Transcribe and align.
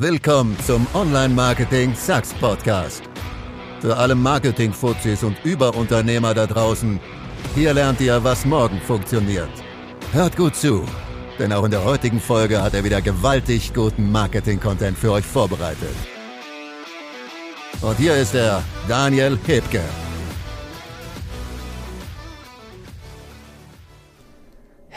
Willkommen 0.00 0.56
zum 0.64 0.86
Online 0.94 1.34
Marketing 1.34 1.92
Sucks 1.92 2.32
Podcast. 2.34 3.02
Für 3.80 3.96
alle 3.96 4.14
Marketing-Fuzis 4.14 5.24
und 5.24 5.36
Überunternehmer 5.44 6.34
da 6.34 6.46
draußen, 6.46 7.00
hier 7.56 7.74
lernt 7.74 8.00
ihr, 8.00 8.22
was 8.22 8.44
morgen 8.44 8.80
funktioniert. 8.80 9.50
Hört 10.12 10.36
gut 10.36 10.54
zu, 10.54 10.84
denn 11.40 11.52
auch 11.52 11.64
in 11.64 11.72
der 11.72 11.82
heutigen 11.82 12.20
Folge 12.20 12.62
hat 12.62 12.74
er 12.74 12.84
wieder 12.84 13.02
gewaltig 13.02 13.74
guten 13.74 14.12
Marketing-Content 14.12 14.96
für 14.96 15.10
euch 15.10 15.26
vorbereitet. 15.26 15.96
Und 17.80 17.98
hier 17.98 18.14
ist 18.14 18.36
er, 18.36 18.62
Daniel 18.86 19.36
Hebke. 19.48 19.82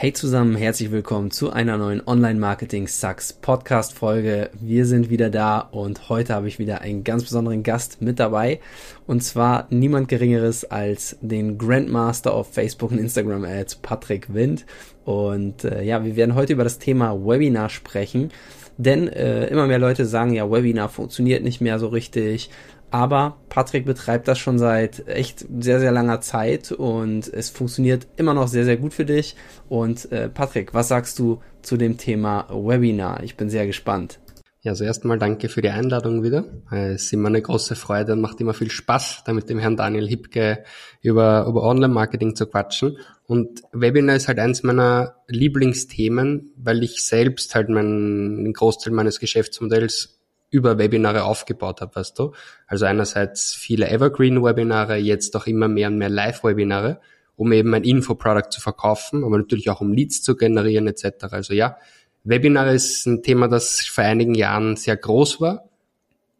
Hey 0.01 0.13
zusammen, 0.13 0.55
herzlich 0.55 0.89
willkommen 0.89 1.29
zu 1.29 1.51
einer 1.51 1.77
neuen 1.77 2.01
Online 2.07 2.39
Marketing 2.39 2.87
Sucks 2.87 3.33
Podcast 3.33 3.93
Folge. 3.93 4.49
Wir 4.59 4.87
sind 4.87 5.11
wieder 5.11 5.29
da 5.29 5.59
und 5.59 6.09
heute 6.09 6.33
habe 6.33 6.47
ich 6.47 6.57
wieder 6.57 6.81
einen 6.81 7.03
ganz 7.03 7.21
besonderen 7.21 7.61
Gast 7.61 8.01
mit 8.01 8.19
dabei 8.19 8.59
und 9.05 9.21
zwar 9.21 9.67
niemand 9.69 10.07
geringeres 10.07 10.65
als 10.65 11.17
den 11.21 11.59
Grandmaster 11.59 12.35
of 12.35 12.51
Facebook 12.51 12.89
und 12.89 12.97
Instagram 12.97 13.43
Ads, 13.43 13.75
Patrick 13.75 14.33
Wind. 14.33 14.65
Und 15.05 15.65
äh, 15.65 15.83
ja, 15.83 16.03
wir 16.03 16.15
werden 16.15 16.33
heute 16.33 16.53
über 16.53 16.63
das 16.63 16.79
Thema 16.79 17.13
Webinar 17.23 17.69
sprechen. 17.69 18.31
Denn 18.77 19.07
äh, 19.07 19.45
immer 19.49 19.67
mehr 19.67 19.77
Leute 19.77 20.07
sagen 20.07 20.33
ja, 20.33 20.49
Webinar 20.49 20.89
funktioniert 20.89 21.43
nicht 21.43 21.61
mehr 21.61 21.77
so 21.77 21.89
richtig. 21.89 22.49
Aber 22.91 23.37
Patrick 23.47 23.85
betreibt 23.85 24.27
das 24.27 24.37
schon 24.37 24.59
seit 24.59 25.07
echt 25.07 25.45
sehr, 25.59 25.79
sehr 25.79 25.93
langer 25.93 26.19
Zeit 26.19 26.73
und 26.73 27.27
es 27.33 27.49
funktioniert 27.49 28.05
immer 28.17 28.33
noch 28.33 28.49
sehr, 28.49 28.65
sehr 28.65 28.77
gut 28.77 28.93
für 28.93 29.05
dich. 29.05 29.35
Und 29.69 30.11
äh, 30.11 30.27
Patrick, 30.27 30.73
was 30.73 30.89
sagst 30.89 31.17
du 31.17 31.41
zu 31.61 31.77
dem 31.77 31.97
Thema 31.97 32.47
Webinar? 32.49 33.23
Ich 33.23 33.37
bin 33.37 33.49
sehr 33.49 33.65
gespannt. 33.65 34.19
Ja, 34.63 34.73
also 34.73 34.83
erstmal 34.83 35.17
danke 35.17 35.49
für 35.49 35.63
die 35.63 35.69
Einladung 35.69 36.21
wieder. 36.21 36.45
Es 36.69 37.05
ist 37.05 37.13
immer 37.13 37.29
eine 37.29 37.41
große 37.41 37.75
Freude 37.75 38.13
und 38.13 38.21
macht 38.21 38.39
immer 38.41 38.53
viel 38.53 38.69
Spaß, 38.69 39.23
da 39.25 39.33
mit 39.33 39.49
dem 39.49 39.57
Herrn 39.57 39.75
Daniel 39.75 40.07
Hipke 40.07 40.63
über, 41.01 41.47
über 41.47 41.63
Online-Marketing 41.63 42.35
zu 42.35 42.45
quatschen. 42.45 42.97
Und 43.25 43.63
Webinar 43.71 44.17
ist 44.17 44.27
halt 44.27 44.37
eins 44.37 44.61
meiner 44.61 45.15
Lieblingsthemen, 45.27 46.51
weil 46.57 46.83
ich 46.83 47.03
selbst 47.03 47.55
halt 47.55 47.69
meinen, 47.69 48.53
Großteil 48.53 48.93
meines 48.93 49.19
Geschäftsmodells 49.19 50.20
über 50.51 50.77
Webinare 50.77 51.23
aufgebaut 51.23 51.81
habe, 51.81 51.95
weißt 51.95 52.19
du. 52.19 52.33
Also 52.67 52.85
einerseits 52.85 53.55
viele 53.55 53.89
Evergreen-Webinare, 53.89 54.97
jetzt 54.97 55.35
auch 55.35 55.47
immer 55.47 55.67
mehr 55.67 55.87
und 55.87 55.97
mehr 55.97 56.09
Live-Webinare, 56.09 56.99
um 57.35 57.51
eben 57.53 57.73
ein 57.73 57.83
Infoprodukt 57.83 58.53
zu 58.53 58.61
verkaufen, 58.61 59.23
aber 59.23 59.37
natürlich 59.37 59.69
auch 59.69 59.81
um 59.81 59.93
Leads 59.93 60.21
zu 60.21 60.35
generieren 60.35 60.87
etc. 60.87 61.25
Also 61.31 61.53
ja, 61.53 61.77
Webinare 62.23 62.73
ist 62.73 63.07
ein 63.07 63.23
Thema, 63.23 63.47
das 63.47 63.81
vor 63.81 64.03
einigen 64.03 64.35
Jahren 64.35 64.75
sehr 64.75 64.97
groß 64.97 65.41
war. 65.41 65.69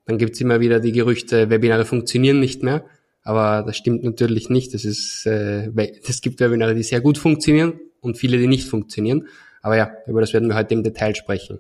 Dann 0.06 0.18
gibt's 0.18 0.42
immer 0.42 0.60
wieder 0.60 0.80
die 0.80 0.92
Gerüchte, 0.92 1.50
Webinare 1.50 1.86
funktionieren 1.86 2.40
nicht 2.40 2.64
mehr. 2.64 2.86
Aber 3.24 3.64
das 3.66 3.78
stimmt 3.78 4.04
natürlich 4.04 4.50
nicht. 4.50 4.74
Es 4.74 4.84
ist, 4.84 5.26
äh, 5.26 5.70
es 6.08 6.22
gibt 6.22 6.40
Webinare, 6.40 6.76
die 6.76 6.84
sehr 6.84 7.02
gut 7.02 7.18
funktionieren 7.18 7.80
und 8.02 8.18
viele, 8.18 8.38
die 8.38 8.48
nicht 8.48 8.68
funktionieren. 8.68 9.28
Aber 9.62 9.78
ja, 9.78 9.92
über 10.08 10.22
das 10.22 10.34
werden 10.34 10.50
wir 10.50 10.56
heute 10.56 10.74
im 10.74 10.84
Detail 10.84 11.16
sprechen. 11.16 11.60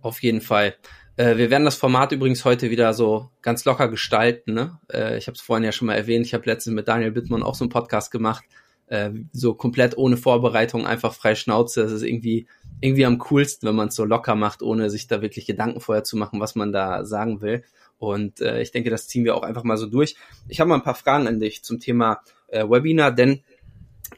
Auf 0.00 0.22
jeden 0.22 0.40
Fall. 0.40 0.74
Äh, 1.16 1.36
wir 1.36 1.50
werden 1.50 1.64
das 1.64 1.76
Format 1.76 2.12
übrigens 2.12 2.44
heute 2.44 2.70
wieder 2.70 2.92
so 2.92 3.30
ganz 3.42 3.64
locker 3.64 3.88
gestalten. 3.88 4.54
Ne? 4.54 4.78
Äh, 4.92 5.16
ich 5.18 5.26
habe 5.26 5.34
es 5.34 5.40
vorhin 5.40 5.64
ja 5.64 5.72
schon 5.72 5.86
mal 5.86 5.94
erwähnt. 5.94 6.26
Ich 6.26 6.34
habe 6.34 6.44
letztens 6.46 6.74
mit 6.74 6.88
Daniel 6.88 7.12
Bittmann 7.12 7.42
auch 7.42 7.54
so 7.54 7.64
einen 7.64 7.70
Podcast 7.70 8.10
gemacht. 8.10 8.44
Äh, 8.88 9.10
so 9.32 9.54
komplett 9.54 9.96
ohne 9.96 10.16
Vorbereitung, 10.16 10.86
einfach 10.86 11.14
frei 11.14 11.34
Schnauze. 11.34 11.82
Das 11.82 11.92
ist 11.92 12.02
irgendwie 12.02 12.46
irgendwie 12.80 13.06
am 13.06 13.18
coolsten, 13.18 13.66
wenn 13.66 13.74
man 13.74 13.88
es 13.88 13.94
so 13.94 14.04
locker 14.04 14.34
macht, 14.34 14.62
ohne 14.62 14.90
sich 14.90 15.06
da 15.06 15.22
wirklich 15.22 15.46
Gedanken 15.46 15.80
vorher 15.80 16.04
zu 16.04 16.16
machen, 16.16 16.40
was 16.40 16.54
man 16.54 16.72
da 16.72 17.04
sagen 17.04 17.40
will. 17.40 17.64
Und 17.98 18.42
äh, 18.42 18.60
ich 18.60 18.70
denke, 18.70 18.90
das 18.90 19.08
ziehen 19.08 19.24
wir 19.24 19.34
auch 19.34 19.42
einfach 19.42 19.64
mal 19.64 19.78
so 19.78 19.86
durch. 19.86 20.16
Ich 20.48 20.60
habe 20.60 20.68
mal 20.68 20.74
ein 20.74 20.82
paar 20.82 20.94
Fragen 20.94 21.26
an 21.26 21.40
dich 21.40 21.64
zum 21.64 21.80
Thema 21.80 22.20
äh, 22.48 22.68
Webinar, 22.68 23.10
denn 23.12 23.42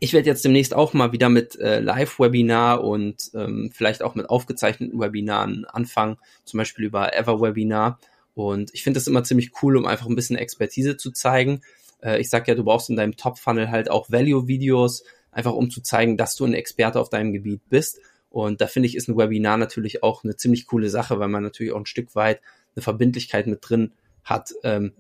ich 0.01 0.13
werde 0.13 0.29
jetzt 0.29 0.45
demnächst 0.45 0.75
auch 0.75 0.93
mal 0.93 1.13
wieder 1.13 1.29
mit 1.29 1.59
äh, 1.59 1.81
Live-Webinar 1.81 2.85
und 2.85 3.31
ähm, 3.35 3.71
vielleicht 3.73 4.03
auch 4.03 4.15
mit 4.15 4.31
aufgezeichneten 4.31 4.99
Webinaren 4.99 5.65
anfangen, 5.65 6.19
zum 6.45 6.59
Beispiel 6.59 6.85
über 6.85 7.15
Ever-Webinar. 7.15 7.99
Und 8.35 8.73
ich 8.73 8.85
finde 8.85 8.99
das 8.99 9.07
immer 9.07 9.25
ziemlich 9.25 9.51
cool, 9.63 9.77
um 9.77 9.87
einfach 9.87 10.07
ein 10.07 10.15
bisschen 10.15 10.37
Expertise 10.37 10.97
zu 10.97 11.11
zeigen. 11.11 11.63
Äh, 12.03 12.21
ich 12.21 12.31
sag 12.31 12.47
ja, 12.47 12.55
du 12.55 12.65
brauchst 12.65 12.91
in 12.91 12.97
deinem 12.97 13.17
Top-Funnel 13.17 13.71
halt 13.71 13.91
auch 13.91 14.11
Value-Videos, 14.11 15.05
einfach 15.33 15.53
um 15.53 15.71
zu 15.71 15.81
zeigen, 15.81 16.17
dass 16.17 16.37
du 16.37 16.45
ein 16.45 16.55
Experte 16.55 17.01
auf 17.01 17.11
deinem 17.11 17.33
Gebiet 17.33 17.63
bist. 17.69 17.99
Und 18.31 18.61
da 18.61 18.67
finde 18.67 18.87
ich, 18.87 18.95
ist 18.95 19.09
ein 19.09 19.17
Webinar 19.17 19.57
natürlich 19.57 20.03
auch 20.03 20.23
eine 20.23 20.37
ziemlich 20.37 20.67
coole 20.67 20.91
Sache, 20.91 21.19
weil 21.19 21.29
man 21.29 21.43
natürlich 21.43 21.73
auch 21.73 21.79
ein 21.81 21.87
Stück 21.87 22.15
weit 22.15 22.41
eine 22.77 22.83
Verbindlichkeit 22.83 23.47
mit 23.47 23.59
drin 23.63 23.93
hat. 24.23 24.53
Ähm, 24.63 24.93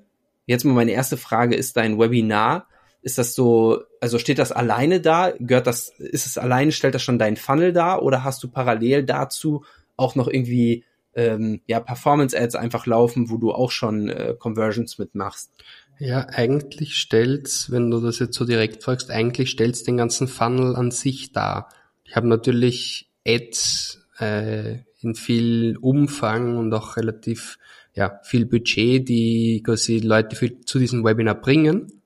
jetzt 0.46 0.64
mal 0.64 0.72
meine 0.72 0.92
erste 0.92 1.16
Frage, 1.16 1.54
ist 1.54 1.76
dein 1.76 1.98
Webinar 1.98 2.66
ist 3.02 3.18
das 3.18 3.34
so, 3.34 3.82
also 4.00 4.18
steht 4.18 4.38
das 4.38 4.52
alleine 4.52 5.00
da? 5.00 5.32
Gehört 5.38 5.66
das, 5.66 5.90
ist 5.98 6.26
es 6.26 6.38
alleine, 6.38 6.72
stellt 6.72 6.94
das 6.94 7.02
schon 7.02 7.18
dein 7.18 7.36
Funnel 7.36 7.72
da 7.72 7.98
oder 7.98 8.24
hast 8.24 8.42
du 8.42 8.48
parallel 8.48 9.04
dazu 9.04 9.64
auch 9.96 10.14
noch 10.14 10.28
irgendwie 10.28 10.84
ähm, 11.14 11.60
ja, 11.66 11.80
Performance-Ads 11.80 12.54
einfach 12.54 12.86
laufen, 12.86 13.30
wo 13.30 13.36
du 13.36 13.52
auch 13.52 13.70
schon 13.70 14.08
äh, 14.08 14.34
Conversions 14.38 14.98
mitmachst? 14.98 15.50
Ja, 15.98 16.26
eigentlich 16.28 16.96
stellt's, 16.96 17.70
wenn 17.72 17.90
du 17.90 18.00
das 18.00 18.18
jetzt 18.20 18.36
so 18.36 18.44
direkt 18.44 18.84
fragst, 18.84 19.10
eigentlich 19.10 19.50
stellt's 19.50 19.82
den 19.82 19.96
ganzen 19.96 20.28
Funnel 20.28 20.76
an 20.76 20.90
sich 20.90 21.32
dar. 21.32 21.68
Ich 22.04 22.14
habe 22.14 22.28
natürlich 22.28 23.10
Ads 23.26 24.06
äh, 24.18 24.78
in 25.00 25.14
viel 25.14 25.76
Umfang 25.80 26.56
und 26.56 26.72
auch 26.72 26.96
relativ 26.96 27.58
ja, 27.94 28.20
viel 28.22 28.46
Budget, 28.46 29.08
die 29.08 29.62
quasi 29.64 29.98
Leute 29.98 30.36
für, 30.36 30.60
zu 30.60 30.78
diesem 30.78 31.04
Webinar 31.04 31.40
bringen 31.40 31.97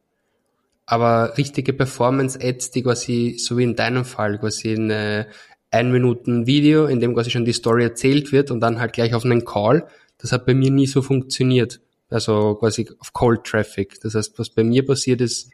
aber 0.92 1.38
richtige 1.38 1.72
Performance-Ads, 1.72 2.70
die 2.72 2.82
quasi, 2.82 3.36
so 3.38 3.56
wie 3.56 3.64
in 3.64 3.76
deinem 3.76 4.04
Fall, 4.04 4.38
quasi 4.38 4.74
ein 4.74 4.90
äh, 4.90 5.24
ein 5.70 5.90
Minuten 5.90 6.46
Video, 6.46 6.84
in 6.84 7.00
dem 7.00 7.14
quasi 7.14 7.30
schon 7.30 7.46
die 7.46 7.54
Story 7.54 7.82
erzählt 7.82 8.30
wird 8.30 8.50
und 8.50 8.60
dann 8.60 8.78
halt 8.78 8.92
gleich 8.92 9.14
auf 9.14 9.24
einen 9.24 9.46
Call, 9.46 9.88
das 10.18 10.30
hat 10.30 10.44
bei 10.44 10.52
mir 10.52 10.70
nie 10.70 10.86
so 10.86 11.00
funktioniert. 11.00 11.80
Also 12.10 12.56
quasi 12.56 12.90
auf 12.98 13.14
Cold 13.14 13.44
Traffic. 13.44 13.98
Das 14.02 14.14
heißt, 14.14 14.38
was 14.38 14.50
bei 14.50 14.64
mir 14.64 14.84
passiert 14.84 15.22
ist, 15.22 15.50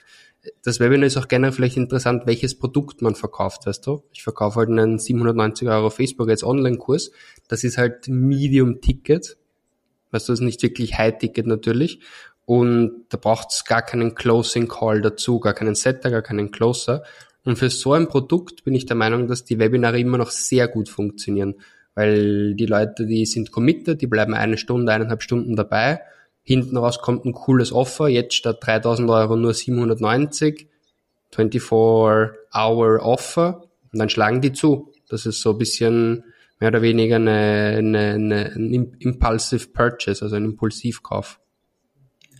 das 0.65 0.81
Webinar 0.81 1.07
ist 1.07 1.17
auch 1.17 1.29
generell 1.29 1.53
vielleicht 1.53 1.77
interessant, 1.77 2.27
welches 2.27 2.59
Produkt 2.59 3.01
man 3.01 3.15
verkauft, 3.15 3.65
weißt 3.67 3.87
du? 3.87 4.03
Ich 4.13 4.25
verkaufe 4.25 4.59
halt 4.59 4.71
einen 4.71 4.99
790 4.99 5.69
Euro 5.69 5.89
Facebook 5.91 6.29
als 6.31 6.43
Online-Kurs. 6.43 7.13
Das 7.47 7.63
ist 7.63 7.79
halt 7.79 8.09
Medium 8.09 8.81
Ticket. 8.81 9.37
Weißt 10.11 10.29
du, 10.29 10.33
das 10.33 10.41
ist 10.41 10.45
nicht 10.45 10.63
wirklich 10.65 10.99
High 10.99 11.17
Ticket 11.19 11.47
natürlich. 11.47 12.01
Und 12.49 13.05
da 13.11 13.19
braucht 13.19 13.49
es 13.51 13.67
gar 13.67 13.83
keinen 13.83 14.15
Closing 14.15 14.69
Call 14.69 15.03
dazu, 15.03 15.39
gar 15.39 15.53
keinen 15.53 15.75
Setter, 15.75 16.11
gar 16.11 16.23
keinen 16.23 16.51
Closer. 16.51 17.03
Und 17.45 17.57
für 17.57 17.69
so 17.69 17.93
ein 17.93 18.09
Produkt 18.09 18.65
bin 18.65 18.75
ich 18.75 18.87
der 18.87 18.97
Meinung, 18.97 19.27
dass 19.27 19.45
die 19.45 19.59
Webinare 19.59 20.01
immer 20.01 20.17
noch 20.17 20.31
sehr 20.31 20.67
gut 20.67 20.89
funktionieren, 20.89 21.57
weil 21.95 22.55
die 22.55 22.65
Leute, 22.65 23.05
die 23.05 23.27
sind 23.27 23.53
committed, 23.53 24.01
die 24.01 24.07
bleiben 24.07 24.33
eine 24.33 24.57
Stunde, 24.57 24.91
eineinhalb 24.91 25.23
Stunden 25.23 25.57
dabei. 25.57 26.01
Hinten 26.43 26.79
raus 26.79 27.01
kommt 27.03 27.27
ein 27.27 27.35
cooles 27.35 27.71
Offer, 27.71 28.09
jetzt 28.09 28.33
statt 28.33 28.61
3000 28.63 29.11
Euro 29.11 29.37
nur 29.37 29.53
790, 29.53 30.69
24-Hour 31.35 33.03
Offer 33.03 33.65
und 33.93 33.99
dann 33.99 34.09
schlagen 34.09 34.41
die 34.41 34.55
zu. 34.55 34.95
Das 35.11 35.27
ist 35.27 35.43
so 35.43 35.51
ein 35.51 35.59
bisschen 35.59 36.25
mehr 36.61 36.71
oder 36.71 36.81
weniger 36.81 37.17
eine, 37.17 37.75
eine, 37.77 37.99
eine, 38.15 38.53
ein 38.57 38.97
Impulsive 39.01 39.69
Purchase, 39.69 40.25
also 40.25 40.37
ein 40.37 40.47
Impulsivkauf. 40.47 41.41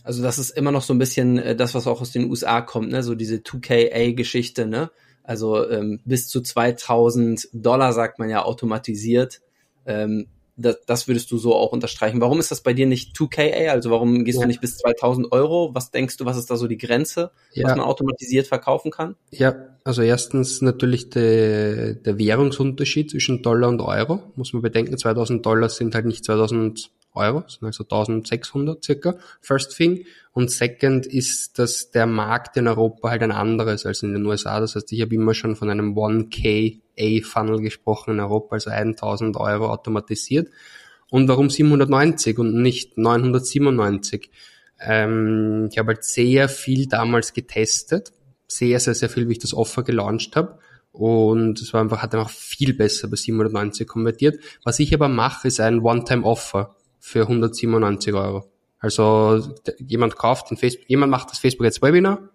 Also 0.03 0.23
das 0.23 0.39
ist 0.39 0.51
immer 0.51 0.71
noch 0.71 0.81
so 0.81 0.93
ein 0.93 0.99
bisschen 0.99 1.37
äh, 1.37 1.55
das, 1.55 1.75
was 1.75 1.87
auch 1.87 2.01
aus 2.01 2.11
den 2.11 2.29
USA 2.29 2.61
kommt, 2.61 2.91
ne? 2.91 3.03
So 3.03 3.15
diese 3.15 3.37
2KA-Geschichte, 3.37 4.65
ne? 4.65 4.91
Also 5.23 5.69
ähm, 5.69 5.99
bis 6.05 6.27
zu 6.27 6.41
2000 6.41 7.49
Dollar 7.53 7.93
sagt 7.93 8.19
man 8.19 8.29
ja 8.29 8.43
automatisiert. 8.43 9.41
Ähm, 9.85 10.27
das, 10.59 10.77
das 10.85 11.07
würdest 11.07 11.31
du 11.31 11.37
so 11.37 11.55
auch 11.55 11.71
unterstreichen. 11.71 12.19
Warum 12.19 12.39
ist 12.39 12.51
das 12.51 12.61
bei 12.61 12.73
dir 12.73 12.85
nicht 12.85 13.15
2KA? 13.15 13.67
Also 13.69 13.91
warum 13.91 14.25
gehst 14.25 14.39
ja. 14.39 14.41
du 14.43 14.47
nicht 14.47 14.59
bis 14.59 14.77
2000 14.77 15.31
Euro? 15.31 15.71
Was 15.73 15.91
denkst 15.91 16.17
du, 16.17 16.25
was 16.25 16.37
ist 16.37 16.49
da 16.49 16.57
so 16.57 16.67
die 16.67 16.77
Grenze, 16.77 17.31
ja. 17.53 17.65
was 17.65 17.77
man 17.77 17.85
automatisiert 17.85 18.47
verkaufen 18.47 18.91
kann? 18.91 19.15
Ja, 19.31 19.55
also 19.83 20.01
erstens 20.01 20.61
natürlich 20.61 21.09
der, 21.09 21.93
der 21.93 22.19
Währungsunterschied 22.19 23.11
zwischen 23.11 23.41
Dollar 23.41 23.69
und 23.69 23.81
Euro. 23.81 24.21
Muss 24.35 24.51
man 24.51 24.61
bedenken, 24.61 24.97
2000 24.97 25.45
Dollar 25.45 25.69
sind 25.69 25.95
halt 25.95 26.05
nicht 26.05 26.25
2000 26.25 26.91
Euro, 27.13 27.43
sind 27.47 27.65
also 27.65 27.83
1600 27.83 28.83
circa, 28.83 29.15
first 29.41 29.75
thing. 29.75 30.05
Und 30.31 30.51
second 30.51 31.05
ist, 31.05 31.59
dass 31.59 31.91
der 31.91 32.05
Markt 32.05 32.55
in 32.57 32.67
Europa 32.67 33.09
halt 33.09 33.23
ein 33.23 33.31
anderes 33.31 33.85
als 33.85 34.03
in 34.03 34.13
den 34.13 34.25
USA. 34.25 34.59
Das 34.59 34.75
heißt, 34.75 34.91
ich 34.91 35.01
habe 35.01 35.15
immer 35.15 35.33
schon 35.33 35.55
von 35.55 35.69
einem 35.69 35.95
1K 35.97 36.79
A-Funnel 36.97 37.61
gesprochen 37.61 38.11
in 38.11 38.19
Europa, 38.19 38.55
also 38.55 38.69
1000 38.69 39.37
Euro 39.37 39.69
automatisiert. 39.71 40.49
Und 41.09 41.27
warum 41.27 41.49
790 41.49 42.37
und 42.37 42.61
nicht 42.61 42.97
997? 42.97 44.29
Ähm, 44.79 45.67
ich 45.71 45.77
habe 45.77 45.93
halt 45.93 46.03
sehr 46.03 46.47
viel 46.47 46.87
damals 46.87 47.33
getestet, 47.33 48.13
sehr, 48.47 48.79
sehr, 48.79 48.95
sehr 48.95 49.09
viel, 49.09 49.27
wie 49.27 49.33
ich 49.33 49.39
das 49.39 49.53
Offer 49.53 49.83
gelauncht 49.83 50.35
habe 50.35 50.59
und 50.91 51.61
es 51.61 51.73
war 51.73 51.81
einfach, 51.81 52.01
hat 52.01 52.15
einfach 52.15 52.29
viel 52.29 52.73
besser 52.73 53.07
bei 53.07 53.15
790 53.15 53.87
konvertiert. 53.87 54.39
Was 54.63 54.79
ich 54.79 54.93
aber 54.93 55.07
mache, 55.07 55.47
ist 55.47 55.59
ein 55.59 55.79
One-Time-Offer 55.79 56.75
für 56.99 57.21
197 57.21 58.13
Euro. 58.13 58.45
Also 58.79 59.55
jemand 59.77 60.15
kauft 60.15 60.51
den 60.51 60.57
Facebook, 60.57 60.89
jemand 60.89 61.11
macht 61.11 61.31
das 61.31 61.39
Facebook 61.39 61.67
Ads 61.67 61.81
Webinar, 61.81 62.29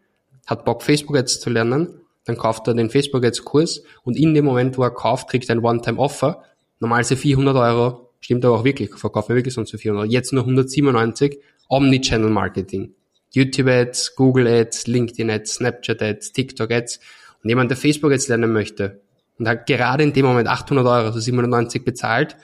hat 0.47 0.65
Bock 0.65 0.83
Facebook 0.83 1.17
Ads 1.17 1.41
zu 1.41 1.51
lernen, 1.51 2.01
dann 2.25 2.37
kauft 2.37 2.67
er 2.69 2.75
den 2.75 2.91
Facebook 2.91 3.25
Ads 3.25 3.45
Kurs 3.45 3.83
und 4.03 4.17
in 4.17 4.35
dem 4.35 4.45
Moment, 4.45 4.77
wo 4.77 4.83
er 4.83 4.91
kauft, 4.91 5.29
kriegt 5.29 5.49
er 5.49 5.57
ein 5.57 5.65
One-Time-Offer. 5.65 6.43
Normal 6.81 7.01
ist 7.01 7.15
400 7.15 7.57
Euro, 7.57 8.11
stimmt 8.21 8.45
aber 8.45 8.59
auch 8.59 8.65
wirklich, 8.65 8.95
verkaufen 8.95 9.31
wir 9.31 9.37
wirklich 9.37 9.55
sonst 9.55 9.71
für 9.71 9.79
400 9.79 10.11
Jetzt 10.11 10.33
nur 10.33 10.43
197, 10.43 11.39
Omnichannel 11.69 12.31
Marketing. 12.31 12.95
YouTube 13.31 13.69
Ads, 13.69 14.15
Google 14.15 14.47
Ads, 14.47 14.87
LinkedIn 14.87 15.31
Ads, 15.31 15.55
Snapchat 15.55 16.03
Ads, 16.03 16.33
TikTok 16.33 16.71
Ads. 16.71 17.01
Und 17.43 17.49
jemand, 17.49 17.71
der 17.71 17.77
Facebook 17.77 18.13
Ads 18.13 18.29
lernen 18.29 18.53
möchte 18.53 19.01
und 19.39 19.49
hat 19.49 19.67
gerade 19.67 20.05
in 20.05 20.13
dem 20.13 20.27
Moment 20.27 20.49
800 20.49 20.87
Euro, 20.87 21.07
also 21.07 21.19
790 21.19 21.85
bezahlt, 21.85 22.37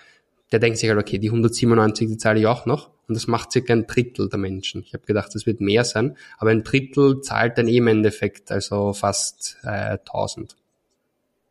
der 0.52 0.58
denkt 0.58 0.78
sich 0.78 0.88
halt, 0.88 0.98
okay, 0.98 1.18
die 1.18 1.28
197, 1.28 2.08
die 2.08 2.16
zahle 2.16 2.40
ich 2.40 2.46
auch 2.46 2.66
noch. 2.66 2.90
Und 3.08 3.14
das 3.14 3.26
macht 3.26 3.50
circa 3.50 3.72
ein 3.72 3.86
Drittel 3.86 4.28
der 4.28 4.38
Menschen. 4.38 4.82
Ich 4.82 4.94
habe 4.94 5.04
gedacht, 5.04 5.34
das 5.34 5.44
wird 5.44 5.60
mehr 5.60 5.84
sein, 5.84 6.16
aber 6.38 6.50
ein 6.50 6.62
Drittel 6.62 7.20
zahlt 7.22 7.58
dann 7.58 7.66
eh 7.66 7.78
im 7.78 7.88
Endeffekt, 7.88 8.52
also 8.52 8.92
fast 8.92 9.58
äh, 9.64 9.98
1000. 9.98 10.56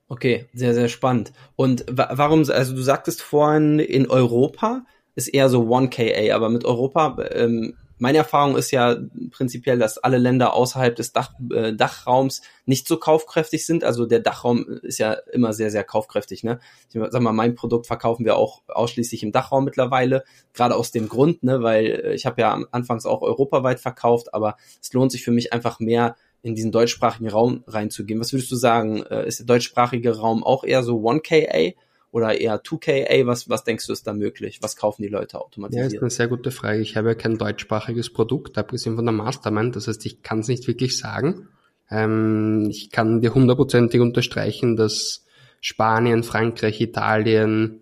Okay, 0.08 0.48
sehr, 0.54 0.74
sehr 0.74 0.88
spannend. 0.88 1.34
Und 1.56 1.86
wa 1.92 2.10
warum, 2.14 2.50
also 2.50 2.76
du 2.76 2.82
sagtest 2.82 3.22
vorhin, 3.22 3.80
in 3.80 4.10
Europa 4.10 4.86
ist 5.16 5.28
eher 5.28 5.50
so 5.50 5.64
1KA, 5.64 6.34
aber 6.34 6.50
mit 6.50 6.66
Europa 6.66 7.18
ähm, 7.32 7.76
meine 8.00 8.18
Erfahrung 8.18 8.58
ist 8.58 8.72
ja 8.72 8.98
prinzipiell, 9.32 9.78
dass 9.78 9.98
alle 9.98 10.18
Länder 10.18 10.54
außerhalb 10.54 10.96
des 10.96 11.14
Dach, 11.14 11.34
äh, 11.54 11.74
Dachraums 11.74 12.42
nicht 12.66 12.88
so 12.88 12.98
kaufkräftig 12.98 13.66
sind. 13.66 13.84
Also 13.84 14.06
der 14.06 14.20
Dachraum 14.20 14.66
ist 14.82 14.98
ja 14.98 15.14
immer 15.32 15.54
sehr, 15.54 15.70
sehr 15.70 15.84
kaufkräftig. 15.84 16.44
Ne? 16.44 16.60
Ich 16.92 17.00
sag 17.12 17.22
mal, 17.22 17.34
mein 17.34 17.56
Produkt 17.56 17.88
verkaufen 17.88 18.26
wir 18.26 18.38
auch 18.38 18.62
ausschließlich 18.68 19.24
im 19.24 19.32
Dachraum 19.32 19.66
mittlerweile. 19.66 20.24
Gerade 20.54 20.76
aus 20.76 20.92
dem 20.92 21.10
Grund, 21.10 21.44
ne, 21.44 21.62
weil 21.62 21.86
äh, 21.86 22.14
ich 22.14 22.26
habe 22.26 22.42
ja 22.42 22.60
anfangs 22.72 23.06
auch 23.06 23.22
europaweit 23.22 23.80
verkauft, 23.80 24.34
aber 24.34 24.58
es 24.82 24.92
lohnt 24.94 25.12
sich 25.12 25.24
für 25.24 25.32
mich 25.32 25.54
einfach 25.54 25.80
mehr, 25.80 26.16
in 26.42 26.56
diesen 26.56 26.72
deutschsprachigen 26.72 27.30
Raum 27.30 27.64
reinzugehen. 27.68 28.20
Was 28.20 28.32
würdest 28.32 28.52
du 28.52 28.56
sagen? 28.56 29.04
Äh, 29.04 29.28
ist 29.28 29.40
der 29.40 29.46
deutschsprachige 29.46 30.18
Raum 30.18 30.44
auch 30.44 30.64
eher 30.64 30.84
so 30.84 30.98
1KA? 31.00 31.74
Oder 32.12 32.40
eher 32.40 32.62
2KA? 32.62 33.26
Was, 33.28 33.50
was 33.50 33.64
denkst 33.64 33.88
du 33.88 33.94
ist 33.94 34.08
da 34.08 34.14
möglich? 34.14 34.60
Was 34.62 34.76
kaufen 34.76 35.04
die 35.04 35.10
Leute 35.10 35.40
automatisiert? 35.40 35.92
Ja, 35.92 35.98
ist 35.98 36.02
eine 36.02 36.10
sehr 36.10 36.28
gute 36.28 36.52
Frage. 36.52 36.80
Ich 36.80 36.96
habe 36.96 37.10
ja 37.10 37.16
kein 37.16 37.38
deutschsprachiges 37.38 38.12
Produkt, 38.12 38.58
abgesehen 38.58 38.96
von 38.96 39.06
der 39.06 39.14
Mastermind. 39.14 39.76
Das 39.76 39.88
heißt, 39.88 40.06
ich 40.06 40.22
kann 40.24 40.40
es 40.40 40.48
nicht 40.48 40.68
wirklich 40.68 40.98
sagen. 40.98 41.50
Ähm, 41.90 42.68
ich 42.70 42.92
kann 42.92 43.22
dir 43.22 43.34
hundertprozentig 43.34 44.02
unterstreichen, 44.02 44.76
dass 44.76 45.26
Spanien, 45.62 46.24
Frankreich, 46.24 46.82
Italien, 46.82 47.82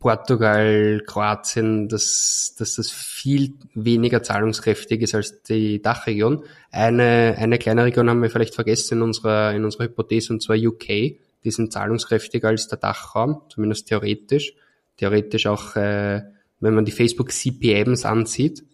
Portugal, 0.00 1.02
Kroatien, 1.06 1.88
dass, 1.88 2.54
dass 2.58 2.76
das 2.76 2.90
viel 2.90 3.52
weniger 3.74 4.22
zahlungskräftig 4.22 5.02
ist 5.02 5.14
als 5.14 5.42
die 5.42 5.82
Dachregion. 5.82 6.44
Eine, 6.70 7.36
eine 7.38 7.58
kleine 7.58 7.84
Region 7.84 8.08
haben 8.08 8.22
wir 8.22 8.30
vielleicht 8.30 8.54
vergessen 8.54 8.98
in 8.98 9.02
unserer, 9.02 9.52
in 9.54 9.64
unserer 9.64 9.84
Hypothese, 9.84 10.32
und 10.32 10.42
zwar 10.42 10.56
UK 10.56 11.18
die 11.44 11.50
sind 11.50 11.72
zahlungskräftiger 11.72 12.48
als 12.48 12.68
der 12.68 12.78
Dachraum, 12.78 13.42
zumindest 13.48 13.88
theoretisch. 13.88 14.54
Theoretisch 14.96 15.46
auch, 15.46 15.76
äh, 15.76 16.22
wenn 16.60 16.74
man 16.74 16.84
die 16.84 16.92
Facebook 16.92 17.32
CPMs 17.32 18.04
ansieht, 18.04 18.64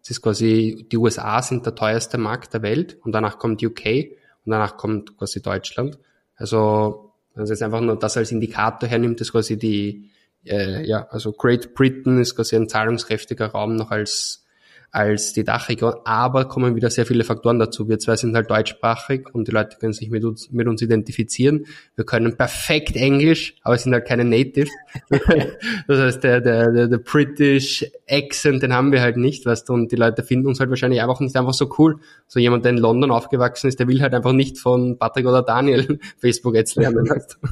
das 0.00 0.10
ist 0.10 0.22
quasi, 0.22 0.86
die 0.90 0.98
USA 0.98 1.42
sind 1.42 1.66
der 1.66 1.74
teuerste 1.74 2.16
Markt 2.16 2.54
der 2.54 2.62
Welt 2.62 2.96
und 3.02 3.12
danach 3.12 3.38
kommt 3.38 3.62
UK 3.62 4.12
und 4.44 4.52
danach 4.52 4.76
kommt 4.76 5.16
quasi 5.18 5.42
Deutschland. 5.42 5.98
Also, 6.36 7.12
also 7.34 7.52
jetzt 7.52 7.62
einfach 7.62 7.80
nur 7.80 7.98
das 7.98 8.16
als 8.16 8.30
Indikator 8.30 8.88
hernimmt, 8.88 9.20
ist 9.20 9.32
quasi 9.32 9.58
die, 9.58 10.10
äh, 10.44 10.86
ja, 10.86 11.08
also 11.10 11.32
Great 11.32 11.74
Britain 11.74 12.20
ist 12.20 12.36
quasi 12.36 12.54
ein 12.54 12.68
zahlungskräftiger 12.68 13.46
Raum 13.46 13.74
noch 13.74 13.90
als 13.90 14.45
als 14.96 15.34
die 15.34 15.44
Dachregion, 15.44 15.92
aber 16.04 16.46
kommen 16.46 16.74
wieder 16.74 16.88
sehr 16.88 17.04
viele 17.04 17.22
Faktoren 17.22 17.58
dazu. 17.58 17.86
Wir 17.86 17.98
zwei 17.98 18.16
sind 18.16 18.34
halt 18.34 18.50
deutschsprachig 18.50 19.26
und 19.34 19.46
die 19.46 19.52
Leute 19.52 19.76
können 19.78 19.92
sich 19.92 20.08
mit 20.08 20.24
uns, 20.24 20.50
mit 20.50 20.66
uns 20.66 20.80
identifizieren. 20.80 21.66
Wir 21.96 22.06
können 22.06 22.38
perfekt 22.38 22.96
Englisch, 22.96 23.56
aber 23.62 23.76
sind 23.76 23.92
halt 23.92 24.06
keine 24.06 24.24
Native. 24.24 24.70
das 25.86 26.00
heißt, 26.00 26.24
der, 26.24 26.40
der, 26.40 26.72
der, 26.72 26.88
der 26.88 26.96
British 26.96 27.84
Accent, 28.08 28.62
den 28.62 28.72
haben 28.72 28.90
wir 28.90 29.02
halt 29.02 29.18
nicht, 29.18 29.44
weißt 29.44 29.68
du, 29.68 29.74
und 29.74 29.92
die 29.92 29.96
Leute 29.96 30.22
finden 30.22 30.46
uns 30.46 30.60
halt 30.60 30.70
wahrscheinlich 30.70 31.02
einfach 31.02 31.20
nicht 31.20 31.36
einfach 31.36 31.52
so 31.52 31.70
cool. 31.78 31.98
So 32.26 32.40
jemand, 32.40 32.64
der 32.64 32.72
in 32.72 32.78
London 32.78 33.10
aufgewachsen 33.10 33.68
ist, 33.68 33.78
der 33.78 33.88
will 33.88 34.00
halt 34.00 34.14
einfach 34.14 34.32
nicht 34.32 34.58
von 34.58 34.98
Patrick 34.98 35.26
oder 35.26 35.42
Daniel 35.42 35.98
Facebook 36.16 36.54
jetzt 36.54 36.74
lernen, 36.76 37.06
weißt 37.10 37.36
du. 37.42 37.48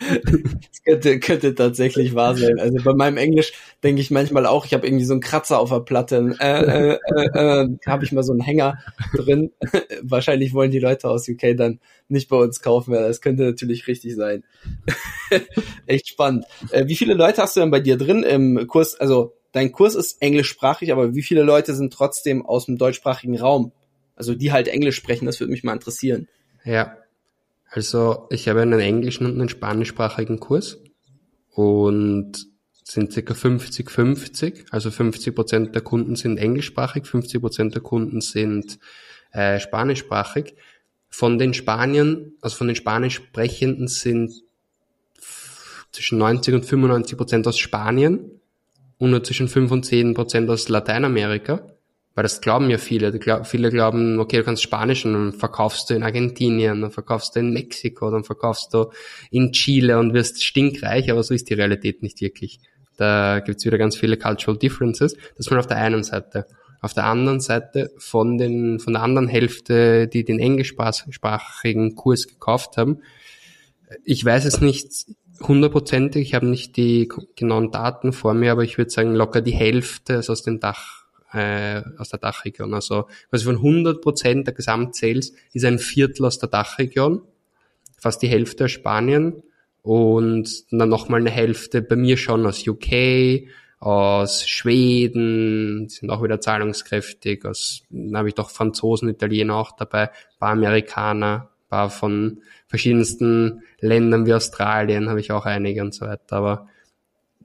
Das 0.00 0.82
könnte, 0.82 1.20
könnte 1.20 1.54
tatsächlich 1.54 2.14
wahr 2.14 2.34
sein. 2.34 2.58
Also 2.58 2.78
bei 2.82 2.94
meinem 2.94 3.18
Englisch 3.18 3.52
denke 3.84 4.00
ich 4.00 4.10
manchmal 4.10 4.46
auch, 4.46 4.64
ich 4.64 4.72
habe 4.72 4.86
irgendwie 4.86 5.04
so 5.04 5.12
einen 5.12 5.20
Kratzer 5.20 5.58
auf 5.58 5.68
der 5.68 5.80
Platte. 5.80 6.36
Äh, 6.38 6.69
äh, 6.70 6.98
äh, 7.14 7.62
äh, 7.62 7.68
habe 7.86 8.04
ich 8.04 8.12
mal 8.12 8.22
so 8.22 8.32
einen 8.32 8.40
Hänger 8.40 8.78
drin. 9.14 9.52
Wahrscheinlich 10.02 10.52
wollen 10.54 10.70
die 10.70 10.78
Leute 10.78 11.08
aus 11.08 11.28
UK 11.28 11.56
dann 11.56 11.80
nicht 12.08 12.28
bei 12.28 12.36
uns 12.36 12.60
kaufen. 12.60 12.92
Das 12.92 13.20
könnte 13.20 13.44
natürlich 13.44 13.86
richtig 13.86 14.16
sein. 14.16 14.44
Echt 15.86 16.08
spannend. 16.08 16.44
Äh, 16.70 16.86
wie 16.86 16.96
viele 16.96 17.14
Leute 17.14 17.42
hast 17.42 17.56
du 17.56 17.60
denn 17.60 17.70
bei 17.70 17.80
dir 17.80 17.96
drin 17.96 18.22
im 18.22 18.66
Kurs? 18.66 18.94
Also 18.94 19.34
dein 19.52 19.72
Kurs 19.72 19.94
ist 19.94 20.20
englischsprachig, 20.20 20.92
aber 20.92 21.14
wie 21.14 21.22
viele 21.22 21.42
Leute 21.42 21.74
sind 21.74 21.92
trotzdem 21.92 22.44
aus 22.44 22.66
dem 22.66 22.78
deutschsprachigen 22.78 23.38
Raum? 23.38 23.72
Also 24.16 24.34
die 24.34 24.52
halt 24.52 24.68
Englisch 24.68 24.96
sprechen, 24.96 25.26
das 25.26 25.40
würde 25.40 25.52
mich 25.52 25.64
mal 25.64 25.72
interessieren. 25.72 26.28
Ja, 26.64 26.96
also 27.70 28.26
ich 28.30 28.48
habe 28.48 28.60
einen 28.60 28.80
englischen 28.80 29.26
und 29.26 29.38
einen 29.38 29.48
spanischsprachigen 29.48 30.40
Kurs 30.40 30.78
und 31.52 32.49
sind 32.84 33.12
circa 33.12 33.34
50-50. 33.34 34.66
Also 34.70 34.90
50 34.90 35.34
Prozent 35.34 35.74
der 35.74 35.82
Kunden 35.82 36.16
sind 36.16 36.38
englischsprachig, 36.38 37.06
50 37.06 37.40
Prozent 37.40 37.74
der 37.74 37.82
Kunden 37.82 38.20
sind 38.20 38.78
äh, 39.32 39.60
spanischsprachig. 39.60 40.54
Von 41.08 41.38
den 41.38 41.54
Spaniern, 41.54 42.32
also 42.40 42.56
von 42.56 42.68
den 42.68 42.76
Spanisch 42.76 43.16
Sprechenden 43.16 43.88
sind 43.88 44.32
zwischen 45.92 46.18
90 46.18 46.54
und 46.54 46.64
95 46.64 47.16
Prozent 47.16 47.46
aus 47.48 47.58
Spanien 47.58 48.40
und 48.98 49.10
nur 49.10 49.24
zwischen 49.24 49.48
5 49.48 49.70
und 49.72 49.84
10 49.84 50.14
Prozent 50.14 50.48
aus 50.50 50.68
Lateinamerika. 50.68 51.66
Weil 52.14 52.24
das 52.24 52.40
glauben 52.40 52.68
ja 52.70 52.78
viele. 52.78 53.18
Viele 53.44 53.70
glauben, 53.70 54.18
okay, 54.18 54.38
du 54.38 54.44
kannst 54.44 54.62
Spanisch 54.62 55.04
und 55.04 55.12
dann 55.12 55.32
verkaufst 55.32 55.88
du 55.88 55.94
in 55.94 56.02
Argentinien, 56.02 56.80
dann 56.80 56.90
verkaufst 56.90 57.36
du 57.36 57.40
in 57.40 57.52
Mexiko, 57.52 58.10
dann 58.10 58.24
verkaufst 58.24 58.74
du 58.74 58.90
in 59.30 59.52
Chile 59.52 59.98
und 59.98 60.12
wirst 60.12 60.42
stinkreich, 60.42 61.10
aber 61.10 61.22
so 61.22 61.34
ist 61.34 61.48
die 61.48 61.54
Realität 61.54 62.02
nicht 62.02 62.20
wirklich. 62.20 62.60
Da 63.00 63.40
gibt's 63.40 63.64
wieder 63.64 63.78
ganz 63.78 63.96
viele 63.96 64.18
Cultural 64.18 64.58
Differences. 64.58 65.14
Das 65.14 65.46
ist 65.46 65.50
mal 65.50 65.58
auf 65.58 65.66
der 65.66 65.78
einen 65.78 66.04
Seite. 66.04 66.46
Auf 66.82 66.92
der 66.92 67.04
anderen 67.04 67.40
Seite 67.40 67.90
von 67.96 68.36
den, 68.36 68.78
von 68.78 68.92
der 68.92 69.02
anderen 69.02 69.26
Hälfte, 69.26 70.06
die 70.06 70.22
den 70.22 70.38
englischsprachigen 70.38 71.94
Kurs 71.94 72.28
gekauft 72.28 72.76
haben, 72.76 72.98
ich 74.04 74.22
weiß 74.22 74.44
es 74.44 74.60
nicht 74.60 75.06
hundertprozentig, 75.40 76.28
ich 76.28 76.34
habe 76.34 76.46
nicht 76.46 76.76
die 76.76 77.08
genauen 77.36 77.70
Daten 77.70 78.12
vor 78.12 78.34
mir, 78.34 78.52
aber 78.52 78.64
ich 78.64 78.76
würde 78.76 78.90
sagen, 78.90 79.14
locker 79.14 79.40
die 79.40 79.54
Hälfte 79.54 80.14
ist 80.14 80.28
aus 80.28 80.42
dem 80.42 80.60
Dach, 80.60 81.06
äh, 81.32 81.80
aus 81.96 82.10
der 82.10 82.18
Dachregion. 82.18 82.74
Also 82.74 83.06
quasi 83.30 83.46
von 83.46 83.56
100 83.56 84.02
Prozent 84.02 84.46
der 84.46 84.52
Gesamtsales 84.52 85.32
ist 85.54 85.64
ein 85.64 85.78
Viertel 85.78 86.26
aus 86.26 86.38
der 86.38 86.50
Dachregion, 86.50 87.22
fast 87.96 88.20
die 88.20 88.28
Hälfte 88.28 88.66
aus 88.66 88.72
Spanien 88.72 89.42
und 89.82 90.64
dann 90.70 90.88
nochmal 90.88 91.20
eine 91.20 91.30
Hälfte 91.30 91.82
bei 91.82 91.96
mir 91.96 92.16
schon 92.16 92.46
aus 92.46 92.66
UK, 92.66 93.48
aus 93.78 94.46
Schweden, 94.46 95.88
sind 95.88 96.10
auch 96.10 96.22
wieder 96.22 96.40
zahlungskräftig, 96.40 97.46
aus, 97.46 97.82
dann 97.88 98.16
habe 98.16 98.28
ich 98.28 98.34
doch 98.34 98.50
Franzosen, 98.50 99.08
Italiener 99.08 99.56
auch 99.56 99.72
dabei, 99.72 100.10
paar 100.38 100.50
Amerikaner, 100.50 101.48
paar 101.70 101.88
von 101.88 102.42
verschiedensten 102.66 103.62
Ländern 103.80 104.26
wie 104.26 104.34
Australien 104.34 105.08
habe 105.08 105.20
ich 105.20 105.32
auch 105.32 105.46
einige 105.46 105.80
und 105.80 105.94
so 105.94 106.04
weiter, 106.06 106.36
aber 106.36 106.68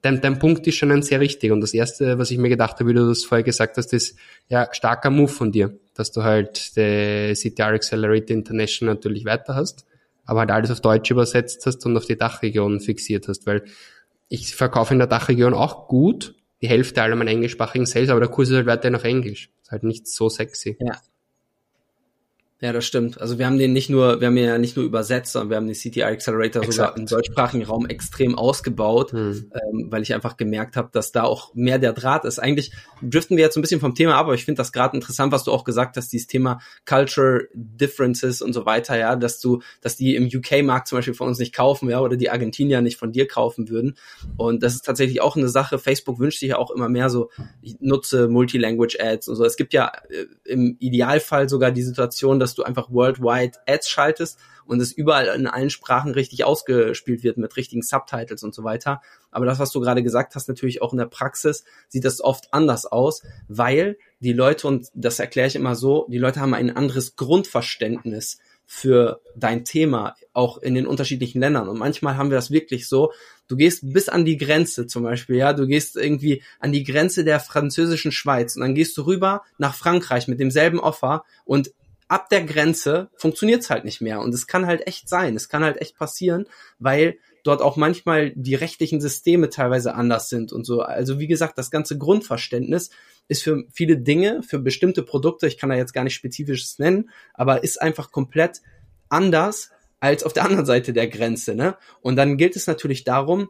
dein, 0.02 0.20
dein 0.20 0.38
Punkt 0.38 0.68
ist 0.68 0.76
schon 0.76 0.92
ein 0.92 1.04
sehr 1.04 1.22
richtig 1.22 1.54
und 1.54 1.62
das 1.62 1.74
erste, 1.74 2.20
was 2.20 2.32
ich 2.32 2.38
mir 2.38 2.50
gedacht 2.50 2.80
habe, 2.80 2.90
wie 2.90 2.94
du 2.94 3.08
das 3.08 3.24
vorher 3.24 3.44
gesagt 3.44 3.78
hast, 3.78 3.94
ist 3.94 4.18
ja 4.50 4.68
starker 4.74 5.12
Move 5.12 5.30
von 5.30 5.54
dir, 5.54 5.80
dass 5.94 6.12
du 6.12 6.24
halt 6.24 6.76
die 6.76 7.34
CTR 7.34 7.68
Accelerator 7.68 8.36
International 8.36 8.96
natürlich 8.96 9.24
weiter 9.24 9.56
hast 9.56 9.86
aber 10.26 10.42
halt 10.42 10.52
alles 10.52 10.72
auf 10.72 10.82
Deutsch 10.82 11.12
übersetzt 11.12 11.66
hast 11.66 11.86
und 11.86 11.96
auf 11.98 12.06
die 12.06 12.18
Dachregion 12.18 12.80
fixiert 12.80 13.28
hast, 13.28 13.46
weil 13.46 13.64
ich 14.28 14.56
verkaufe 14.56 14.94
in 14.94 15.00
der 15.00 15.08
Dachregion 15.08 15.54
auch 15.54 15.88
gut, 15.88 16.36
die 16.62 16.68
Hälfte 16.68 17.02
aller 17.02 17.16
meiner 17.16 17.32
englischsprachigen 17.32 17.86
Sales, 17.86 18.10
aber 18.10 18.20
der 18.20 18.30
Kurs 18.30 18.50
ist 18.50 18.56
halt 18.56 18.66
weiterhin 18.66 18.96
auf 18.96 19.04
Englisch. 19.04 19.52
Ist 19.62 19.72
halt 19.72 19.84
nicht 19.84 20.08
so 20.08 20.30
sexy. 20.30 20.78
Ja. 20.80 21.00
Ja, 22.62 22.72
das 22.72 22.86
stimmt. 22.86 23.20
Also 23.20 23.38
wir 23.38 23.46
haben 23.48 23.58
den 23.58 23.74
nicht 23.74 23.90
nur, 23.90 24.22
wir 24.22 24.28
haben 24.28 24.38
ihn 24.38 24.46
ja 24.46 24.58
nicht 24.58 24.78
nur 24.78 24.86
übersetzt, 24.86 25.34
sondern 25.34 25.50
wir 25.50 25.58
haben 25.58 25.68
den 25.68 25.76
CTI 25.76 26.04
Accelerator 26.04 26.64
Exakt. 26.64 26.74
sogar 26.74 26.98
im 26.98 27.06
deutschsprachigen 27.06 27.66
Raum 27.66 27.86
extrem 27.86 28.36
ausgebaut, 28.36 29.12
hm. 29.12 29.52
ähm, 29.54 29.88
weil 29.92 30.02
ich 30.04 30.14
einfach 30.14 30.38
gemerkt 30.38 30.78
habe, 30.78 30.88
dass 30.94 31.12
da 31.12 31.24
auch 31.24 31.54
mehr 31.54 31.80
der 31.80 31.92
Draht 31.92 32.24
ist. 32.24 32.40
Eigentlich 32.40 32.72
driften 33.02 33.36
wir 33.36 33.44
jetzt 33.44 33.58
ein 33.58 33.62
bisschen 33.62 33.82
vom 33.82 33.94
Thema 33.94 34.14
ab, 34.14 34.28
aber 34.28 34.36
ich 34.36 34.46
finde 34.46 34.60
das 34.60 34.72
gerade 34.72 34.96
interessant, 34.96 35.34
was 35.34 35.44
du 35.44 35.52
auch 35.52 35.66
gesagt 35.66 35.98
hast, 35.98 36.14
dieses 36.14 36.28
Thema 36.28 36.62
Culture 36.86 37.50
Differences 37.54 38.42
und 38.42 38.54
so 38.54 38.66
weiter, 38.66 38.98
ja, 38.98 39.18
dass 39.18 39.42
du, 39.42 39.62
dass 39.82 39.98
die 39.98 40.16
im 40.16 40.30
UK-Markt 40.34 40.88
zum 40.88 40.98
Beispiel 40.98 41.14
von 41.14 41.28
uns 41.28 41.40
nicht 41.40 41.54
kaufen, 41.54 41.90
ja, 41.90 42.00
oder 42.00 42.16
die 42.16 42.30
Argentinier 42.30 42.80
nicht 42.80 42.98
von 42.98 43.12
dir 43.12 43.28
kaufen 43.28 43.68
würden. 43.68 43.98
Und 44.38 44.64
das 44.64 44.76
ist 44.76 44.86
tatsächlich 44.86 45.20
auch 45.20 45.36
eine 45.36 45.50
Sache. 45.50 45.78
Facebook 45.78 46.20
wünscht 46.20 46.40
sich 46.40 46.52
ja 46.52 46.58
auch 46.58 46.72
immer 46.72 46.88
mehr 46.88 47.10
so, 47.10 47.32
ich 47.62 47.76
nutze 47.82 48.30
Multilanguage 48.30 48.98
Ads 48.98 49.28
und 49.28 49.36
so. 49.36 49.44
Es 49.44 49.58
gibt 49.58 49.74
ja 49.74 49.92
äh, 50.10 50.26
im 50.46 50.78
Idealfall 50.80 51.50
sogar 51.50 51.72
die 51.72 51.84
Situation, 51.84 52.40
dass 52.46 52.56
du 52.56 52.64
einfach 52.64 52.92
worldwide 52.92 53.58
Ads 53.68 53.90
schaltest 53.90 54.40
und 54.66 54.82
es 54.82 54.92
überall 54.92 55.28
in 55.28 55.48
allen 55.48 55.70
Sprachen 55.70 56.12
richtig 56.12 56.44
ausgespielt 56.44 57.24
wird 57.24 57.38
mit 57.38 57.56
richtigen 57.56 57.82
Subtitles 57.82 58.44
und 58.44 58.54
so 58.54 58.64
weiter. 58.64 59.02
Aber 59.32 59.46
das, 59.46 59.60
was 59.60 59.72
du 59.72 59.80
gerade 59.80 60.04
gesagt 60.04 60.36
hast, 60.36 60.48
natürlich 60.48 60.82
auch 60.82 60.92
in 60.92 61.00
der 61.00 61.06
Praxis 61.06 61.64
sieht 61.88 62.06
das 62.06 62.22
oft 62.22 62.54
anders 62.54 62.86
aus, 62.86 63.24
weil 63.48 63.98
die 64.20 64.34
Leute, 64.34 64.68
und 64.68 64.88
das 64.94 65.20
erkläre 65.20 65.48
ich 65.48 65.56
immer 65.56 65.76
so, 65.76 66.08
die 66.10 66.18
Leute 66.18 66.40
haben 66.40 66.54
ein 66.54 66.76
anderes 66.76 67.16
Grundverständnis 67.16 68.40
für 68.66 69.22
dein 69.36 69.64
Thema, 69.64 70.16
auch 70.34 70.58
in 70.58 70.74
den 70.74 70.88
unterschiedlichen 70.88 71.40
Ländern. 71.40 71.70
Und 71.70 71.78
manchmal 71.78 72.18
haben 72.18 72.32
wir 72.32 72.36
das 72.36 72.50
wirklich 72.50 72.88
so, 72.88 73.12
du 73.48 73.56
gehst 73.56 73.82
bis 73.94 74.10
an 74.10 74.26
die 74.26 74.38
Grenze 74.38 74.88
zum 74.88 75.04
Beispiel, 75.04 75.36
ja, 75.36 75.54
du 75.54 75.68
gehst 75.68 75.96
irgendwie 75.96 76.42
an 76.60 76.72
die 76.72 76.84
Grenze 76.84 77.24
der 77.24 77.40
französischen 77.40 78.12
Schweiz 78.12 78.56
und 78.56 78.64
dann 78.64 78.74
gehst 78.74 78.98
du 78.98 79.04
rüber 79.04 79.44
nach 79.60 79.76
Frankreich 79.76 80.28
mit 80.28 80.40
demselben 80.40 80.80
Offer 80.80 81.26
und 81.46 81.72
ab 82.08 82.30
der 82.30 82.44
Grenze 82.44 83.10
funktioniert's 83.16 83.70
halt 83.70 83.86
nicht 83.86 84.02
mehr. 84.02 84.20
Und 84.22 84.34
es 84.34 84.48
kann 84.48 84.68
halt 84.68 84.88
echt 84.88 85.10
sein, 85.10 85.36
es 85.36 85.50
kann 85.50 85.64
halt 85.64 85.82
echt 85.82 85.98
passieren, 85.98 86.46
weil 86.80 87.18
dort 87.44 87.62
auch 87.62 87.78
manchmal 87.78 88.32
die 88.36 88.56
rechtlichen 88.56 89.02
Systeme 89.02 89.50
teilweise 89.50 89.96
anders 89.96 90.30
sind 90.30 90.52
und 90.52 90.66
so. 90.66 90.82
Also 90.82 91.20
wie 91.20 91.28
gesagt, 91.28 91.58
das 91.58 91.72
ganze 91.72 91.98
Grundverständnis 91.98 92.90
ist 93.28 93.44
für 93.44 93.64
viele 93.72 93.98
Dinge, 93.98 94.44
für 94.44 94.60
bestimmte 94.60 95.04
Produkte, 95.04 95.48
ich 95.48 95.58
kann 95.58 95.70
da 95.70 95.76
jetzt 95.76 95.94
gar 95.94 96.04
nicht 96.04 96.16
spezifisches 96.16 96.80
nennen, 96.80 97.10
aber 97.34 97.64
ist 97.64 97.82
einfach 97.82 98.12
komplett 98.12 98.62
anders 99.10 99.72
als 100.00 100.24
auf 100.24 100.34
der 100.34 100.46
anderen 100.46 100.66
Seite 100.66 100.94
der 100.94 101.08
Grenze. 101.08 101.56
Ne? 101.56 101.78
Und 102.02 102.16
dann 102.16 102.38
gilt 102.38 102.56
es 102.56 102.68
natürlich 102.68 103.04
darum, 103.04 103.50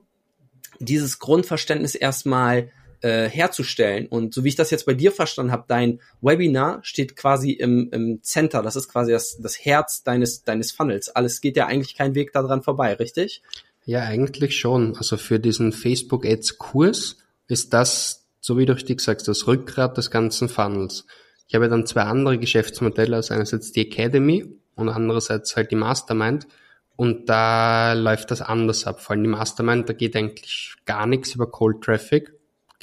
dieses 0.79 1.19
Grundverständnis 1.19 1.95
erstmal 1.95 2.71
äh, 3.05 3.29
herzustellen. 3.29 4.07
Und 4.07 4.33
so 4.33 4.43
wie 4.43 4.47
ich 4.47 4.55
das 4.55 4.71
jetzt 4.71 4.87
bei 4.87 4.95
dir 4.95 5.11
verstanden 5.11 5.51
habe, 5.51 5.65
dein 5.67 6.01
Webinar 6.21 6.79
steht 6.81 7.15
quasi 7.15 7.51
im, 7.51 7.89
im 7.91 8.23
Center. 8.23 8.63
Das 8.63 8.75
ist 8.75 8.87
quasi 8.87 9.11
das, 9.11 9.37
das 9.39 9.63
Herz 9.63 10.01
deines, 10.01 10.43
deines 10.43 10.71
Funnels. 10.71 11.09
Alles 11.09 11.39
geht 11.39 11.55
ja 11.55 11.67
eigentlich 11.67 11.95
kein 11.95 12.15
Weg 12.15 12.33
daran 12.33 12.63
vorbei, 12.63 12.93
richtig? 12.95 13.43
Ja, 13.85 14.01
eigentlich 14.01 14.57
schon. 14.57 14.97
Also 14.97 15.17
für 15.17 15.39
diesen 15.39 15.71
Facebook 15.71 16.25
Ads 16.25 16.57
Kurs 16.57 17.17
ist 17.47 17.73
das, 17.73 18.25
so 18.41 18.57
wie 18.57 18.65
du 18.65 18.73
richtig 18.73 19.01
sagst, 19.01 19.27
das 19.27 19.45
Rückgrat 19.45 19.97
des 19.97 20.09
ganzen 20.09 20.49
Funnels. 20.49 21.05
Ich 21.47 21.53
habe 21.53 21.69
dann 21.69 21.85
zwei 21.85 22.01
andere 22.01 22.39
Geschäftsmodelle, 22.39 23.17
also 23.17 23.35
einerseits 23.35 23.71
die 23.71 23.81
Academy 23.81 24.47
und 24.73 24.89
andererseits 24.89 25.55
halt 25.55 25.69
die 25.69 25.75
Mastermind. 25.75 26.47
Und 26.95 27.29
da 27.29 27.93
läuft 27.93 28.31
das 28.31 28.41
anders 28.41 28.87
ab. 28.87 28.99
Vor 28.99 29.13
allem 29.13 29.23
die 29.25 29.29
Mastermind, 29.29 29.87
da 29.87 29.93
geht 29.93 30.15
eigentlich 30.15 30.73
gar 30.85 31.05
nichts 31.05 31.35
über 31.35 31.51
Cold 31.51 31.83
Traffic, 31.83 32.34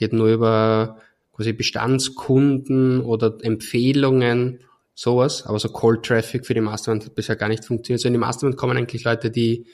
geht 0.02 0.12
nur 0.12 0.26
über 0.26 0.96
quasi 1.32 1.52
Bestandskunden 1.52 3.00
oder 3.02 3.38
Empfehlungen, 3.42 4.58
sowas. 4.94 5.46
Aber 5.46 5.60
so 5.60 5.68
Cold 5.68 6.02
Traffic 6.04 6.44
für 6.44 6.54
die 6.54 6.60
Mastermind 6.60 7.06
hat 7.06 7.14
bisher 7.14 7.36
gar 7.36 7.48
nicht 7.48 7.64
funktioniert. 7.64 8.00
So 8.00 8.08
in 8.08 8.14
die 8.14 8.18
Mastermind 8.18 8.58
kommen 8.58 8.76
eigentlich 8.76 9.04
Leute, 9.04 9.30
die 9.30 9.66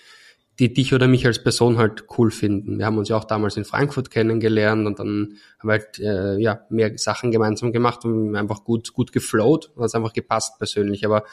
die 0.59 0.73
dich 0.73 0.93
oder 0.93 1.07
mich 1.07 1.25
als 1.25 1.41
Person 1.41 1.79
halt 1.79 2.07
cool 2.19 2.33
finden. 2.33 2.79
Wir 2.79 2.87
haben 2.87 2.99
uns 2.99 3.09
ja 3.09 3.17
auch 3.17 3.23
damals 3.23 3.57
in 3.57 3.65
Frankfurt 3.65 4.11
kennengelernt 4.11 4.89
und 4.89 4.99
dann 4.99 5.37
haben 5.61 5.69
wir 5.69 5.73
halt 5.73 6.01
äh, 6.01 6.37
ja 6.43 6.67
mehr 6.69 6.99
Sachen 6.99 7.31
gemeinsam 7.31 7.73
gemacht 7.73 8.05
und 8.05 8.35
einfach 8.35 8.65
gut 8.65 8.93
gut 8.93 9.13
geflowt 9.13 9.71
und 9.77 9.85
hat 9.85 9.95
einfach 9.95 10.13
gepasst 10.13 10.59
persönlich. 10.59 11.07
Aber 11.07 11.25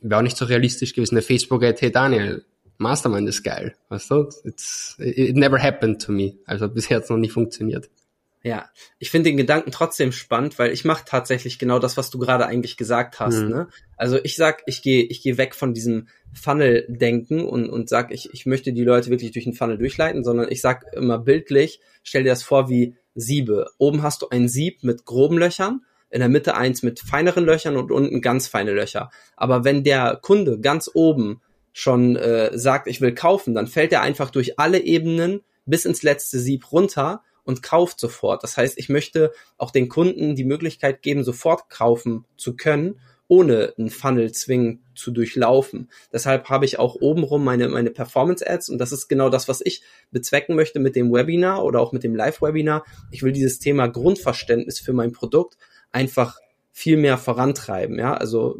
wäre 0.00 0.18
auch 0.18 0.24
nicht 0.24 0.36
so 0.36 0.44
realistisch 0.44 0.92
gewesen. 0.92 1.14
Der 1.14 1.22
Facebook-Ad, 1.22 1.80
hey 1.80 1.92
Daniel, 1.92 2.44
Mastermind 2.78 3.28
ist 3.28 3.42
geil, 3.42 3.74
weißt 3.90 4.10
du? 4.10 4.28
It's, 4.44 4.96
it 4.98 5.36
never 5.36 5.62
happened 5.62 6.02
to 6.02 6.12
me. 6.12 6.34
Also 6.44 6.68
bisher 6.68 6.96
hat 6.96 7.04
es 7.04 7.10
noch 7.10 7.16
nicht 7.16 7.32
funktioniert. 7.32 7.88
Ja, 8.42 8.70
ich 8.98 9.10
finde 9.10 9.30
den 9.30 9.36
Gedanken 9.36 9.72
trotzdem 9.72 10.12
spannend, 10.12 10.58
weil 10.58 10.72
ich 10.72 10.84
mache 10.84 11.04
tatsächlich 11.04 11.58
genau 11.58 11.80
das, 11.80 11.96
was 11.96 12.10
du 12.10 12.18
gerade 12.18 12.46
eigentlich 12.46 12.76
gesagt 12.76 13.18
hast. 13.18 13.38
Mhm. 13.38 13.48
Ne? 13.48 13.68
Also 13.96 14.18
ich 14.22 14.36
sag, 14.36 14.62
ich 14.66 14.82
gehe 14.82 15.02
ich 15.02 15.22
geh 15.22 15.36
weg 15.36 15.56
von 15.56 15.74
diesem 15.74 16.08
Funnel-Denken 16.34 17.44
und, 17.44 17.68
und 17.68 17.88
sag, 17.88 18.12
ich, 18.12 18.32
ich 18.32 18.46
möchte 18.46 18.72
die 18.72 18.84
Leute 18.84 19.10
wirklich 19.10 19.32
durch 19.32 19.44
den 19.44 19.54
Funnel 19.54 19.76
durchleiten, 19.78 20.22
sondern 20.22 20.50
ich 20.50 20.60
sag 20.60 20.84
immer 20.92 21.18
bildlich, 21.18 21.80
stell 22.04 22.22
dir 22.22 22.30
das 22.30 22.44
vor 22.44 22.68
wie 22.68 22.94
Siebe. 23.16 23.70
Oben 23.78 24.02
hast 24.02 24.22
du 24.22 24.28
ein 24.28 24.48
Sieb 24.48 24.84
mit 24.84 25.04
groben 25.04 25.38
Löchern, 25.38 25.82
in 26.10 26.20
der 26.20 26.28
Mitte 26.28 26.54
eins 26.54 26.82
mit 26.82 27.00
feineren 27.00 27.44
Löchern 27.44 27.76
und 27.76 27.90
unten 27.90 28.20
ganz 28.20 28.46
feine 28.46 28.72
Löcher. 28.72 29.10
Aber 29.36 29.64
wenn 29.64 29.82
der 29.82 30.16
Kunde 30.22 30.60
ganz 30.60 30.90
oben 30.94 31.42
schon 31.72 32.16
äh, 32.16 32.56
sagt, 32.56 32.86
ich 32.86 33.00
will 33.00 33.14
kaufen, 33.14 33.54
dann 33.54 33.66
fällt 33.66 33.92
er 33.92 34.02
einfach 34.02 34.30
durch 34.30 34.58
alle 34.58 34.78
Ebenen 34.78 35.42
bis 35.66 35.84
ins 35.84 36.02
letzte 36.02 36.38
Sieb 36.38 36.72
runter 36.72 37.22
und 37.48 37.62
kauft 37.62 37.98
sofort. 37.98 38.42
Das 38.42 38.58
heißt, 38.58 38.76
ich 38.76 38.90
möchte 38.90 39.32
auch 39.56 39.70
den 39.70 39.88
Kunden 39.88 40.36
die 40.36 40.44
Möglichkeit 40.44 41.00
geben, 41.00 41.24
sofort 41.24 41.70
kaufen 41.70 42.26
zu 42.36 42.56
können, 42.56 43.00
ohne 43.26 43.72
einen 43.78 43.88
Funnel 43.88 44.32
zwingend 44.32 44.82
zu 44.94 45.12
durchlaufen. 45.12 45.88
Deshalb 46.12 46.50
habe 46.50 46.66
ich 46.66 46.78
auch 46.78 46.96
obenrum 46.96 47.42
meine, 47.42 47.70
meine 47.70 47.88
Performance-Ads 47.88 48.68
und 48.68 48.76
das 48.76 48.92
ist 48.92 49.08
genau 49.08 49.30
das, 49.30 49.48
was 49.48 49.62
ich 49.64 49.80
bezwecken 50.10 50.56
möchte 50.56 50.78
mit 50.78 50.94
dem 50.94 51.10
Webinar 51.10 51.64
oder 51.64 51.80
auch 51.80 51.92
mit 51.92 52.04
dem 52.04 52.14
Live-Webinar. 52.14 52.84
Ich 53.10 53.22
will 53.22 53.32
dieses 53.32 53.58
Thema 53.58 53.86
Grundverständnis 53.86 54.78
für 54.78 54.92
mein 54.92 55.12
Produkt 55.12 55.56
einfach 55.90 56.36
viel 56.70 56.98
mehr 56.98 57.16
vorantreiben. 57.16 57.98
Ja, 57.98 58.12
also 58.12 58.58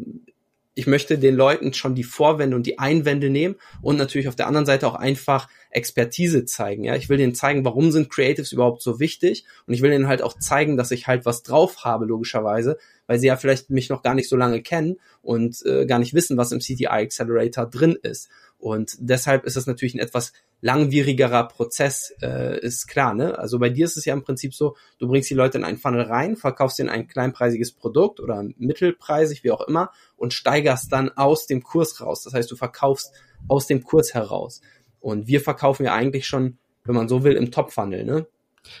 ich 0.73 0.87
möchte 0.87 1.19
den 1.19 1.35
Leuten 1.35 1.73
schon 1.73 1.93
die 1.93 2.03
Vorwände 2.03 2.55
und 2.55 2.65
die 2.65 2.79
Einwände 2.79 3.29
nehmen 3.29 3.55
und 3.83 3.97
natürlich 3.97 4.29
auf 4.29 4.35
der 4.35 4.47
anderen 4.47 4.65
Seite 4.65 4.87
auch 4.87 4.95
einfach 4.95 5.47
Expertise 5.69 6.45
zeigen. 6.45 6.83
Ja, 6.83 6.95
ich 6.95 7.09
will 7.09 7.17
denen 7.17 7.35
zeigen, 7.35 7.63
warum 7.63 7.91
sind 7.91 8.09
Creatives 8.09 8.51
überhaupt 8.51 8.81
so 8.81 8.99
wichtig 8.99 9.45
und 9.67 9.73
ich 9.73 9.81
will 9.81 9.93
ihnen 9.93 10.07
halt 10.07 10.21
auch 10.21 10.37
zeigen, 10.37 10.77
dass 10.77 10.91
ich 10.91 11.07
halt 11.07 11.25
was 11.25 11.43
drauf 11.43 11.83
habe, 11.83 12.05
logischerweise, 12.05 12.77
weil 13.07 13.19
sie 13.19 13.27
ja 13.27 13.37
vielleicht 13.37 13.69
mich 13.69 13.89
noch 13.89 14.01
gar 14.01 14.15
nicht 14.15 14.29
so 14.29 14.35
lange 14.35 14.61
kennen 14.61 14.99
und 15.21 15.63
äh, 15.65 15.85
gar 15.85 15.99
nicht 15.99 16.13
wissen, 16.13 16.37
was 16.37 16.51
im 16.51 16.59
CTI 16.59 16.87
Accelerator 16.87 17.65
drin 17.65 17.97
ist. 18.01 18.29
Und 18.57 18.97
deshalb 18.99 19.45
ist 19.45 19.55
es 19.55 19.67
natürlich 19.67 19.93
ein 19.93 19.99
etwas 19.99 20.33
langwierigerer 20.61 21.47
Prozess, 21.47 22.13
äh, 22.21 22.59
ist 22.59 22.87
klar. 22.87 23.13
Ne? 23.13 23.39
Also 23.39 23.57
bei 23.57 23.69
dir 23.69 23.85
ist 23.85 23.95
es 23.95 24.03
ja 24.03 24.13
im 24.13 24.23
Prinzip 24.23 24.53
so, 24.53 24.75
du 24.97 25.07
bringst 25.07 25.29
die 25.29 25.35
Leute 25.35 25.57
in 25.57 25.63
einen 25.63 25.77
Funnel 25.77 26.01
rein, 26.01 26.35
verkaufst 26.35 26.79
ihnen 26.79 26.89
ein 26.89 27.07
kleinpreisiges 27.07 27.71
Produkt 27.71 28.19
oder 28.19 28.43
mittelpreisig, 28.57 29.45
wie 29.45 29.51
auch 29.51 29.65
immer, 29.65 29.91
und 30.17 30.33
steigerst 30.33 30.91
dann 30.91 31.09
aus 31.09 31.47
dem 31.47 31.63
Kurs 31.63 32.01
raus. 32.01 32.23
Das 32.23 32.33
heißt, 32.33 32.51
du 32.51 32.57
verkaufst 32.57 33.13
aus 33.47 33.67
dem 33.67 33.83
Kurs 33.83 34.13
heraus. 34.13 34.59
Und 34.99 35.27
wir 35.27 35.41
verkaufen 35.41 35.85
ja 35.85 35.93
eigentlich 35.93 36.27
schon, 36.27 36.57
wenn 36.83 36.95
man 36.95 37.07
so 37.07 37.23
will, 37.23 37.33
im 37.33 37.51
Top-Funnel. 37.51 38.05
Ne? 38.05 38.27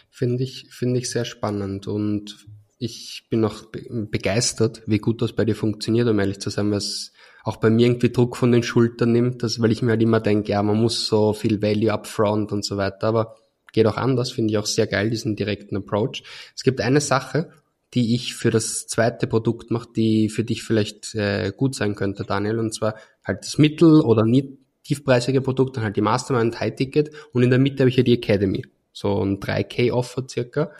Finde 0.09 0.43
ich, 0.43 0.67
finde 0.71 0.99
ich 0.99 1.09
sehr 1.09 1.25
spannend 1.25 1.87
und 1.87 2.47
ich 2.77 3.27
bin 3.29 3.43
auch 3.43 3.65
begeistert, 3.91 4.83
wie 4.85 4.99
gut 4.99 5.21
das 5.21 5.33
bei 5.33 5.43
dir 5.43 5.55
funktioniert, 5.55 6.07
um 6.07 6.17
ehrlich 6.19 6.39
zu 6.39 6.49
sein, 6.49 6.71
was 6.71 7.11
auch 7.43 7.57
bei 7.57 7.69
mir 7.69 7.87
irgendwie 7.87 8.09
Druck 8.09 8.37
von 8.37 8.51
den 8.51 8.63
Schultern 8.63 9.11
nimmt, 9.11 9.43
das, 9.43 9.61
weil 9.61 9.71
ich 9.71 9.81
mir 9.81 9.91
halt 9.91 10.01
immer 10.01 10.21
denke, 10.21 10.51
ja, 10.51 10.63
man 10.63 10.79
muss 10.81 11.07
so 11.07 11.33
viel 11.33 11.61
Value 11.61 11.91
upfront 11.91 12.51
und 12.51 12.63
so 12.63 12.77
weiter, 12.77 13.07
aber 13.07 13.35
geht 13.73 13.85
auch 13.85 13.97
anders, 13.97 14.31
finde 14.31 14.51
ich 14.51 14.57
auch 14.57 14.65
sehr 14.65 14.87
geil, 14.87 15.09
diesen 15.09 15.35
direkten 15.35 15.77
Approach. 15.77 16.23
Es 16.55 16.63
gibt 16.63 16.79
eine 16.81 17.01
Sache, 17.01 17.51
die 17.93 18.15
ich 18.15 18.35
für 18.35 18.49
das 18.49 18.87
zweite 18.87 19.27
Produkt 19.27 19.71
mache, 19.71 19.89
die 19.95 20.29
für 20.29 20.43
dich 20.43 20.63
vielleicht 20.63 21.15
äh, 21.15 21.51
gut 21.55 21.75
sein 21.75 21.95
könnte, 21.95 22.23
Daniel, 22.23 22.59
und 22.59 22.73
zwar 22.73 22.95
halt 23.25 23.43
das 23.43 23.57
mittel- 23.57 24.01
oder 24.01 24.25
nicht 24.25 24.49
tiefpreisige 24.89 25.41
Produkt, 25.41 25.77
dann 25.77 25.83
halt 25.83 25.95
die 25.95 26.01
Mastermind 26.01 26.59
High 26.59 26.75
Ticket 26.75 27.11
und 27.31 27.43
in 27.43 27.51
der 27.51 27.59
Mitte 27.59 27.83
habe 27.83 27.89
ich 27.89 27.95
ja 27.95 28.03
die 28.03 28.13
Academy, 28.13 28.65
so 28.91 29.23
ein 29.23 29.39
3K 29.39 29.91
Offer 29.91 30.25
circa 30.27 30.71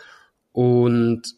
und 0.52 1.36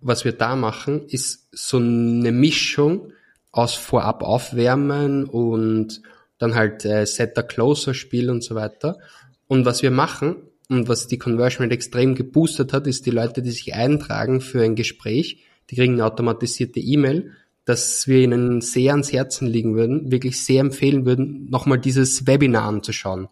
was 0.00 0.24
wir 0.24 0.32
da 0.32 0.56
machen, 0.56 1.06
ist 1.08 1.48
so 1.52 1.78
eine 1.78 2.32
Mischung 2.32 3.12
aus 3.50 3.74
vorab 3.74 4.22
aufwärmen 4.22 5.24
und 5.24 6.02
dann 6.38 6.54
halt 6.54 6.84
äh, 6.84 7.06
Setter 7.06 7.42
Closer 7.42 7.94
Spiel 7.94 8.30
und 8.30 8.44
so 8.44 8.54
weiter. 8.54 8.98
Und 9.46 9.64
was 9.64 9.82
wir 9.82 9.90
machen 9.90 10.36
und 10.68 10.88
was 10.88 11.06
die 11.08 11.18
Conversion 11.18 11.64
Rate 11.64 11.74
extrem 11.74 12.14
geboostet 12.14 12.72
hat, 12.72 12.86
ist 12.86 13.06
die 13.06 13.10
Leute, 13.10 13.42
die 13.42 13.50
sich 13.50 13.74
eintragen 13.74 14.40
für 14.40 14.62
ein 14.62 14.76
Gespräch, 14.76 15.44
die 15.70 15.76
kriegen 15.76 15.94
eine 15.94 16.04
automatisierte 16.04 16.80
E-Mail, 16.80 17.32
dass 17.68 18.08
wir 18.08 18.20
ihnen 18.20 18.62
sehr 18.62 18.92
ans 18.92 19.12
Herzen 19.12 19.46
liegen 19.46 19.74
würden, 19.74 20.10
wirklich 20.10 20.42
sehr 20.42 20.60
empfehlen 20.60 21.04
würden, 21.04 21.50
nochmal 21.50 21.78
dieses 21.78 22.26
Webinar 22.26 22.64
anzuschauen. 22.64 23.28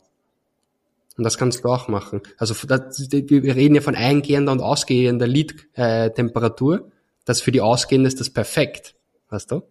Und 1.17 1.25
das 1.25 1.39
kannst 1.39 1.65
du 1.65 1.69
auch 1.71 1.89
machen. 1.89 2.21
Also 2.37 2.55
wir 2.55 3.57
reden 3.57 3.75
ja 3.75 3.81
von 3.81 3.95
eingehender 3.95 4.53
und 4.53 4.61
ausgehender 4.61 5.27
Lead-Temperatur. 5.27 6.91
Das 7.25 7.41
für 7.41 7.51
die 7.51 7.63
ausgehende 7.63 8.09
ist 8.09 8.21
das 8.21 8.29
perfekt. 8.29 8.95
Weißt 9.31 9.51
du? 9.51 9.63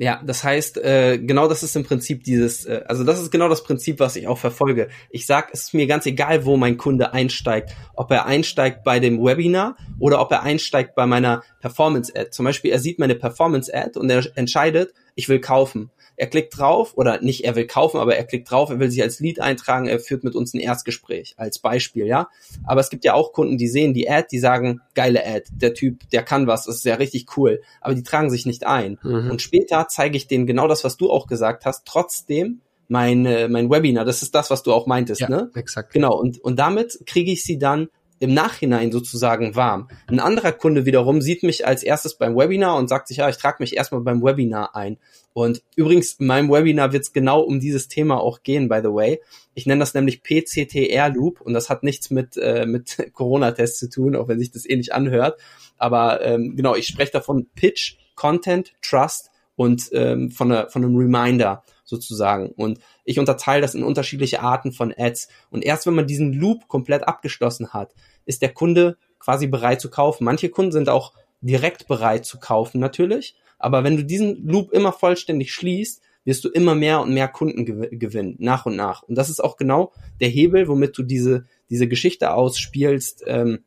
Ja, 0.00 0.22
das 0.24 0.44
heißt, 0.44 0.78
äh, 0.78 1.18
genau 1.18 1.48
das 1.48 1.64
ist 1.64 1.74
im 1.74 1.82
Prinzip 1.82 2.22
dieses, 2.22 2.64
äh, 2.64 2.84
also 2.86 3.02
das 3.02 3.20
ist 3.20 3.32
genau 3.32 3.48
das 3.48 3.64
Prinzip, 3.64 3.98
was 3.98 4.14
ich 4.14 4.28
auch 4.28 4.38
verfolge. 4.38 4.88
Ich 5.10 5.26
sag, 5.26 5.50
es 5.52 5.62
ist 5.62 5.74
mir 5.74 5.88
ganz 5.88 6.06
egal, 6.06 6.44
wo 6.44 6.56
mein 6.56 6.76
Kunde 6.76 7.12
einsteigt. 7.12 7.74
Ob 7.94 8.12
er 8.12 8.24
einsteigt 8.24 8.84
bei 8.84 9.00
dem 9.00 9.18
Webinar 9.18 9.76
oder 9.98 10.20
ob 10.20 10.30
er 10.30 10.44
einsteigt 10.44 10.94
bei 10.94 11.04
meiner 11.04 11.42
Performance-Ad. 11.60 12.30
Zum 12.30 12.44
Beispiel, 12.44 12.70
er 12.70 12.78
sieht 12.78 13.00
meine 13.00 13.16
Performance-Ad 13.16 13.98
und 13.98 14.08
er 14.08 14.24
entscheidet, 14.36 14.94
ich 15.16 15.28
will 15.28 15.40
kaufen. 15.40 15.90
Er 16.18 16.26
klickt 16.26 16.58
drauf, 16.58 16.94
oder 16.96 17.20
nicht, 17.20 17.44
er 17.44 17.54
will 17.54 17.66
kaufen, 17.66 17.98
aber 17.98 18.16
er 18.16 18.24
klickt 18.24 18.50
drauf, 18.50 18.70
er 18.70 18.80
will 18.80 18.90
sich 18.90 19.02
als 19.02 19.20
Lead 19.20 19.40
eintragen, 19.40 19.86
er 19.86 20.00
führt 20.00 20.24
mit 20.24 20.34
uns 20.34 20.52
ein 20.52 20.60
Erstgespräch, 20.60 21.34
als 21.36 21.60
Beispiel, 21.60 22.06
ja. 22.06 22.28
Aber 22.64 22.80
es 22.80 22.90
gibt 22.90 23.04
ja 23.04 23.14
auch 23.14 23.32
Kunden, 23.32 23.56
die 23.56 23.68
sehen 23.68 23.94
die 23.94 24.10
Ad, 24.10 24.26
die 24.30 24.40
sagen, 24.40 24.80
geile 24.94 25.24
Ad, 25.24 25.44
der 25.52 25.74
Typ, 25.74 26.10
der 26.10 26.24
kann 26.24 26.46
was, 26.46 26.64
das 26.64 26.76
ist 26.76 26.84
ja 26.84 26.96
richtig 26.96 27.36
cool, 27.36 27.62
aber 27.80 27.94
die 27.94 28.02
tragen 28.02 28.30
sich 28.30 28.46
nicht 28.46 28.66
ein. 28.66 28.98
Mhm. 29.02 29.30
Und 29.30 29.42
später 29.42 29.86
zeige 29.88 30.16
ich 30.16 30.26
denen 30.26 30.46
genau 30.46 30.66
das, 30.66 30.84
was 30.84 30.96
du 30.96 31.10
auch 31.10 31.28
gesagt 31.28 31.64
hast, 31.64 31.86
trotzdem 31.86 32.60
mein, 32.88 33.22
mein 33.22 33.70
Webinar, 33.70 34.04
das 34.04 34.22
ist 34.22 34.34
das, 34.34 34.50
was 34.50 34.62
du 34.62 34.72
auch 34.72 34.86
meintest, 34.86 35.20
ja, 35.20 35.28
ne? 35.28 35.50
Exakt. 35.54 35.92
Genau, 35.92 36.18
und, 36.18 36.42
und 36.42 36.58
damit 36.58 36.98
kriege 37.06 37.30
ich 37.30 37.44
sie 37.44 37.58
dann 37.58 37.88
im 38.20 38.34
Nachhinein 38.34 38.90
sozusagen 38.90 39.54
warm. 39.54 39.88
Ein 40.06 40.20
anderer 40.20 40.52
Kunde 40.52 40.86
wiederum 40.86 41.20
sieht 41.20 41.42
mich 41.42 41.66
als 41.66 41.82
erstes 41.82 42.16
beim 42.16 42.36
Webinar 42.36 42.76
und 42.76 42.88
sagt 42.88 43.08
sich, 43.08 43.18
ja, 43.18 43.28
ich 43.28 43.36
trage 43.36 43.58
mich 43.60 43.76
erstmal 43.76 44.00
beim 44.00 44.22
Webinar 44.22 44.74
ein. 44.74 44.98
Und 45.32 45.62
übrigens, 45.76 46.14
in 46.14 46.26
meinem 46.26 46.50
Webinar 46.50 46.92
wird 46.92 47.04
es 47.04 47.12
genau 47.12 47.40
um 47.40 47.60
dieses 47.60 47.88
Thema 47.88 48.20
auch 48.20 48.42
gehen, 48.42 48.68
by 48.68 48.80
the 48.82 48.88
way. 48.88 49.20
Ich 49.54 49.66
nenne 49.66 49.80
das 49.80 49.94
nämlich 49.94 50.22
PCTR 50.22 51.10
Loop 51.10 51.40
und 51.40 51.52
das 51.54 51.70
hat 51.70 51.82
nichts 51.82 52.10
mit, 52.10 52.36
äh, 52.36 52.66
mit 52.66 52.96
Corona-Tests 53.12 53.78
zu 53.78 53.90
tun, 53.90 54.16
auch 54.16 54.28
wenn 54.28 54.38
sich 54.38 54.50
das 54.50 54.68
eh 54.68 54.76
nicht 54.76 54.92
anhört. 54.92 55.38
Aber 55.76 56.24
ähm, 56.24 56.56
genau, 56.56 56.74
ich 56.74 56.86
spreche 56.86 57.12
davon 57.12 57.46
Pitch, 57.54 57.96
Content, 58.16 58.72
Trust 58.82 59.30
und 59.54 59.90
ähm, 59.92 60.30
von, 60.30 60.50
einer, 60.50 60.68
von 60.70 60.84
einem 60.84 60.96
Reminder 60.96 61.62
sozusagen. 61.88 62.50
Und 62.50 62.78
ich 63.04 63.18
unterteile 63.18 63.62
das 63.62 63.74
in 63.74 63.82
unterschiedliche 63.82 64.40
Arten 64.42 64.72
von 64.72 64.94
Ads. 64.96 65.28
Und 65.50 65.64
erst 65.64 65.86
wenn 65.86 65.94
man 65.94 66.06
diesen 66.06 66.32
Loop 66.32 66.68
komplett 66.68 67.08
abgeschlossen 67.08 67.72
hat, 67.72 67.94
ist 68.26 68.42
der 68.42 68.52
Kunde 68.52 68.98
quasi 69.18 69.46
bereit 69.46 69.80
zu 69.80 69.90
kaufen. 69.90 70.24
Manche 70.24 70.50
Kunden 70.50 70.72
sind 70.72 70.88
auch 70.88 71.14
direkt 71.40 71.88
bereit 71.88 72.26
zu 72.26 72.38
kaufen 72.38 72.78
natürlich. 72.78 73.36
Aber 73.58 73.84
wenn 73.84 73.96
du 73.96 74.04
diesen 74.04 74.46
Loop 74.46 74.70
immer 74.72 74.92
vollständig 74.92 75.52
schließt, 75.52 76.02
wirst 76.24 76.44
du 76.44 76.50
immer 76.50 76.74
mehr 76.74 77.00
und 77.00 77.14
mehr 77.14 77.28
Kunden 77.28 77.64
gewinnen, 77.64 78.36
nach 78.38 78.66
und 78.66 78.76
nach. 78.76 79.02
Und 79.02 79.14
das 79.16 79.30
ist 79.30 79.42
auch 79.42 79.56
genau 79.56 79.92
der 80.20 80.28
Hebel, 80.28 80.68
womit 80.68 80.96
du 80.98 81.02
diese, 81.02 81.46
diese 81.70 81.88
Geschichte 81.88 82.34
ausspielst, 82.34 83.24
ähm, 83.26 83.60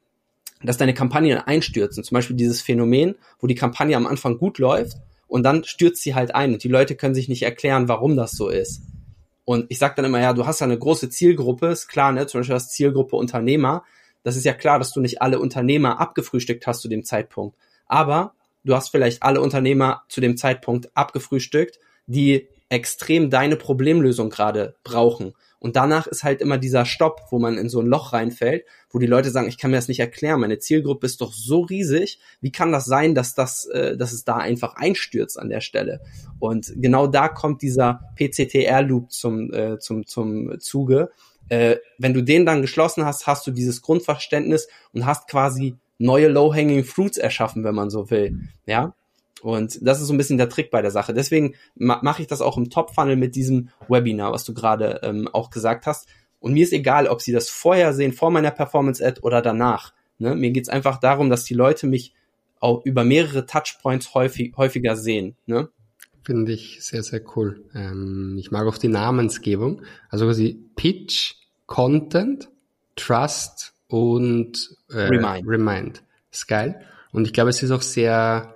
dass 0.61 0.77
deine 0.77 0.93
Kampagnen 0.93 1.39
einstürzen. 1.39 2.03
Zum 2.03 2.13
Beispiel 2.13 2.35
dieses 2.35 2.61
Phänomen, 2.61 3.15
wo 3.39 3.47
die 3.47 3.55
Kampagne 3.55 3.97
am 3.97 4.05
Anfang 4.05 4.37
gut 4.37 4.59
läuft 4.59 4.97
und 5.31 5.43
dann 5.43 5.63
stürzt 5.63 6.03
sie 6.03 6.13
halt 6.13 6.35
ein 6.35 6.51
und 6.51 6.63
die 6.65 6.67
Leute 6.67 6.97
können 6.97 7.15
sich 7.15 7.29
nicht 7.29 7.43
erklären, 7.43 7.87
warum 7.87 8.17
das 8.17 8.33
so 8.33 8.49
ist. 8.49 8.81
Und 9.45 9.65
ich 9.69 9.79
sage 9.79 9.93
dann 9.95 10.03
immer, 10.03 10.19
ja, 10.19 10.33
du 10.33 10.45
hast 10.45 10.59
ja 10.59 10.65
eine 10.65 10.77
große 10.77 11.09
Zielgruppe, 11.09 11.67
ist 11.67 11.87
klar, 11.87 12.11
ne? 12.11 12.27
Zum 12.27 12.41
Beispiel 12.41 12.53
das 12.53 12.67
Zielgruppe 12.67 13.15
Unternehmer. 13.15 13.85
Das 14.23 14.35
ist 14.35 14.43
ja 14.43 14.53
klar, 14.53 14.77
dass 14.77 14.91
du 14.91 14.99
nicht 14.99 15.21
alle 15.21 15.39
Unternehmer 15.39 16.01
abgefrühstückt 16.01 16.67
hast 16.67 16.81
zu 16.81 16.89
dem 16.89 17.05
Zeitpunkt. 17.05 17.55
Aber 17.85 18.33
du 18.65 18.75
hast 18.75 18.89
vielleicht 18.89 19.23
alle 19.23 19.39
Unternehmer 19.39 20.03
zu 20.09 20.19
dem 20.19 20.35
Zeitpunkt 20.35 20.89
abgefrühstückt, 20.97 21.79
die 22.07 22.49
extrem 22.71 23.29
deine 23.29 23.57
Problemlösung 23.57 24.29
gerade 24.29 24.75
brauchen. 24.83 25.33
Und 25.59 25.75
danach 25.75 26.07
ist 26.07 26.23
halt 26.23 26.41
immer 26.41 26.57
dieser 26.57 26.85
Stopp, 26.85 27.21
wo 27.29 27.37
man 27.37 27.57
in 27.57 27.69
so 27.69 27.81
ein 27.81 27.85
Loch 27.85 28.13
reinfällt, 28.13 28.65
wo 28.89 28.97
die 28.97 29.07
Leute 29.07 29.29
sagen, 29.29 29.47
ich 29.47 29.57
kann 29.57 29.71
mir 29.71 29.77
das 29.77 29.89
nicht 29.89 29.99
erklären, 29.99 30.39
meine 30.39 30.57
Zielgruppe 30.57 31.05
ist 31.05 31.21
doch 31.21 31.33
so 31.33 31.61
riesig, 31.61 32.19
wie 32.39 32.51
kann 32.51 32.71
das 32.71 32.85
sein, 32.85 33.13
dass 33.13 33.35
das, 33.35 33.65
äh, 33.65 33.95
dass 33.97 34.13
es 34.13 34.23
da 34.23 34.37
einfach 34.37 34.75
einstürzt 34.75 35.37
an 35.37 35.49
der 35.49 35.59
Stelle? 35.59 35.99
Und 36.39 36.73
genau 36.77 37.07
da 37.07 37.27
kommt 37.27 37.61
dieser 37.61 38.01
PCTR-Loop 38.15 39.11
zum, 39.11 39.53
äh, 39.53 39.77
zum, 39.77 40.07
zum 40.07 40.59
Zuge. 40.59 41.11
Äh, 41.49 41.75
wenn 41.99 42.13
du 42.13 42.23
den 42.23 42.45
dann 42.45 42.61
geschlossen 42.61 43.05
hast, 43.05 43.27
hast 43.27 43.45
du 43.45 43.51
dieses 43.51 43.81
Grundverständnis 43.81 44.69
und 44.93 45.05
hast 45.05 45.27
quasi 45.27 45.75
neue 45.99 46.29
Low-Hanging 46.29 46.85
Fruits 46.85 47.17
erschaffen, 47.17 47.63
wenn 47.65 47.75
man 47.75 47.89
so 47.89 48.09
will. 48.09 48.39
Ja, 48.65 48.95
und 49.41 49.79
das 49.81 50.01
ist 50.01 50.07
so 50.07 50.13
ein 50.13 50.17
bisschen 50.17 50.37
der 50.37 50.49
Trick 50.49 50.71
bei 50.71 50.81
der 50.81 50.91
Sache. 50.91 51.13
Deswegen 51.13 51.55
ma 51.75 51.99
mache 52.01 52.21
ich 52.21 52.27
das 52.27 52.41
auch 52.41 52.57
im 52.57 52.69
Top-Funnel 52.69 53.15
mit 53.15 53.35
diesem 53.35 53.69
Webinar, 53.87 54.31
was 54.31 54.43
du 54.43 54.53
gerade 54.53 54.99
ähm, 55.03 55.27
auch 55.27 55.49
gesagt 55.49 55.85
hast. 55.85 56.07
Und 56.39 56.53
mir 56.53 56.63
ist 56.63 56.73
egal, 56.73 57.07
ob 57.07 57.21
sie 57.21 57.31
das 57.31 57.49
vorher 57.49 57.93
sehen, 57.93 58.13
vor 58.13 58.31
meiner 58.31 58.51
Performance-Ad 58.51 59.21
oder 59.21 59.41
danach. 59.41 59.93
Ne? 60.17 60.35
Mir 60.35 60.51
geht's 60.51 60.69
einfach 60.69 60.99
darum, 60.99 61.29
dass 61.29 61.43
die 61.43 61.53
Leute 61.53 61.87
mich 61.87 62.13
auch 62.59 62.85
über 62.85 63.03
mehrere 63.03 63.45
Touchpoints 63.45 64.13
häufig, 64.13 64.55
häufiger 64.57 64.95
sehen. 64.95 65.35
Ne? 65.45 65.69
Finde 66.23 66.51
ich 66.51 66.83
sehr, 66.83 67.03
sehr 67.03 67.21
cool. 67.35 67.63
Ähm, 67.73 68.37
ich 68.39 68.51
mag 68.51 68.67
auch 68.67 68.77
die 68.77 68.87
Namensgebung. 68.87 69.81
Also 70.09 70.25
quasi 70.25 70.59
Pitch, 70.75 71.35
Content, 71.65 72.49
Trust 72.95 73.73
und 73.87 74.77
äh, 74.89 74.99
Remind. 74.99 75.47
Remind. 75.47 76.03
Ist 76.31 76.47
geil. 76.47 76.85
Und 77.11 77.25
ich 77.25 77.33
glaube, 77.33 77.49
es 77.49 77.63
ist 77.63 77.71
auch 77.71 77.81
sehr 77.81 78.55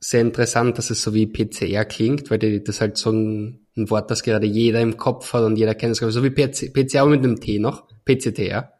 sehr 0.00 0.22
interessant, 0.22 0.78
dass 0.78 0.90
es 0.90 1.02
so 1.02 1.12
wie 1.12 1.26
PCR 1.26 1.84
klingt, 1.84 2.30
weil 2.30 2.38
die, 2.38 2.64
das 2.64 2.80
halt 2.80 2.96
so 2.96 3.12
ein, 3.12 3.66
ein, 3.76 3.90
Wort, 3.90 4.10
das 4.10 4.22
gerade 4.22 4.46
jeder 4.46 4.80
im 4.80 4.96
Kopf 4.96 5.32
hat 5.34 5.44
und 5.44 5.56
jeder 5.56 5.74
kennt 5.74 5.92
es, 5.92 5.98
so 5.98 6.24
wie 6.24 6.30
PC, 6.30 6.72
PCR 6.72 7.06
mit 7.06 7.22
einem 7.22 7.38
T 7.38 7.58
noch, 7.58 7.84
PCTR. 8.06 8.72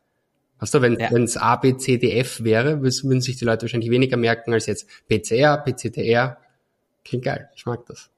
Weißt 0.59 0.75
du, 0.75 0.83
wenn 0.83 0.99
ja. 0.99 1.11
es 1.11 1.37
A, 1.37 1.57
B, 1.57 1.77
C, 1.77 1.99
D, 1.99 2.13
F 2.19 2.43
wäre, 2.43 2.83
würden 2.83 3.21
sich 3.21 3.37
die 3.37 3.45
Leute 3.45 3.63
wahrscheinlich 3.63 3.91
weniger 3.91 4.17
merken 4.17 4.53
als 4.53 4.67
jetzt 4.67 4.89
PCR, 5.09 5.59
PCTR. 5.59 6.39
Klingt 7.05 7.25
geil, 7.25 7.49
ich 7.55 7.67
mag 7.67 7.85
das. 7.87 8.11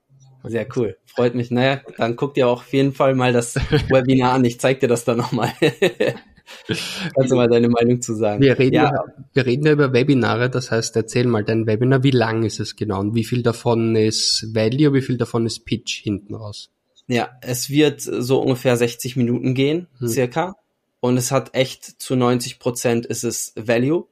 Sehr 0.45 0.67
cool, 0.77 0.97
freut 1.07 1.37
mich. 1.37 1.53
Naja, 1.53 1.83
dann 1.99 2.17
guck 2.17 2.35
dir 2.35 2.49
auch 2.49 2.63
auf 2.63 2.73
jeden 2.73 2.93
Fall 2.93 3.15
mal 3.15 3.33
das 3.33 3.55
Webinar 3.91 4.33
an, 4.33 4.45
ich 4.45 4.59
zeig 4.59 4.81
dir 4.81 4.89
das 4.89 5.05
dann 5.05 5.19
nochmal. 5.19 5.53
Kannst 7.15 7.31
du 7.31 7.37
mal 7.37 7.49
deine 7.49 7.69
Meinung 7.69 8.01
zu 8.01 8.15
sagen? 8.15 8.43
Wir 8.43 8.59
reden 8.59 8.75
ja. 8.75 8.93
ja. 8.93 9.05
wir 9.33 9.47
reden 9.47 9.67
ja 9.67 9.73
über 9.73 9.93
Webinare, 9.93 10.51
das 10.51 10.71
heißt, 10.71 10.97
erzähl 10.97 11.27
mal 11.27 11.45
dein 11.45 11.67
Webinar, 11.67 12.03
wie 12.03 12.11
lang 12.11 12.45
ist 12.45 12.61
es 12.61 12.77
genau 12.77 13.01
und 13.01 13.15
wie 13.15 13.25
viel 13.25 13.43
davon 13.43 13.97
ist 13.97 14.49
Value, 14.55 14.95
wie 14.95 15.03
viel 15.03 15.17
davon 15.17 15.47
ist 15.47 15.65
Pitch 15.65 16.03
hinten 16.03 16.35
raus? 16.35 16.71
Ja, 17.09 17.31
es 17.41 17.69
wird 17.71 18.01
so 18.01 18.41
ungefähr 18.41 18.77
60 18.77 19.17
Minuten 19.17 19.55
gehen, 19.55 19.89
hm. 19.99 20.09
circa. 20.09 20.57
Und 21.01 21.17
es 21.17 21.33
hat 21.33 21.55
echt 21.55 21.85
zu 22.01 22.15
90 22.15 22.61
Prozent 22.61 23.07
ist 23.07 23.25
es 23.25 23.53
Value. 23.57 24.07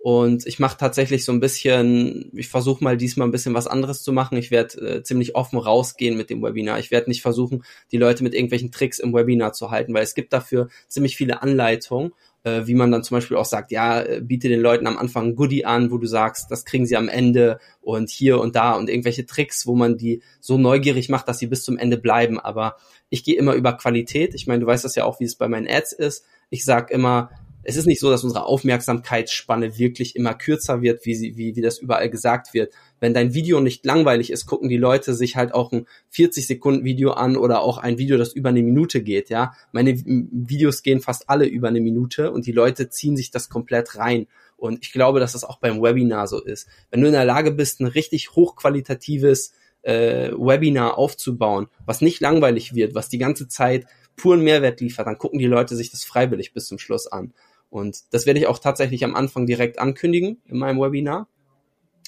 Und 0.00 0.46
ich 0.46 0.60
mache 0.60 0.78
tatsächlich 0.78 1.24
so 1.24 1.32
ein 1.32 1.40
bisschen, 1.40 2.30
ich 2.32 2.48
versuche 2.48 2.84
mal 2.84 2.96
diesmal 2.96 3.26
ein 3.26 3.32
bisschen 3.32 3.54
was 3.54 3.66
anderes 3.66 4.02
zu 4.02 4.12
machen. 4.12 4.38
Ich 4.38 4.52
werde 4.52 4.80
äh, 4.80 5.02
ziemlich 5.02 5.34
offen 5.34 5.58
rausgehen 5.58 6.16
mit 6.16 6.30
dem 6.30 6.40
Webinar. 6.40 6.78
Ich 6.78 6.92
werde 6.92 7.10
nicht 7.10 7.20
versuchen, 7.20 7.64
die 7.90 7.96
Leute 7.96 8.22
mit 8.22 8.32
irgendwelchen 8.32 8.70
Tricks 8.70 9.00
im 9.00 9.12
Webinar 9.12 9.52
zu 9.54 9.72
halten, 9.72 9.92
weil 9.94 10.04
es 10.04 10.14
gibt 10.14 10.32
dafür 10.32 10.68
ziemlich 10.86 11.16
viele 11.16 11.42
Anleitungen, 11.42 12.12
äh, 12.44 12.66
wie 12.66 12.74
man 12.74 12.92
dann 12.92 13.02
zum 13.02 13.16
Beispiel 13.16 13.36
auch 13.36 13.44
sagt, 13.44 13.72
ja, 13.72 14.00
äh, 14.00 14.20
biete 14.22 14.48
den 14.48 14.60
Leuten 14.60 14.86
am 14.86 14.98
Anfang 14.98 15.26
ein 15.26 15.34
Goodie 15.34 15.64
an, 15.64 15.90
wo 15.90 15.98
du 15.98 16.06
sagst, 16.06 16.48
das 16.50 16.64
kriegen 16.64 16.86
sie 16.86 16.96
am 16.96 17.08
Ende 17.08 17.58
und 17.80 18.08
hier 18.08 18.40
und 18.40 18.54
da 18.54 18.74
und 18.74 18.88
irgendwelche 18.88 19.26
Tricks, 19.26 19.66
wo 19.66 19.74
man 19.74 19.96
die 19.96 20.22
so 20.40 20.58
neugierig 20.58 21.08
macht, 21.08 21.26
dass 21.26 21.40
sie 21.40 21.48
bis 21.48 21.64
zum 21.64 21.76
Ende 21.76 21.98
bleiben. 21.98 22.38
Aber 22.38 22.76
ich 23.10 23.24
gehe 23.24 23.36
immer 23.36 23.54
über 23.54 23.72
Qualität. 23.72 24.34
Ich 24.34 24.46
meine, 24.46 24.60
du 24.60 24.66
weißt 24.66 24.84
das 24.84 24.94
ja 24.94 25.04
auch, 25.04 25.18
wie 25.18 25.24
es 25.24 25.34
bei 25.34 25.48
meinen 25.48 25.68
Ads 25.68 25.92
ist. 25.92 26.24
Ich 26.50 26.64
sag 26.64 26.92
immer, 26.92 27.30
es 27.68 27.76
ist 27.76 27.84
nicht 27.84 28.00
so, 28.00 28.08
dass 28.10 28.24
unsere 28.24 28.46
Aufmerksamkeitsspanne 28.46 29.76
wirklich 29.76 30.16
immer 30.16 30.32
kürzer 30.32 30.80
wird, 30.80 31.04
wie, 31.04 31.14
sie, 31.14 31.36
wie, 31.36 31.54
wie 31.54 31.60
das 31.60 31.78
überall 31.78 32.08
gesagt 32.08 32.54
wird. 32.54 32.72
Wenn 32.98 33.12
dein 33.12 33.34
Video 33.34 33.60
nicht 33.60 33.84
langweilig 33.84 34.32
ist, 34.32 34.46
gucken 34.46 34.70
die 34.70 34.78
Leute 34.78 35.12
sich 35.12 35.36
halt 35.36 35.52
auch 35.52 35.70
ein 35.70 35.86
40 36.08 36.46
Sekunden 36.46 36.84
Video 36.84 37.10
an 37.10 37.36
oder 37.36 37.60
auch 37.60 37.76
ein 37.76 37.98
Video, 37.98 38.16
das 38.16 38.32
über 38.32 38.48
eine 38.48 38.62
Minute 38.62 39.02
geht, 39.02 39.28
ja. 39.28 39.52
Meine 39.70 39.98
Videos 39.98 40.82
gehen 40.82 41.02
fast 41.02 41.28
alle 41.28 41.44
über 41.44 41.68
eine 41.68 41.82
Minute 41.82 42.32
und 42.32 42.46
die 42.46 42.52
Leute 42.52 42.88
ziehen 42.88 43.18
sich 43.18 43.30
das 43.30 43.50
komplett 43.50 43.98
rein. 43.98 44.28
Und 44.56 44.78
ich 44.82 44.90
glaube, 44.90 45.20
dass 45.20 45.32
das 45.32 45.44
auch 45.44 45.58
beim 45.58 45.82
Webinar 45.82 46.26
so 46.26 46.42
ist. 46.42 46.68
Wenn 46.90 47.02
du 47.02 47.06
in 47.08 47.12
der 47.12 47.26
Lage 47.26 47.52
bist, 47.52 47.80
ein 47.80 47.86
richtig 47.86 48.34
hochqualitatives 48.34 49.52
äh, 49.82 50.30
Webinar 50.32 50.96
aufzubauen, 50.96 51.66
was 51.84 52.00
nicht 52.00 52.22
langweilig 52.22 52.74
wird, 52.74 52.94
was 52.94 53.10
die 53.10 53.18
ganze 53.18 53.46
Zeit 53.46 53.84
puren 54.16 54.42
Mehrwert 54.42 54.80
liefert, 54.80 55.06
dann 55.06 55.18
gucken 55.18 55.38
die 55.38 55.46
Leute 55.46 55.76
sich 55.76 55.90
das 55.90 56.04
freiwillig 56.04 56.54
bis 56.54 56.64
zum 56.64 56.78
Schluss 56.78 57.06
an. 57.06 57.34
Und 57.70 57.98
das 58.12 58.26
werde 58.26 58.40
ich 58.40 58.46
auch 58.46 58.58
tatsächlich 58.58 59.04
am 59.04 59.14
Anfang 59.14 59.46
direkt 59.46 59.78
ankündigen 59.78 60.40
in 60.46 60.58
meinem 60.58 60.80
Webinar. 60.80 61.28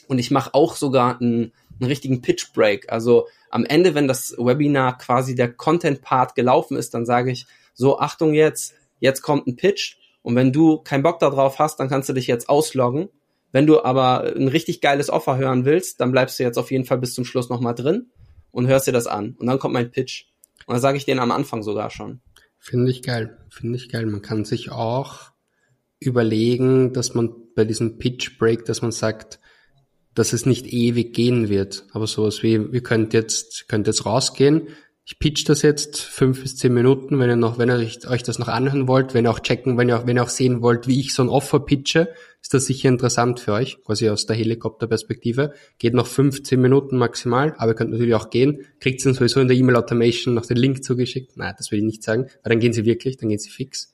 Und 0.09 0.19
ich 0.19 0.31
mache 0.31 0.55
auch 0.55 0.75
sogar 0.75 1.21
einen, 1.21 1.53
einen 1.79 1.89
richtigen 1.89 2.23
Pitch 2.23 2.53
Break. 2.53 2.91
Also 2.91 3.29
am 3.51 3.65
Ende, 3.65 3.95
wenn 3.95 4.09
das 4.09 4.35
Webinar 4.39 4.99
quasi 4.99 5.35
der 5.35 5.53
Content-Part 5.53 6.35
gelaufen 6.35 6.77
ist, 6.77 6.95
dann 6.95 7.07
sage 7.07 7.31
ich, 7.31 7.47
so, 7.75 7.99
Achtung 7.99 8.35
jetzt, 8.35 8.75
jetzt 8.99 9.23
kommt 9.23 9.47
ein 9.47 9.57
Pitch. 9.57 9.97
Und 10.23 10.35
wenn 10.35 10.53
du 10.53 10.79
keinen 10.79 11.03
Bock 11.03 11.19
darauf 11.19 11.59
hast, 11.59 11.79
dann 11.81 11.89
kannst 11.89 12.09
du 12.09 12.13
dich 12.13 12.27
jetzt 12.27 12.49
ausloggen. 12.49 13.09
Wenn 13.53 13.67
du 13.67 13.83
aber 13.83 14.35
ein 14.37 14.49
richtig 14.49 14.81
geiles 14.81 15.11
Offer 15.11 15.37
hören 15.37 15.65
willst, 15.65 16.01
dann 16.01 16.13
bleibst 16.13 16.39
du 16.39 16.43
jetzt 16.43 16.59
auf 16.59 16.71
jeden 16.71 16.85
Fall 16.85 16.99
bis 16.99 17.15
zum 17.15 17.25
Schluss 17.25 17.49
nochmal 17.49 17.75
drin 17.75 18.11
und 18.51 18.67
hörst 18.67 18.87
dir 18.87 18.93
das 18.93 19.07
an. 19.07 19.37
Und 19.39 19.47
dann 19.47 19.59
kommt 19.59 19.75
mein 19.75 19.91
Pitch. 19.91 20.27
Und 20.67 20.75
dann 20.75 20.81
sage 20.81 20.97
ich 20.97 21.05
den 21.05 21.19
am 21.19 21.31
Anfang 21.31 21.63
sogar 21.63 21.91
schon. 21.91 22.21
Finde 22.59 22.91
ich 22.91 23.03
geil. 23.03 23.39
Finde 23.49 23.77
ich 23.77 23.89
geil. 23.89 24.07
Man 24.07 24.23
kann 24.23 24.45
sich 24.45 24.71
auch 24.71 25.31
überlegen, 26.01 26.93
dass 26.93 27.15
man 27.15 27.35
bei 27.55 27.65
diesem 27.65 27.99
Pitch 27.99 28.39
Break, 28.39 28.65
dass 28.65 28.83
man 28.83 28.91
sagt, 28.91 29.39
dass 30.15 30.33
es 30.33 30.47
nicht 30.47 30.67
ewig 30.67 31.13
gehen 31.13 31.49
wird. 31.49 31.85
Aber 31.93 32.07
sowas 32.07 32.43
wie, 32.43 32.73
wir 32.73 32.83
könnt 32.83 33.13
jetzt, 33.13 33.69
könnt 33.69 33.87
jetzt 33.87 34.07
rausgehen, 34.07 34.69
ich 35.11 35.19
pitch 35.19 35.49
das 35.49 35.63
jetzt 35.63 36.01
fünf 36.01 36.43
bis 36.43 36.57
zehn 36.57 36.73
Minuten, 36.73 37.19
wenn 37.19 37.29
ihr 37.29 37.35
noch, 37.35 37.59
wenn 37.59 37.69
ihr 37.69 37.85
euch 38.09 38.23
das 38.23 38.39
noch 38.39 38.47
anhören 38.47 38.87
wollt, 38.87 39.13
wenn 39.13 39.27
ihr 39.27 39.31
auch 39.33 39.41
checken, 39.41 39.77
wenn 39.77 39.89
ihr 39.89 39.99
auch, 39.99 40.07
wenn 40.07 40.17
ihr 40.17 40.23
auch 40.23 40.29
sehen 40.29 40.63
wollt, 40.63 40.87
wie 40.87 41.01
ich 41.01 41.15
so 41.15 41.23
ein 41.23 41.29
Offer 41.29 41.59
pitche, 41.59 42.15
ist 42.41 42.55
das 42.55 42.67
sicher 42.67 42.89
interessant 42.89 43.41
für 43.41 43.53
euch, 43.55 43.83
quasi 43.83 44.09
aus 44.09 44.27
der 44.27 44.37
Helikopterperspektive. 44.37 45.53
Geht 45.79 45.95
noch 45.95 46.07
15 46.07 46.61
Minuten 46.61 46.97
maximal, 46.97 47.55
aber 47.59 47.73
ihr 47.73 47.75
könnt 47.75 47.91
natürlich 47.91 48.15
auch 48.15 48.31
gehen. 48.31 48.67
Kriegt 48.79 49.05
dann 49.05 49.15
sowieso 49.15 49.41
in 49.41 49.49
der 49.49 49.57
E-Mail-Automation 49.57 50.33
noch 50.33 50.47
den 50.47 50.57
Link 50.57 50.85
zugeschickt. 50.85 51.37
Nein, 51.37 51.55
das 51.59 51.73
will 51.73 51.81
ich 51.81 51.85
nicht 51.85 52.05
sagen, 52.05 52.27
weil 52.45 52.51
dann 52.51 52.61
gehen 52.61 52.73
sie 52.73 52.85
wirklich, 52.85 53.17
dann 53.17 53.31
gehen 53.31 53.41
sie 53.41 53.51
fix. 53.51 53.93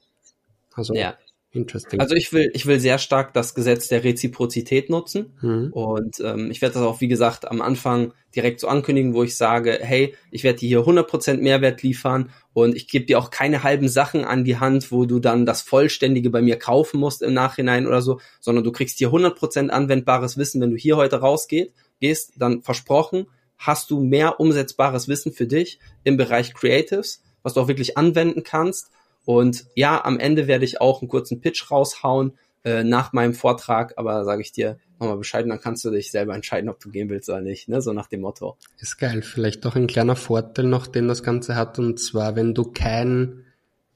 Also 0.75 0.95
ja. 0.95 1.17
Interesting. 1.53 2.01
Also 2.01 2.15
ich 2.15 2.33
will, 2.33 2.51
ich 2.53 2.67
will 2.67 2.81
sehr 2.81 2.99
stark 2.99 3.33
das 3.33 3.55
Gesetz 3.55 3.89
der 3.89 4.05
Reziprozität 4.05 4.91
nutzen. 4.91 5.35
Mhm. 5.41 5.73
Und 5.73 6.21
ähm, 6.21 6.51
ich 6.51 6.61
werde 6.61 6.75
das 6.75 6.83
auch, 6.83 7.01
wie 7.01 7.09
gesagt, 7.09 7.49
am 7.49 7.63
Anfang 7.63 8.13
direkt 8.35 8.61
so 8.61 8.69
ankündigen, 8.69 9.15
wo 9.15 9.23
ich 9.23 9.37
sage, 9.37 9.79
hey, 9.81 10.15
ich 10.31 10.45
werde 10.45 10.59
dir 10.59 10.69
hier 10.69 10.81
100% 10.81 11.39
Mehrwert 11.39 11.83
liefern 11.83 12.31
und 12.53 12.77
ich 12.77 12.89
gebe 12.89 13.07
dir 13.07 13.19
auch 13.19 13.31
keine 13.31 13.63
halben 13.63 13.89
Sachen 13.89 14.25
an 14.25 14.45
die 14.45 14.59
Hand, 14.59 14.93
wo 14.93 15.07
du 15.07 15.19
dann 15.19 15.47
das 15.47 15.63
Vollständige 15.63 16.31
bei 16.31 16.43
mir 16.43 16.59
kaufen 16.59 17.01
musst 17.01 17.23
im 17.23 17.33
Nachhinein 17.33 17.87
oder 17.87 18.03
so, 18.03 18.21
sondern 18.41 18.65
du 18.65 18.73
kriegst 18.73 18.99
hier 18.99 19.09
100% 19.09 19.69
anwendbares 19.69 20.37
Wissen, 20.37 20.61
wenn 20.61 20.71
du 20.71 20.77
hier 20.77 20.97
heute 20.97 21.17
rausgehst, 21.17 21.73
gehst, 22.01 22.33
dann 22.37 22.63
versprochen, 22.63 23.27
hast 23.57 23.91
du 23.91 24.01
mehr 24.01 24.39
umsetzbares 24.39 25.09
Wissen 25.09 25.33
für 25.33 25.47
dich 25.47 25.79
im 26.05 26.19
Bereich 26.19 26.53
Creatives, 26.53 27.23
was 27.43 27.55
du 27.55 27.61
auch 27.61 27.69
wirklich 27.69 27.97
anwenden 27.97 28.43
kannst 28.43 28.91
und 29.27 29.67
ja, 29.75 30.03
am 30.03 30.19
Ende 30.19 30.47
werde 30.47 30.65
ich 30.65 30.81
auch 30.81 31.03
einen 31.03 31.09
kurzen 31.09 31.41
Pitch 31.41 31.71
raushauen 31.71 32.39
äh, 32.65 32.85
nach 32.85 33.13
meinem 33.13 33.35
Vortrag, 33.35 33.93
aber 33.97 34.25
sage 34.25 34.41
ich 34.41 34.53
dir 34.53 34.79
nochmal 35.01 35.19
Bescheid, 35.19 35.45
dann 35.47 35.61
kannst 35.61 35.85
du 35.85 35.91
dich 35.91 36.13
selber 36.13 36.35
entscheiden, 36.35 36.71
ob 36.71 36.79
du 36.81 36.91
gehen 36.91 37.11
willst 37.11 37.29
oder 37.29 37.41
nicht, 37.41 37.69
ne? 37.69 37.83
so 37.83 37.93
nach 37.93 38.07
dem 38.07 38.21
Motto. 38.21 38.57
Ist 38.79 38.99
geil. 38.99 39.23
Vielleicht 39.23 39.65
doch 39.65 39.75
ein 39.75 39.89
kleiner 39.89 40.15
Vorteil 40.15 40.67
noch, 40.67 40.87
den 40.87 41.09
das 41.09 41.25
Ganze 41.25 41.57
hat, 41.57 41.79
und 41.81 41.99
zwar, 41.99 42.37
wenn 42.37 42.55
du 42.55 42.71
kein, 42.71 43.45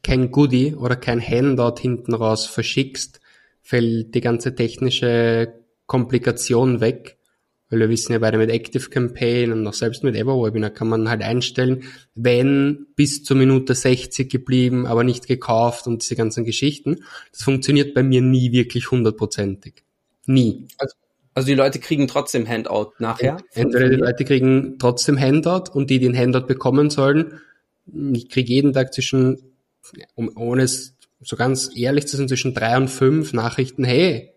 kein 0.03 0.33
Goodie 0.33 0.75
oder 0.75 0.97
kein 0.97 1.21
Handout 1.21 1.81
hinten 1.81 2.13
raus 2.13 2.47
verschickst, 2.47 3.21
fällt 3.63 4.15
die 4.17 4.21
ganze 4.21 4.57
technische 4.57 5.55
Komplikation 5.87 6.81
weg 6.81 7.19
weil 7.71 7.79
wir 7.79 7.89
wissen 7.89 8.13
ja 8.13 8.19
beide 8.19 8.37
mit 8.37 8.51
Active 8.51 8.91
Campaign 8.91 9.53
und 9.53 9.67
auch 9.67 9.73
selbst 9.73 10.03
mit 10.05 10.17
Everwebinar 10.17 10.71
kann 10.71 10.89
man 10.89 11.09
halt 11.09 11.23
einstellen, 11.23 11.85
wenn 12.15 12.87
bis 12.97 13.23
zur 13.23 13.37
Minute 13.37 13.75
60 13.75 14.29
geblieben, 14.29 14.87
aber 14.87 15.05
nicht 15.05 15.29
gekauft 15.29 15.87
und 15.87 16.03
diese 16.03 16.17
ganzen 16.17 16.45
Geschichten. 16.45 17.05
Das 17.31 17.43
funktioniert 17.43 17.95
bei 17.95 18.03
mir 18.03 18.21
nie 18.21 18.53
wirklich 18.53 18.91
hundertprozentig. 18.91 19.85
Nie. 20.27 20.67
Also, 20.79 20.95
also 21.33 21.47
die 21.47 21.55
Leute 21.55 21.79
kriegen 21.79 22.09
trotzdem 22.09 22.47
Handout 22.47 22.93
nachher? 22.99 23.39
Entweder 23.55 23.89
die 23.89 23.97
Leute 23.97 24.25
kriegen 24.25 24.77
trotzdem 24.79 25.19
Handout 25.19 25.71
und 25.73 25.91
die, 25.91 26.01
die 26.01 26.07
den 26.07 26.19
Handout 26.19 26.47
bekommen 26.47 26.91
sollen, 26.91 27.41
ich 28.13 28.29
kriege 28.29 28.53
jeden 28.53 28.73
Tag 28.73 28.93
zwischen, 28.93 29.39
um, 30.15 30.31
ohne 30.37 30.63
es 30.63 30.97
so 31.21 31.37
ganz 31.37 31.71
ehrlich 31.75 32.07
zu 32.07 32.17
sein, 32.17 32.29
zwischen 32.29 32.55
drei 32.55 32.77
und 32.77 32.89
fünf 32.89 33.33
Nachrichten, 33.33 33.85
hey, 33.85 34.35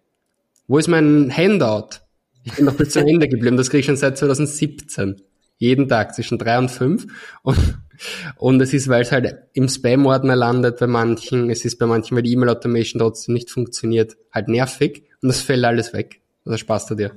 wo 0.68 0.78
ist 0.78 0.88
mein 0.88 1.36
Handout? 1.36 2.03
Ich 2.44 2.54
bin 2.54 2.66
noch 2.66 2.76
bis 2.76 2.90
zum 2.90 3.08
Ende 3.08 3.28
geblieben. 3.28 3.58
Das 3.58 3.70
kriege 3.70 3.80
ich 3.80 3.86
schon 3.86 3.96
seit 3.96 4.18
2017. 4.18 5.22
Jeden 5.58 5.88
Tag 5.88 6.14
zwischen 6.14 6.38
drei 6.38 6.58
und 6.58 6.70
fünf. 6.70 7.06
Und, 7.42 7.80
und 8.38 8.62
es 8.62 8.74
ist, 8.74 8.90
weil 8.90 9.04
es 9.04 9.12
halt 9.12 9.36
im 9.54 9.70
Spam-Ordner 9.70 10.36
landet 10.36 10.80
bei 10.80 10.88
manchen. 10.88 11.50
Es 11.50 11.64
ist 11.64 11.78
bei 11.78 11.86
manchen, 11.86 12.16
weil 12.16 12.24
die 12.24 12.34
E-Mail-Automation 12.34 13.00
trotzdem 13.00 13.34
nicht 13.34 13.50
funktioniert, 13.50 14.18
halt 14.32 14.50
nervig. 14.50 15.04
Und 15.22 15.30
das 15.30 15.42
fällt 15.42 15.64
alles 15.64 15.94
weg. 15.94 16.22
Das 16.44 16.60
Spaß 16.60 16.88
du 16.88 16.96
dir. 16.96 17.12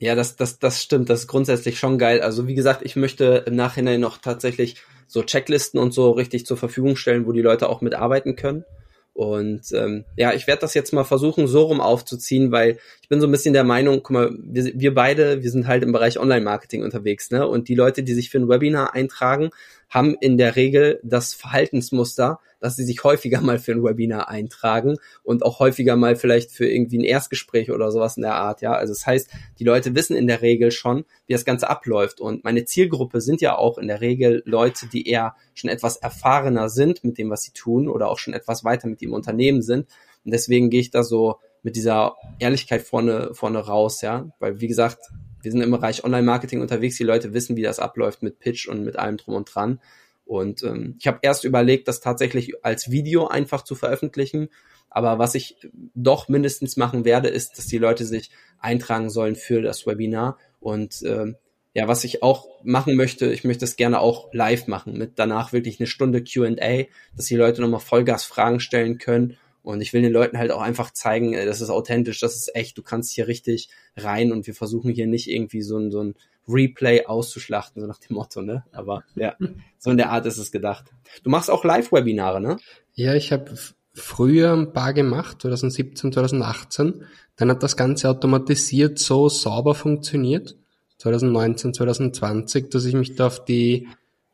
Ja, 0.00 0.14
das, 0.14 0.34
das, 0.34 0.58
das 0.58 0.82
stimmt. 0.82 1.10
Das 1.10 1.20
ist 1.20 1.26
grundsätzlich 1.28 1.78
schon 1.78 1.98
geil. 1.98 2.22
Also 2.22 2.48
wie 2.48 2.54
gesagt, 2.54 2.80
ich 2.82 2.96
möchte 2.96 3.44
im 3.46 3.54
Nachhinein 3.54 4.00
noch 4.00 4.18
tatsächlich 4.18 4.82
so 5.06 5.22
Checklisten 5.22 5.78
und 5.78 5.92
so 5.92 6.10
richtig 6.10 6.46
zur 6.46 6.56
Verfügung 6.56 6.96
stellen, 6.96 7.26
wo 7.26 7.32
die 7.32 7.42
Leute 7.42 7.68
auch 7.68 7.82
mitarbeiten 7.82 8.34
können. 8.34 8.64
Und 9.12 9.72
ähm, 9.72 10.04
ja, 10.16 10.32
ich 10.32 10.46
werde 10.46 10.62
das 10.62 10.74
jetzt 10.74 10.92
mal 10.92 11.04
versuchen, 11.04 11.46
so 11.46 11.64
rum 11.64 11.80
aufzuziehen, 11.80 12.52
weil 12.52 12.78
ich 13.02 13.08
bin 13.08 13.20
so 13.20 13.26
ein 13.26 13.32
bisschen 13.32 13.52
der 13.52 13.64
Meinung, 13.64 14.02
guck 14.02 14.10
mal, 14.10 14.30
wir, 14.38 14.72
wir 14.74 14.94
beide, 14.94 15.42
wir 15.42 15.50
sind 15.50 15.66
halt 15.66 15.82
im 15.82 15.92
Bereich 15.92 16.18
Online-Marketing 16.18 16.82
unterwegs, 16.82 17.30
ne? 17.30 17.46
Und 17.46 17.68
die 17.68 17.74
Leute, 17.74 18.02
die 18.02 18.14
sich 18.14 18.30
für 18.30 18.38
ein 18.38 18.48
Webinar 18.48 18.94
eintragen, 18.94 19.50
haben 19.90 20.16
in 20.20 20.38
der 20.38 20.56
Regel 20.56 21.00
das 21.02 21.34
Verhaltensmuster, 21.34 22.40
dass 22.60 22.76
sie 22.76 22.84
sich 22.84 23.02
häufiger 23.02 23.40
mal 23.40 23.58
für 23.58 23.72
ein 23.72 23.82
Webinar 23.82 24.28
eintragen 24.28 24.96
und 25.22 25.44
auch 25.44 25.58
häufiger 25.58 25.96
mal 25.96 26.14
vielleicht 26.14 26.52
für 26.52 26.68
irgendwie 26.68 26.98
ein 26.98 27.04
Erstgespräch 27.04 27.70
oder 27.70 27.90
sowas 27.90 28.16
in 28.16 28.22
der 28.22 28.36
Art, 28.36 28.62
ja. 28.62 28.72
Also 28.72 28.92
das 28.92 29.06
heißt, 29.06 29.30
die 29.58 29.64
Leute 29.64 29.94
wissen 29.94 30.16
in 30.16 30.26
der 30.26 30.42
Regel 30.42 30.70
schon, 30.70 31.04
wie 31.26 31.32
das 31.32 31.44
Ganze 31.44 31.68
abläuft. 31.68 32.20
Und 32.20 32.44
meine 32.44 32.64
Zielgruppe 32.64 33.20
sind 33.20 33.40
ja 33.40 33.56
auch 33.56 33.78
in 33.78 33.88
der 33.88 34.00
Regel 34.00 34.42
Leute, 34.46 34.86
die 34.86 35.08
eher 35.08 35.34
schon 35.54 35.70
etwas 35.70 35.96
erfahrener 35.96 36.68
sind 36.68 37.02
mit 37.02 37.18
dem, 37.18 37.30
was 37.30 37.42
sie 37.42 37.52
tun 37.52 37.88
oder 37.88 38.08
auch 38.08 38.18
schon 38.18 38.34
etwas 38.34 38.64
weiter 38.64 38.88
mit 38.88 39.00
dem 39.00 39.12
Unternehmen 39.12 39.62
sind. 39.62 39.86
Und 40.24 40.32
deswegen 40.32 40.70
gehe 40.70 40.80
ich 40.80 40.90
da 40.90 41.02
so 41.02 41.36
mit 41.62 41.76
dieser 41.76 42.16
Ehrlichkeit 42.38 42.82
vorne, 42.82 43.30
vorne 43.32 43.58
raus, 43.58 44.02
ja. 44.02 44.30
Weil, 44.38 44.60
wie 44.60 44.68
gesagt, 44.68 44.98
wir 45.42 45.50
sind 45.50 45.60
im 45.60 45.70
Bereich 45.70 46.04
Online-Marketing 46.04 46.60
unterwegs, 46.60 46.96
die 46.96 47.04
Leute 47.04 47.32
wissen, 47.32 47.56
wie 47.56 47.62
das 47.62 47.78
abläuft 47.78 48.22
mit 48.22 48.38
Pitch 48.38 48.68
und 48.68 48.84
mit 48.84 48.96
allem 48.96 49.16
drum 49.16 49.34
und 49.34 49.54
dran. 49.54 49.80
Und 50.24 50.62
ähm, 50.62 50.96
ich 50.98 51.06
habe 51.06 51.18
erst 51.22 51.44
überlegt, 51.44 51.88
das 51.88 52.00
tatsächlich 52.00 52.64
als 52.64 52.90
Video 52.90 53.26
einfach 53.26 53.62
zu 53.62 53.74
veröffentlichen. 53.74 54.48
Aber 54.88 55.18
was 55.18 55.34
ich 55.34 55.56
doch 55.94 56.28
mindestens 56.28 56.76
machen 56.76 57.04
werde, 57.04 57.28
ist, 57.28 57.58
dass 57.58 57.66
die 57.66 57.78
Leute 57.78 58.04
sich 58.04 58.30
eintragen 58.58 59.10
sollen 59.10 59.36
für 59.36 59.62
das 59.62 59.86
Webinar. 59.86 60.38
Und 60.60 61.02
ähm, 61.04 61.36
ja, 61.74 61.88
was 61.88 62.04
ich 62.04 62.22
auch 62.22 62.48
machen 62.64 62.96
möchte, 62.96 63.32
ich 63.32 63.44
möchte 63.44 63.64
es 63.64 63.76
gerne 63.76 64.00
auch 64.00 64.32
live 64.32 64.66
machen, 64.66 64.98
mit 64.98 65.18
danach 65.18 65.52
wirklich 65.52 65.80
eine 65.80 65.86
Stunde 65.86 66.22
QA, 66.22 66.84
dass 67.16 67.26
die 67.26 67.36
Leute 67.36 67.60
nochmal 67.60 67.80
Vollgas 67.80 68.24
Fragen 68.24 68.60
stellen 68.60 68.98
können 68.98 69.36
und 69.62 69.80
ich 69.80 69.92
will 69.92 70.02
den 70.02 70.12
Leuten 70.12 70.38
halt 70.38 70.50
auch 70.50 70.62
einfach 70.62 70.90
zeigen, 70.90 71.34
äh, 71.34 71.44
das 71.44 71.60
ist 71.60 71.70
authentisch, 71.70 72.20
das 72.20 72.36
ist 72.36 72.54
echt, 72.54 72.78
du 72.78 72.82
kannst 72.82 73.12
hier 73.12 73.28
richtig 73.28 73.68
rein 73.96 74.32
und 74.32 74.46
wir 74.46 74.54
versuchen 74.54 74.90
hier 74.90 75.06
nicht 75.06 75.28
irgendwie 75.28 75.62
so 75.62 75.78
ein, 75.78 75.90
so 75.90 76.02
ein 76.02 76.14
Replay 76.48 77.06
auszuschlachten, 77.06 77.80
so 77.80 77.86
nach 77.86 77.98
dem 77.98 78.16
Motto, 78.16 78.42
ne? 78.42 78.64
Aber 78.72 79.04
ja, 79.14 79.36
so 79.78 79.90
in 79.90 79.96
der 79.96 80.10
Art 80.10 80.26
ist 80.26 80.38
es 80.38 80.50
gedacht. 80.50 80.86
Du 81.22 81.30
machst 81.30 81.50
auch 81.50 81.64
Live-Webinare, 81.64 82.40
ne? 82.40 82.58
Ja, 82.94 83.14
ich 83.14 83.32
habe 83.32 83.54
früher 83.92 84.52
ein 84.52 84.72
paar 84.72 84.92
gemacht, 84.92 85.42
2017, 85.42 86.12
2018. 86.12 87.04
Dann 87.36 87.50
hat 87.50 87.62
das 87.62 87.76
Ganze 87.76 88.08
automatisiert 88.10 88.98
so 88.98 89.28
sauber 89.28 89.74
funktioniert, 89.74 90.56
2019, 90.98 91.74
2020, 91.74 92.70
dass 92.70 92.84
ich 92.84 92.94
mich 92.94 93.14
da 93.14 93.28
auf 93.28 93.44
die, 93.44 93.88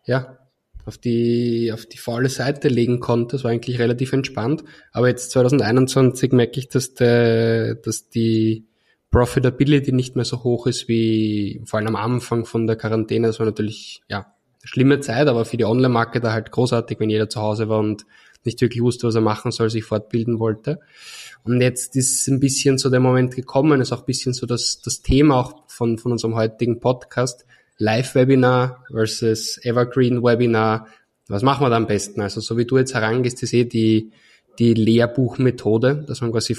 ja, 0.04 0.38
auf 0.86 0.98
die, 0.98 1.72
auf 1.74 1.84
die 1.84 1.98
faule 1.98 2.28
Seite 2.28 2.68
legen 2.68 3.00
konnte. 3.00 3.36
Das 3.36 3.44
war 3.44 3.50
eigentlich 3.50 3.78
relativ 3.78 4.12
entspannt. 4.12 4.64
Aber 4.92 5.08
jetzt 5.08 5.32
2021 5.32 6.32
merke 6.32 6.60
ich, 6.60 6.68
dass, 6.68 6.94
der, 6.94 7.74
dass 7.74 8.08
die 8.08 8.66
Profitability 9.10 9.92
nicht 9.92 10.14
mehr 10.14 10.24
so 10.24 10.44
hoch 10.44 10.66
ist 10.66 10.88
wie 10.88 11.60
vor 11.64 11.80
allem 11.80 11.88
am 11.88 11.96
Anfang 11.96 12.44
von 12.44 12.66
der 12.66 12.76
Quarantäne. 12.76 13.26
Das 13.26 13.40
war 13.40 13.46
natürlich, 13.46 14.02
ja, 14.08 14.32
schlimme 14.62 15.00
Zeit, 15.00 15.26
aber 15.26 15.44
für 15.44 15.56
die 15.56 15.64
Online-Marketer 15.64 16.32
halt 16.32 16.52
großartig, 16.52 17.00
wenn 17.00 17.10
jeder 17.10 17.28
zu 17.28 17.40
Hause 17.40 17.68
war 17.68 17.80
und 17.80 18.06
nicht 18.44 18.60
wirklich 18.60 18.82
wusste, 18.82 19.08
was 19.08 19.16
er 19.16 19.20
machen 19.20 19.50
soll, 19.50 19.70
sich 19.70 19.84
fortbilden 19.84 20.38
wollte. 20.38 20.78
Und 21.42 21.60
jetzt 21.60 21.96
ist 21.96 22.28
ein 22.28 22.38
bisschen 22.40 22.78
so 22.78 22.90
der 22.90 23.00
Moment 23.00 23.34
gekommen, 23.34 23.80
ist 23.80 23.92
auch 23.92 24.00
ein 24.00 24.06
bisschen 24.06 24.34
so 24.34 24.46
das, 24.46 24.80
das 24.82 25.02
Thema 25.02 25.36
auch 25.40 25.68
von, 25.68 25.98
von 25.98 26.12
unserem 26.12 26.36
heutigen 26.36 26.78
Podcast, 26.78 27.44
Live-Webinar 27.78 28.84
versus 28.90 29.58
Evergreen-Webinar. 29.62 30.86
Was 31.28 31.42
machen 31.42 31.64
wir 31.64 31.70
da 31.70 31.76
am 31.76 31.86
besten? 31.86 32.20
Also 32.20 32.40
so 32.40 32.56
wie 32.56 32.64
du 32.64 32.78
jetzt 32.78 32.94
herangehst, 32.94 33.42
ist 33.42 33.52
eh 33.52 33.64
die, 33.64 34.12
die 34.58 34.74
Lehrbuchmethode, 34.74 36.04
dass 36.06 36.20
man 36.20 36.32
quasi 36.32 36.56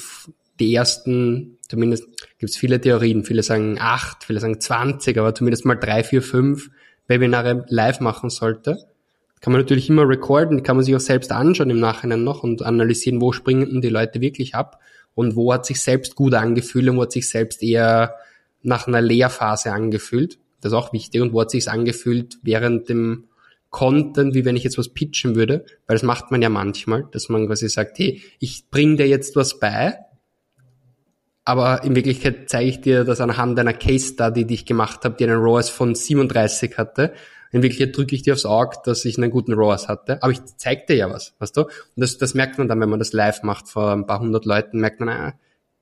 die 0.60 0.73
ersten, 0.73 1.58
zumindest 1.69 2.06
gibt 2.39 2.51
es 2.51 2.58
viele 2.58 2.82
Theorien, 2.82 3.23
viele 3.23 3.43
sagen 3.43 3.77
acht, 3.80 4.23
viele 4.23 4.39
sagen 4.39 4.60
zwanzig, 4.60 5.17
aber 5.17 5.34
zumindest 5.34 5.65
mal 5.65 5.75
drei, 5.75 6.03
vier, 6.03 6.21
fünf 6.21 6.69
Webinare 7.08 7.65
live 7.69 7.99
machen 7.99 8.30
sollte. 8.30 8.77
Kann 9.39 9.53
man 9.53 9.62
natürlich 9.62 9.89
immer 9.89 10.10
recorden, 10.10 10.63
kann 10.63 10.77
man 10.77 10.84
sich 10.84 10.95
auch 10.95 10.99
selbst 10.99 11.32
anschauen 11.32 11.69
im 11.69 11.80
Nachhinein 11.80 12.23
noch 12.23 12.43
und 12.43 12.63
analysieren, 12.63 13.21
wo 13.21 13.32
springen 13.32 13.69
denn 13.69 13.82
die 13.82 13.89
Leute 13.89 14.19
wirklich 14.19 14.56
ab 14.56 14.82
und 15.13 15.36
wo 15.36 15.53
hat 15.53 15.65
sich 15.65 15.80
selbst 15.80 16.15
gut 16.15 16.34
angefühlt 16.34 16.89
und 16.89 16.97
wo 16.97 17.03
hat 17.03 17.12
sich 17.12 17.30
selbst 17.30 17.62
eher 17.62 18.15
nach 18.63 18.88
einer 18.88 19.01
Lehrphase 19.01 19.71
angefühlt. 19.71 20.39
Das 20.62 20.72
ist 20.72 20.78
auch 20.78 20.93
wichtig. 20.93 21.22
Und 21.22 21.34
wo 21.34 21.41
hat 21.41 21.52
sich's 21.52 21.67
angefühlt 21.67 22.38
während 22.41 22.89
dem 22.89 23.26
Content, 23.70 24.34
wie 24.34 24.46
wenn 24.46 24.56
ich 24.56 24.63
jetzt 24.63 24.78
was 24.78 24.89
pitchen 24.89 25.36
würde, 25.36 25.65
weil 25.88 25.96
das 25.96 26.04
macht 26.04 26.32
man 26.32 26.41
ja 26.41 26.50
manchmal, 26.50 27.08
dass 27.12 27.30
man 27.30 27.48
quasi 27.48 27.70
sagt, 27.70 28.00
hey, 28.00 28.22
ich 28.39 28.70
bring 28.70 28.98
dir 28.98 29.08
jetzt 29.08 29.36
was 29.36 29.60
bei, 29.60 29.98
aber 31.43 31.84
in 31.84 31.96
Wirklichkeit 31.96 32.50
zeige 32.50 32.70
ich 32.70 32.82
dir 32.82 33.04
das 33.04 33.22
anhand 33.22 33.60
einer 33.60 33.74
Case 33.74 34.13
Study, 34.13 34.46
die 34.46 34.54
ich 34.54 34.65
gemacht 34.65 35.06
habe, 35.06 35.15
die 35.17 35.26
einen 35.26 35.39
ROAS 35.39 35.70
von 35.70 35.96
37 35.96 36.78
hatte. 36.78 37.13
In 37.52 37.62
Wirklichkeit 37.62 37.96
drücke 37.96 38.15
ich 38.15 38.24
dir 38.24 38.34
aufs 38.34 38.46
Auge, 38.46 38.78
dass 38.84 39.06
ich 39.06 39.17
einen 39.17 39.32
guten 39.32 39.54
ROAS 39.54 39.88
hatte, 39.88 40.22
aber 40.22 40.32
ich 40.32 40.43
zeige 40.58 40.86
dir 40.88 40.96
ja 40.96 41.10
was, 41.10 41.36
weißt 41.39 41.56
du? 41.56 41.62
Und 41.62 41.72
das, 41.96 42.17
das 42.17 42.34
merkt 42.34 42.58
man 42.58 42.67
dann, 42.67 42.82
wenn 42.82 42.89
man 42.89 43.00
das 43.00 43.13
live 43.13 43.43
macht 43.43 43.70
vor 43.70 43.93
ein 43.93 44.06
paar 44.06 44.20
hundert 44.20 44.46
Leuten, 44.46 44.80
merkt 44.80 45.00
man, 45.00 45.10
ah, 45.10 45.34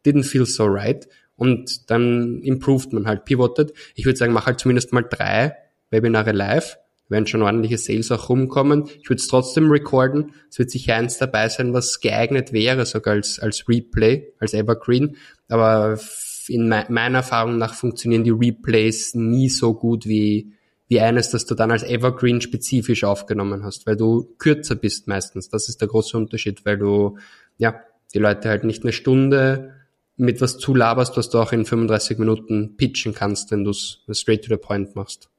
didn't 0.05 0.25
feel 0.25 0.45
so 0.45 0.65
right. 0.65 1.07
Und 1.35 1.89
dann 1.89 2.41
improved 2.41 2.93
man 2.93 3.07
halt, 3.07 3.25
pivotet. 3.25 3.73
Ich 3.95 4.05
würde 4.05 4.17
sagen, 4.17 4.33
mach 4.33 4.45
halt 4.45 4.59
zumindest 4.59 4.93
mal 4.93 5.03
drei 5.03 5.55
Webinare 5.89 6.31
live, 6.31 6.77
werden 7.09 7.27
schon 7.27 7.41
ordentliche 7.41 7.77
Sales 7.77 8.11
auch 8.11 8.29
rumkommen. 8.29 8.85
Ich 9.01 9.09
würde 9.09 9.19
es 9.19 9.27
trotzdem 9.27 9.69
recorden. 9.69 10.31
Es 10.49 10.57
wird 10.57 10.71
sicher 10.71 10.95
eins 10.95 11.17
dabei 11.17 11.49
sein, 11.49 11.73
was 11.73 11.99
geeignet 11.99 12.51
wäre, 12.51 12.85
sogar 12.85 13.13
als, 13.13 13.39
als 13.39 13.67
Replay, 13.67 14.33
als 14.39 14.53
Evergreen. 14.53 15.17
Aber 15.47 15.99
in 16.47 16.67
me 16.67 16.85
meiner 16.89 17.19
Erfahrung 17.19 17.57
nach 17.57 17.73
funktionieren 17.73 18.23
die 18.23 18.31
Replays 18.31 19.13
nie 19.13 19.49
so 19.49 19.73
gut 19.73 20.05
wie, 20.05 20.53
wie 20.87 20.99
eines, 20.99 21.29
das 21.29 21.45
du 21.45 21.55
dann 21.55 21.71
als 21.71 21.83
Evergreen 21.83 22.41
spezifisch 22.41 23.03
aufgenommen 23.03 23.63
hast, 23.63 23.85
weil 23.85 23.97
du 23.97 24.35
kürzer 24.37 24.75
bist 24.75 25.07
meistens. 25.07 25.49
Das 25.49 25.69
ist 25.69 25.81
der 25.81 25.87
große 25.87 26.17
Unterschied, 26.17 26.65
weil 26.65 26.77
du, 26.77 27.17
ja, 27.57 27.81
die 28.13 28.19
Leute 28.19 28.49
halt 28.49 28.63
nicht 28.63 28.83
eine 28.83 28.93
Stunde 28.93 29.74
mit 30.17 30.41
was 30.41 30.57
zulaberst, 30.57 31.17
was 31.17 31.29
du 31.29 31.39
auch 31.39 31.51
in 31.51 31.65
35 31.65 32.17
Minuten 32.17 32.75
pitchen 32.77 33.13
kannst, 33.13 33.51
wenn 33.51 33.63
du 33.63 33.71
es 33.71 34.01
straight 34.11 34.43
to 34.43 34.49
the 34.49 34.57
point 34.57 34.95
machst. 34.95 35.29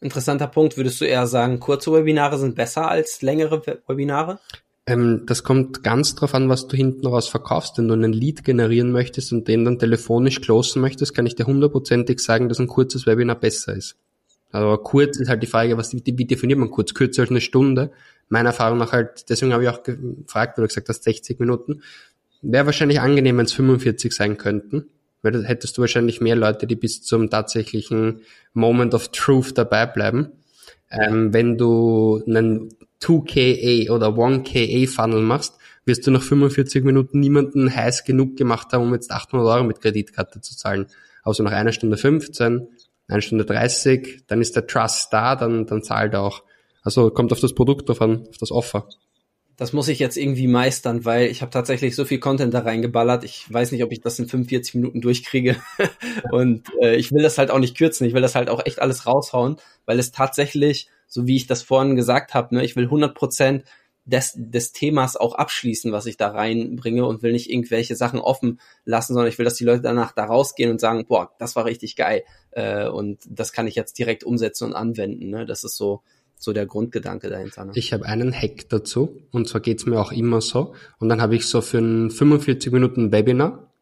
Interessanter 0.00 0.46
Punkt. 0.46 0.76
Würdest 0.76 1.00
du 1.00 1.04
eher 1.04 1.26
sagen, 1.26 1.60
kurze 1.60 1.92
Webinare 1.92 2.38
sind 2.38 2.54
besser 2.54 2.88
als 2.88 3.22
längere 3.22 3.62
Webinare? 3.86 4.38
Ähm, 4.86 5.24
das 5.26 5.42
kommt 5.42 5.82
ganz 5.82 6.14
drauf 6.14 6.34
an, 6.34 6.48
was 6.48 6.68
du 6.68 6.76
hinten 6.76 7.06
raus 7.06 7.28
verkaufst. 7.28 7.78
Wenn 7.78 7.88
du 7.88 7.94
einen 7.94 8.12
Lead 8.12 8.44
generieren 8.44 8.92
möchtest 8.92 9.32
und 9.32 9.48
den 9.48 9.64
dann 9.64 9.78
telefonisch 9.78 10.40
closen 10.40 10.80
möchtest, 10.80 11.14
kann 11.14 11.26
ich 11.26 11.34
dir 11.34 11.46
hundertprozentig 11.46 12.20
sagen, 12.20 12.48
dass 12.48 12.60
ein 12.60 12.68
kurzes 12.68 13.06
Webinar 13.06 13.36
besser 13.36 13.74
ist. 13.74 13.96
Aber 14.52 14.82
kurz 14.82 15.18
ist 15.18 15.28
halt 15.28 15.42
die 15.42 15.48
Frage, 15.48 15.76
was, 15.76 15.92
wie 15.92 16.00
definiert 16.24 16.58
man 16.58 16.70
kurz? 16.70 16.94
Kürzer 16.94 17.22
als 17.22 17.30
eine 17.30 17.40
Stunde? 17.40 17.90
Meiner 18.28 18.50
Erfahrung 18.50 18.78
nach 18.78 18.92
halt, 18.92 19.28
deswegen 19.28 19.52
habe 19.52 19.64
ich 19.64 19.68
auch 19.68 19.82
gefragt, 19.82 20.56
weil 20.56 20.62
du 20.62 20.68
gesagt 20.68 20.88
hast, 20.88 21.02
60 21.02 21.40
Minuten. 21.40 21.82
Wäre 22.48 22.66
wahrscheinlich 22.66 23.00
angenehm, 23.00 23.38
wenn 23.38 23.46
es 23.46 23.52
45 23.54 24.14
sein 24.14 24.38
könnten, 24.38 24.88
weil 25.22 25.32
da 25.32 25.40
hättest 25.40 25.76
du 25.76 25.80
wahrscheinlich 25.80 26.20
mehr 26.20 26.36
Leute, 26.36 26.68
die 26.68 26.76
bis 26.76 27.02
zum 27.02 27.28
tatsächlichen 27.28 28.20
Moment 28.52 28.94
of 28.94 29.08
Truth 29.08 29.58
dabei 29.58 29.86
bleiben. 29.86 30.30
Ähm, 30.88 31.34
wenn 31.34 31.58
du 31.58 32.22
einen 32.24 32.68
2KA 33.02 33.90
oder 33.90 34.10
1KA 34.10 34.88
Funnel 34.88 35.22
machst, 35.22 35.58
wirst 35.86 36.06
du 36.06 36.12
nach 36.12 36.22
45 36.22 36.84
Minuten 36.84 37.18
niemanden 37.18 37.74
heiß 37.74 38.04
genug 38.04 38.36
gemacht 38.36 38.72
haben, 38.72 38.84
um 38.84 38.94
jetzt 38.94 39.10
800 39.10 39.44
Euro 39.44 39.64
mit 39.64 39.80
Kreditkarte 39.80 40.40
zu 40.40 40.56
zahlen. 40.56 40.86
Also 41.24 41.42
nach 41.42 41.52
einer 41.52 41.72
Stunde 41.72 41.96
15, 41.96 42.68
einer 43.08 43.22
Stunde 43.22 43.44
30, 43.44 44.24
dann 44.28 44.40
ist 44.40 44.54
der 44.54 44.68
Trust 44.68 45.12
da, 45.12 45.34
dann, 45.34 45.66
dann 45.66 45.82
zahlt 45.82 46.14
er 46.14 46.22
auch. 46.22 46.44
Also 46.82 47.10
kommt 47.10 47.32
auf 47.32 47.40
das 47.40 47.54
Produkt 47.54 47.90
an, 48.00 48.28
auf 48.28 48.38
das 48.38 48.52
Offer 48.52 48.88
das 49.56 49.72
muss 49.72 49.88
ich 49.88 49.98
jetzt 49.98 50.16
irgendwie 50.16 50.48
meistern, 50.48 51.04
weil 51.04 51.28
ich 51.28 51.40
habe 51.40 51.50
tatsächlich 51.50 51.96
so 51.96 52.04
viel 52.04 52.18
Content 52.18 52.52
da 52.52 52.60
reingeballert. 52.60 53.24
Ich 53.24 53.50
weiß 53.50 53.72
nicht, 53.72 53.82
ob 53.82 53.92
ich 53.92 54.00
das 54.00 54.18
in 54.18 54.28
45 54.28 54.74
Minuten 54.74 55.00
durchkriege. 55.00 55.56
und 56.30 56.64
äh, 56.82 56.96
ich 56.96 57.10
will 57.12 57.22
das 57.22 57.38
halt 57.38 57.50
auch 57.50 57.58
nicht 57.58 57.76
kürzen. 57.76 58.06
Ich 58.06 58.12
will 58.12 58.22
das 58.22 58.34
halt 58.34 58.50
auch 58.50 58.64
echt 58.66 58.80
alles 58.80 59.06
raushauen, 59.06 59.56
weil 59.86 59.98
es 59.98 60.12
tatsächlich, 60.12 60.88
so 61.06 61.26
wie 61.26 61.36
ich 61.36 61.46
das 61.46 61.62
vorhin 61.62 61.96
gesagt 61.96 62.34
habe, 62.34 62.54
ne, 62.54 62.64
ich 62.64 62.76
will 62.76 62.84
100 62.84 63.14
Prozent 63.14 63.64
des, 64.06 64.34
des 64.36 64.72
Themas 64.72 65.16
auch 65.16 65.34
abschließen, 65.34 65.90
was 65.90 66.06
ich 66.06 66.16
da 66.16 66.28
reinbringe 66.28 67.04
und 67.04 67.22
will 67.22 67.32
nicht 67.32 67.50
irgendwelche 67.50 67.96
Sachen 67.96 68.20
offen 68.20 68.60
lassen, 68.84 69.14
sondern 69.14 69.30
ich 69.30 69.38
will, 69.38 69.44
dass 69.44 69.54
die 69.54 69.64
Leute 69.64 69.82
danach 69.82 70.12
da 70.12 70.24
rausgehen 70.24 70.70
und 70.70 70.80
sagen, 70.80 71.06
boah, 71.06 71.32
das 71.38 71.56
war 71.56 71.64
richtig 71.64 71.96
geil. 71.96 72.24
Äh, 72.52 72.88
und 72.88 73.18
das 73.28 73.52
kann 73.52 73.66
ich 73.66 73.74
jetzt 73.74 73.98
direkt 73.98 74.22
umsetzen 74.22 74.64
und 74.64 74.74
anwenden. 74.74 75.30
Ne? 75.30 75.44
Das 75.44 75.64
ist 75.64 75.76
so 75.76 76.02
so 76.38 76.52
der 76.52 76.66
Grundgedanke 76.66 77.28
dahinter. 77.28 77.64
Ne? 77.64 77.72
Ich 77.74 77.92
habe 77.92 78.06
einen 78.06 78.32
Hack 78.32 78.68
dazu 78.68 79.20
und 79.32 79.48
zwar 79.48 79.60
geht's 79.60 79.86
mir 79.86 80.00
auch 80.00 80.12
immer 80.12 80.40
so. 80.40 80.74
Und 80.98 81.08
dann 81.08 81.20
habe 81.20 81.34
ich 81.34 81.46
so 81.46 81.60
für 81.60 81.78
ein 81.78 82.10
45 82.10 82.72
Minuten 82.72 83.12
Webinar, 83.12 83.72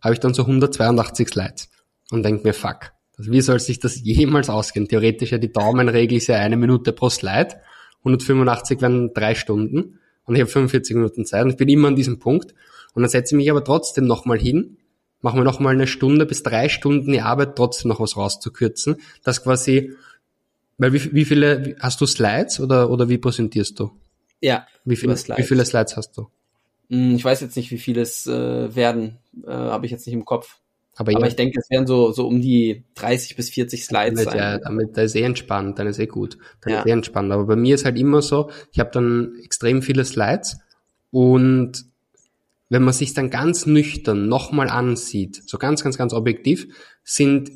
habe 0.00 0.14
ich 0.14 0.20
dann 0.20 0.34
so 0.34 0.42
182 0.42 1.28
Slides 1.28 1.70
und 2.10 2.22
denke 2.22 2.46
mir, 2.46 2.54
fuck, 2.54 2.92
wie 3.16 3.40
soll 3.40 3.60
sich 3.60 3.78
das 3.78 4.00
jemals 4.00 4.48
ausgehen? 4.48 4.88
Theoretisch 4.88 5.32
ja 5.32 5.38
die 5.38 5.52
Daumenregel 5.52 6.18
ist 6.18 6.28
ja 6.28 6.36
eine 6.36 6.56
Minute 6.56 6.92
pro 6.92 7.10
Slide, 7.10 7.60
185 8.00 8.80
wären 8.80 9.12
drei 9.14 9.34
Stunden 9.34 9.98
und 10.24 10.34
ich 10.34 10.40
habe 10.40 10.50
45 10.50 10.96
Minuten 10.96 11.24
Zeit 11.24 11.44
und 11.44 11.50
ich 11.50 11.56
bin 11.56 11.68
immer 11.68 11.88
an 11.88 11.96
diesem 11.96 12.18
Punkt. 12.18 12.54
Und 12.94 13.02
dann 13.02 13.10
setze 13.10 13.34
ich 13.34 13.38
mich 13.38 13.50
aber 13.50 13.64
trotzdem 13.64 14.06
nochmal 14.06 14.38
hin, 14.38 14.78
mache 15.20 15.36
mir 15.36 15.44
nochmal 15.44 15.74
eine 15.74 15.86
Stunde 15.86 16.26
bis 16.26 16.42
drei 16.42 16.68
Stunden 16.68 17.10
die 17.12 17.20
Arbeit, 17.20 17.56
trotzdem 17.56 17.88
noch 17.88 18.00
was 18.00 18.16
rauszukürzen, 18.16 18.96
dass 19.24 19.42
quasi 19.42 19.92
weil 20.78 20.92
wie, 20.92 21.12
wie 21.12 21.24
viele, 21.24 21.76
hast 21.80 22.00
du 22.00 22.06
Slides 22.06 22.60
oder, 22.60 22.90
oder 22.90 23.08
wie 23.08 23.18
präsentierst 23.18 23.78
du? 23.78 23.90
Ja. 24.40 24.66
Wie 24.84 24.96
viele, 24.96 25.16
Slides. 25.16 25.42
wie 25.42 25.46
viele 25.46 25.64
Slides 25.64 25.96
hast 25.96 26.16
du? 26.16 26.28
Hm, 26.90 27.14
ich 27.16 27.24
weiß 27.24 27.40
jetzt 27.40 27.56
nicht, 27.56 27.70
wie 27.70 27.78
viele 27.78 28.02
es 28.02 28.26
äh, 28.26 28.74
werden, 28.74 29.18
äh, 29.46 29.50
habe 29.50 29.86
ich 29.86 29.92
jetzt 29.92 30.06
nicht 30.06 30.14
im 30.14 30.24
Kopf. 30.24 30.58
Aber, 30.96 31.12
ja. 31.12 31.18
Aber 31.18 31.26
ich 31.26 31.36
denke, 31.36 31.58
es 31.58 31.70
werden 31.70 31.86
so, 31.86 32.12
so 32.12 32.26
um 32.26 32.40
die 32.40 32.84
30 32.94 33.36
bis 33.36 33.50
40 33.50 33.84
Slides 33.84 34.24
damit, 34.24 34.30
sein. 34.30 34.38
Ja, 34.38 34.58
damit, 34.58 34.96
da 34.96 35.02
ist 35.02 35.16
eh 35.16 35.22
entspannt, 35.22 35.78
dann 35.78 35.86
ist 35.86 35.98
eh 35.98 36.06
gut. 36.06 36.38
Dann 36.60 36.72
ja. 36.72 36.80
ist 36.80 36.86
eh 36.86 36.90
entspannt. 36.90 37.32
Aber 37.32 37.44
bei 37.44 37.56
mir 37.56 37.74
ist 37.74 37.84
halt 37.84 37.98
immer 37.98 38.22
so, 38.22 38.50
ich 38.72 38.78
habe 38.78 38.90
dann 38.92 39.34
extrem 39.42 39.82
viele 39.82 40.04
Slides 40.04 40.58
und 41.10 41.84
wenn 42.68 42.82
man 42.82 42.94
sich 42.94 43.14
dann 43.14 43.30
ganz 43.30 43.66
nüchtern 43.66 44.28
nochmal 44.28 44.68
ansieht, 44.68 45.42
so 45.46 45.58
ganz, 45.58 45.82
ganz, 45.82 45.98
ganz 45.98 46.12
objektiv, 46.12 46.68
sind 47.02 47.50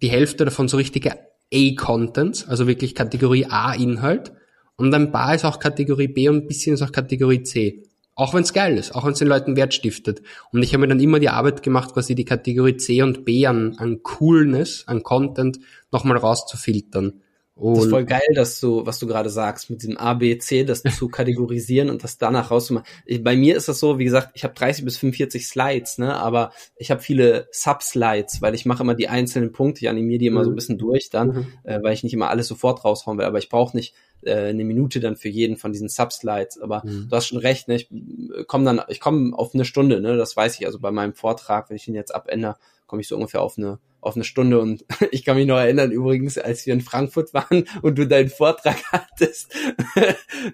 die 0.00 0.08
Hälfte 0.08 0.44
davon 0.44 0.68
so 0.68 0.76
richtige 0.76 1.18
A-Content, 1.52 2.46
also 2.48 2.66
wirklich 2.66 2.94
Kategorie 2.94 3.46
A-Inhalt. 3.46 4.32
Und 4.76 4.94
ein 4.94 5.12
paar 5.12 5.34
ist 5.34 5.44
auch 5.44 5.58
Kategorie 5.58 6.08
B 6.08 6.28
und 6.28 6.36
ein 6.36 6.46
bisschen 6.46 6.74
ist 6.74 6.82
auch 6.82 6.92
Kategorie 6.92 7.42
C. 7.42 7.82
Auch 8.14 8.34
wenn 8.34 8.42
es 8.42 8.52
geil 8.52 8.76
ist, 8.76 8.94
auch 8.94 9.04
wenn 9.04 9.12
es 9.12 9.18
den 9.18 9.28
Leuten 9.28 9.56
Wert 9.56 9.74
stiftet. 9.74 10.22
Und 10.52 10.62
ich 10.62 10.72
habe 10.72 10.82
mir 10.82 10.88
dann 10.88 11.00
immer 11.00 11.20
die 11.20 11.28
Arbeit 11.28 11.62
gemacht, 11.62 11.94
quasi 11.94 12.14
die 12.14 12.24
Kategorie 12.24 12.76
C 12.76 13.02
und 13.02 13.24
B 13.24 13.46
an, 13.46 13.76
an 13.78 14.02
Coolness, 14.02 14.84
an 14.86 15.02
Content 15.02 15.58
nochmal 15.90 16.18
rauszufiltern. 16.18 17.22
Und 17.60 17.76
das 17.76 17.84
ist 17.84 17.90
voll 17.90 18.06
geil, 18.06 18.28
dass 18.34 18.58
du, 18.58 18.86
was 18.86 18.98
du 18.98 19.06
gerade 19.06 19.28
sagst, 19.28 19.68
mit 19.68 19.82
diesem 19.82 19.98
A, 19.98 20.14
B, 20.14 20.38
C, 20.38 20.64
das 20.64 20.82
zu 20.82 21.08
kategorisieren 21.08 21.90
und 21.90 22.02
das 22.02 22.16
danach 22.16 22.50
rauszumachen. 22.50 22.86
Bei 23.20 23.36
mir 23.36 23.56
ist 23.56 23.68
das 23.68 23.78
so, 23.78 23.98
wie 23.98 24.04
gesagt, 24.04 24.30
ich 24.34 24.44
habe 24.44 24.54
30 24.54 24.84
bis 24.84 24.96
45 24.96 25.46
Slides, 25.46 25.98
ne, 25.98 26.16
aber 26.16 26.52
ich 26.76 26.90
habe 26.90 27.02
viele 27.02 27.48
Sub-Slides, 27.52 28.40
weil 28.40 28.54
ich 28.54 28.64
mache 28.64 28.82
immer 28.82 28.94
die 28.94 29.08
einzelnen 29.08 29.52
Punkte, 29.52 29.82
ich 29.82 29.88
animiere 29.90 30.18
die 30.18 30.26
immer 30.26 30.40
mhm. 30.40 30.44
so 30.44 30.50
ein 30.50 30.56
bisschen 30.56 30.78
durch 30.78 31.10
dann, 31.10 31.28
mhm. 31.28 31.46
äh, 31.64 31.82
weil 31.82 31.92
ich 31.92 32.02
nicht 32.02 32.14
immer 32.14 32.30
alles 32.30 32.48
sofort 32.48 32.84
raushauen 32.84 33.18
will, 33.18 33.26
aber 33.26 33.38
ich 33.38 33.50
brauche 33.50 33.76
nicht 33.76 33.94
äh, 34.22 34.48
eine 34.48 34.64
Minute 34.64 35.00
dann 35.00 35.16
für 35.16 35.28
jeden 35.28 35.56
von 35.56 35.72
diesen 35.72 35.88
Sub-Slides. 35.88 36.60
Aber 36.60 36.82
mhm. 36.84 37.08
du 37.08 37.16
hast 37.16 37.26
schon 37.26 37.38
recht, 37.38 37.68
ne? 37.68 37.76
Ich 37.76 37.90
äh, 37.90 38.44
komme 38.44 38.64
dann, 38.64 38.82
ich 38.88 39.00
komme 39.00 39.36
auf 39.36 39.54
eine 39.54 39.64
Stunde, 39.64 40.00
ne? 40.00 40.16
Das 40.16 40.36
weiß 40.36 40.58
ich. 40.58 40.66
Also 40.66 40.78
bei 40.78 40.90
meinem 40.90 41.14
Vortrag, 41.14 41.70
wenn 41.70 41.76
ich 41.76 41.88
ihn 41.88 41.94
jetzt 41.94 42.14
abändere, 42.14 42.56
komme 42.86 43.02
ich 43.02 43.08
so 43.08 43.16
ungefähr 43.16 43.42
auf 43.42 43.56
eine 43.56 43.78
auf 44.00 44.14
eine 44.14 44.24
Stunde 44.24 44.58
und 44.58 44.84
ich 45.10 45.24
kann 45.24 45.36
mich 45.36 45.46
noch 45.46 45.58
erinnern 45.58 45.90
übrigens, 45.90 46.38
als 46.38 46.66
wir 46.66 46.74
in 46.74 46.80
Frankfurt 46.80 47.34
waren 47.34 47.64
und 47.82 47.98
du 47.98 48.06
deinen 48.06 48.28
Vortrag 48.28 48.76
hattest, 48.92 49.52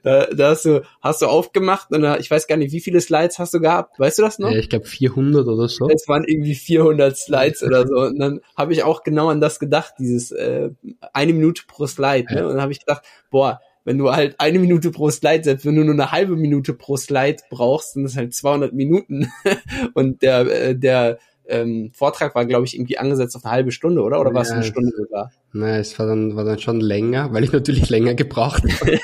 da, 0.02 0.26
da 0.26 0.50
hast 0.50 0.64
du 0.64 0.82
hast 1.00 1.22
du 1.22 1.26
aufgemacht 1.26 1.90
und 1.90 2.02
da, 2.02 2.18
ich 2.18 2.30
weiß 2.30 2.46
gar 2.46 2.56
nicht, 2.56 2.72
wie 2.72 2.80
viele 2.80 3.00
Slides 3.00 3.38
hast 3.38 3.54
du 3.54 3.60
gehabt, 3.60 3.98
weißt 3.98 4.18
du 4.18 4.22
das 4.22 4.38
noch? 4.38 4.50
Ja, 4.50 4.58
ich 4.58 4.68
glaube 4.68 4.86
400 4.86 5.46
oder 5.46 5.68
so. 5.68 5.88
Es 5.88 6.08
waren 6.08 6.24
irgendwie 6.24 6.54
400 6.54 7.16
Slides 7.16 7.62
oder 7.62 7.86
so 7.86 7.94
und 7.94 8.18
dann 8.18 8.40
habe 8.56 8.72
ich 8.72 8.82
auch 8.82 9.02
genau 9.02 9.28
an 9.28 9.40
das 9.40 9.58
gedacht, 9.58 9.94
dieses 9.98 10.30
äh, 10.32 10.70
eine 11.12 11.32
Minute 11.32 11.62
pro 11.66 11.86
Slide, 11.86 12.32
ne? 12.32 12.46
Und 12.46 12.54
dann 12.54 12.62
habe 12.62 12.72
ich 12.72 12.80
gedacht, 12.80 13.02
boah, 13.30 13.60
wenn 13.86 13.98
du 13.98 14.10
halt 14.10 14.34
eine 14.38 14.58
Minute 14.58 14.90
pro 14.90 15.10
Slide 15.10 15.44
setzt, 15.44 15.64
wenn 15.64 15.76
du 15.76 15.84
nur 15.84 15.94
eine 15.94 16.10
halbe 16.10 16.34
Minute 16.34 16.74
pro 16.74 16.96
Slide 16.96 17.38
brauchst, 17.50 17.92
sind 17.92 18.02
das 18.02 18.16
halt 18.16 18.34
200 18.34 18.72
Minuten 18.72 19.30
und 19.94 20.22
der 20.22 20.40
äh, 20.40 20.76
der 20.76 21.18
ähm, 21.48 21.90
Vortrag 21.92 22.34
war, 22.34 22.44
glaube 22.46 22.66
ich, 22.66 22.74
irgendwie 22.74 22.98
angesetzt 22.98 23.36
auf 23.36 23.44
eine 23.44 23.52
halbe 23.52 23.72
Stunde, 23.72 24.02
oder? 24.02 24.20
Oder 24.20 24.34
war 24.34 24.42
es 24.42 24.50
eine 24.50 24.64
Stunde 24.64 24.92
sogar? 24.96 25.32
Nein, 25.52 25.80
es 25.80 25.98
war 25.98 26.06
dann, 26.06 26.36
war 26.36 26.44
dann 26.44 26.58
schon 26.58 26.80
länger, 26.80 27.32
weil 27.32 27.44
ich 27.44 27.52
natürlich 27.52 27.88
länger 27.88 28.14
gebraucht 28.14 28.62
habe. 28.80 28.98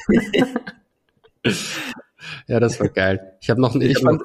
ja, 2.47 2.61
das 2.61 2.81
war 2.81 2.89
geil. 2.89 3.37
Ich 3.41 3.51
habe 3.51 3.61
noch, 3.61 3.75
ich 3.77 3.97
hab 3.97 4.03
noch, 4.03 4.25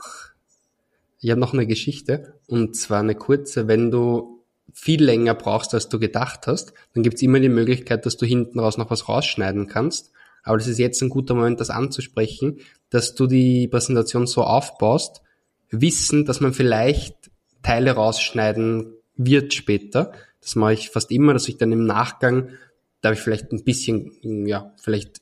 ich 1.19 1.31
hab 1.31 1.37
noch 1.37 1.53
eine 1.53 1.67
Geschichte 1.67 2.33
und 2.47 2.75
zwar 2.75 2.99
eine 2.99 3.15
kurze. 3.15 3.67
Wenn 3.67 3.91
du 3.91 4.43
viel 4.73 5.03
länger 5.03 5.33
brauchst, 5.33 5.73
als 5.73 5.89
du 5.89 5.99
gedacht 5.99 6.47
hast, 6.47 6.73
dann 6.93 7.03
gibt's 7.03 7.21
immer 7.21 7.39
die 7.39 7.49
Möglichkeit, 7.49 8.05
dass 8.05 8.17
du 8.17 8.25
hinten 8.25 8.59
raus 8.59 8.77
noch 8.77 8.91
was 8.91 9.07
rausschneiden 9.07 9.67
kannst. 9.67 10.11
Aber 10.43 10.57
das 10.57 10.67
ist 10.67 10.79
jetzt 10.79 11.01
ein 11.01 11.09
guter 11.09 11.33
Moment, 11.33 11.59
das 11.59 11.69
anzusprechen, 11.69 12.59
dass 12.89 13.15
du 13.15 13.27
die 13.27 13.67
Präsentation 13.67 14.27
so 14.27 14.43
aufbaust, 14.43 15.21
wissen, 15.69 16.25
dass 16.25 16.39
man 16.39 16.53
vielleicht 16.53 17.15
Teile 17.67 17.91
rausschneiden 17.91 18.93
wird 19.17 19.53
später. 19.53 20.13
Das 20.39 20.55
mache 20.55 20.73
ich 20.73 20.89
fast 20.89 21.11
immer, 21.11 21.33
dass 21.33 21.49
ich 21.49 21.57
dann 21.57 21.73
im 21.73 21.85
Nachgang, 21.85 22.51
da 23.01 23.09
habe 23.09 23.15
ich 23.15 23.21
vielleicht 23.21 23.51
ein 23.51 23.65
bisschen, 23.65 24.47
ja, 24.47 24.71
vielleicht 24.77 25.17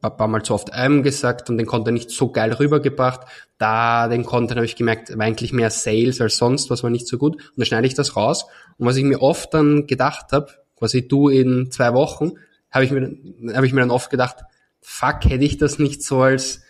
ein 0.00 0.16
paar 0.16 0.28
Mal 0.28 0.42
zu 0.42 0.54
oft 0.54 0.70
ähm 0.72 1.02
gesagt 1.02 1.50
und 1.50 1.58
den 1.58 1.66
Content 1.66 1.98
nicht 1.98 2.10
so 2.10 2.32
geil 2.32 2.54
rübergebracht. 2.54 3.28
Da 3.58 4.08
den 4.08 4.24
Content 4.24 4.56
habe 4.56 4.64
ich 4.64 4.76
gemerkt, 4.76 5.10
war 5.18 5.26
eigentlich 5.26 5.52
mehr 5.52 5.68
Sales 5.68 6.22
als 6.22 6.38
sonst, 6.38 6.70
was 6.70 6.82
war 6.82 6.88
nicht 6.88 7.06
so 7.06 7.18
gut. 7.18 7.36
Und 7.36 7.52
dann 7.58 7.66
schneide 7.66 7.86
ich 7.86 7.92
das 7.92 8.16
raus. 8.16 8.46
Und 8.78 8.86
was 8.86 8.96
ich 8.96 9.04
mir 9.04 9.20
oft 9.20 9.52
dann 9.52 9.86
gedacht 9.86 10.32
habe, 10.32 10.50
quasi 10.76 11.06
du 11.06 11.28
in 11.28 11.70
zwei 11.70 11.92
Wochen, 11.92 12.32
habe 12.70 12.86
ich 12.86 12.92
mir, 12.92 13.14
habe 13.54 13.66
ich 13.66 13.74
mir 13.74 13.80
dann 13.80 13.90
oft 13.90 14.08
gedacht, 14.08 14.36
fuck, 14.80 15.26
hätte 15.26 15.44
ich 15.44 15.58
das 15.58 15.78
nicht 15.78 16.02
so 16.02 16.22
als, 16.22 16.62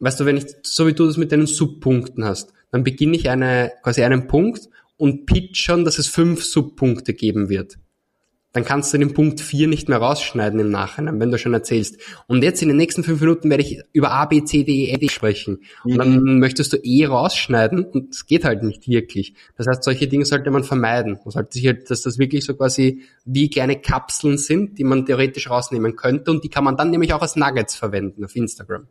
weißt 0.00 0.20
du, 0.20 0.26
wenn 0.26 0.36
ich, 0.36 0.46
so 0.62 0.86
wie 0.86 0.92
du 0.92 1.06
das 1.06 1.16
mit 1.16 1.32
deinen 1.32 1.46
Subpunkten 1.46 2.24
hast, 2.24 2.52
dann 2.70 2.84
beginne 2.84 3.16
ich 3.16 3.28
eine, 3.28 3.72
quasi 3.82 4.02
einen 4.02 4.26
Punkt 4.26 4.68
und 4.96 5.26
pitchern, 5.26 5.84
dass 5.84 5.98
es 5.98 6.08
fünf 6.08 6.44
Subpunkte 6.44 7.14
geben 7.14 7.48
wird 7.48 7.78
dann 8.56 8.64
kannst 8.64 8.94
du 8.94 8.96
den 8.96 9.12
Punkt 9.12 9.42
4 9.42 9.68
nicht 9.68 9.90
mehr 9.90 9.98
rausschneiden 9.98 10.58
im 10.58 10.70
Nachhinein, 10.70 11.20
wenn 11.20 11.30
du 11.30 11.36
schon 11.36 11.52
erzählst. 11.52 12.00
Und 12.26 12.42
jetzt 12.42 12.62
in 12.62 12.68
den 12.68 12.78
nächsten 12.78 13.04
fünf 13.04 13.20
Minuten 13.20 13.50
werde 13.50 13.62
ich 13.62 13.82
über 13.92 14.12
A, 14.12 14.24
B, 14.24 14.44
C, 14.44 14.64
D, 14.64 14.86
E, 14.86 14.92
F 14.92 15.12
sprechen. 15.12 15.58
Und 15.84 15.92
mhm. 15.92 15.98
dann 15.98 16.38
möchtest 16.38 16.72
du 16.72 16.78
E 16.82 17.04
rausschneiden 17.04 17.84
und 17.84 18.14
es 18.14 18.24
geht 18.24 18.46
halt 18.46 18.62
nicht 18.62 18.88
wirklich. 18.88 19.34
Das 19.58 19.66
heißt, 19.66 19.84
solche 19.84 20.08
Dinge 20.08 20.24
sollte 20.24 20.50
man 20.50 20.64
vermeiden. 20.64 21.18
Man 21.22 21.32
sollte 21.32 21.52
sich 21.52 21.66
halt, 21.66 21.90
dass 21.90 22.00
das 22.00 22.16
wirklich 22.16 22.46
so 22.46 22.54
quasi 22.54 23.02
wie 23.26 23.50
kleine 23.50 23.78
Kapseln 23.78 24.38
sind, 24.38 24.78
die 24.78 24.84
man 24.84 25.04
theoretisch 25.04 25.50
rausnehmen 25.50 25.94
könnte 25.94 26.30
und 26.30 26.42
die 26.42 26.48
kann 26.48 26.64
man 26.64 26.78
dann 26.78 26.90
nämlich 26.90 27.12
auch 27.12 27.20
als 27.20 27.36
Nuggets 27.36 27.74
verwenden 27.74 28.24
auf 28.24 28.34
Instagram. 28.34 28.86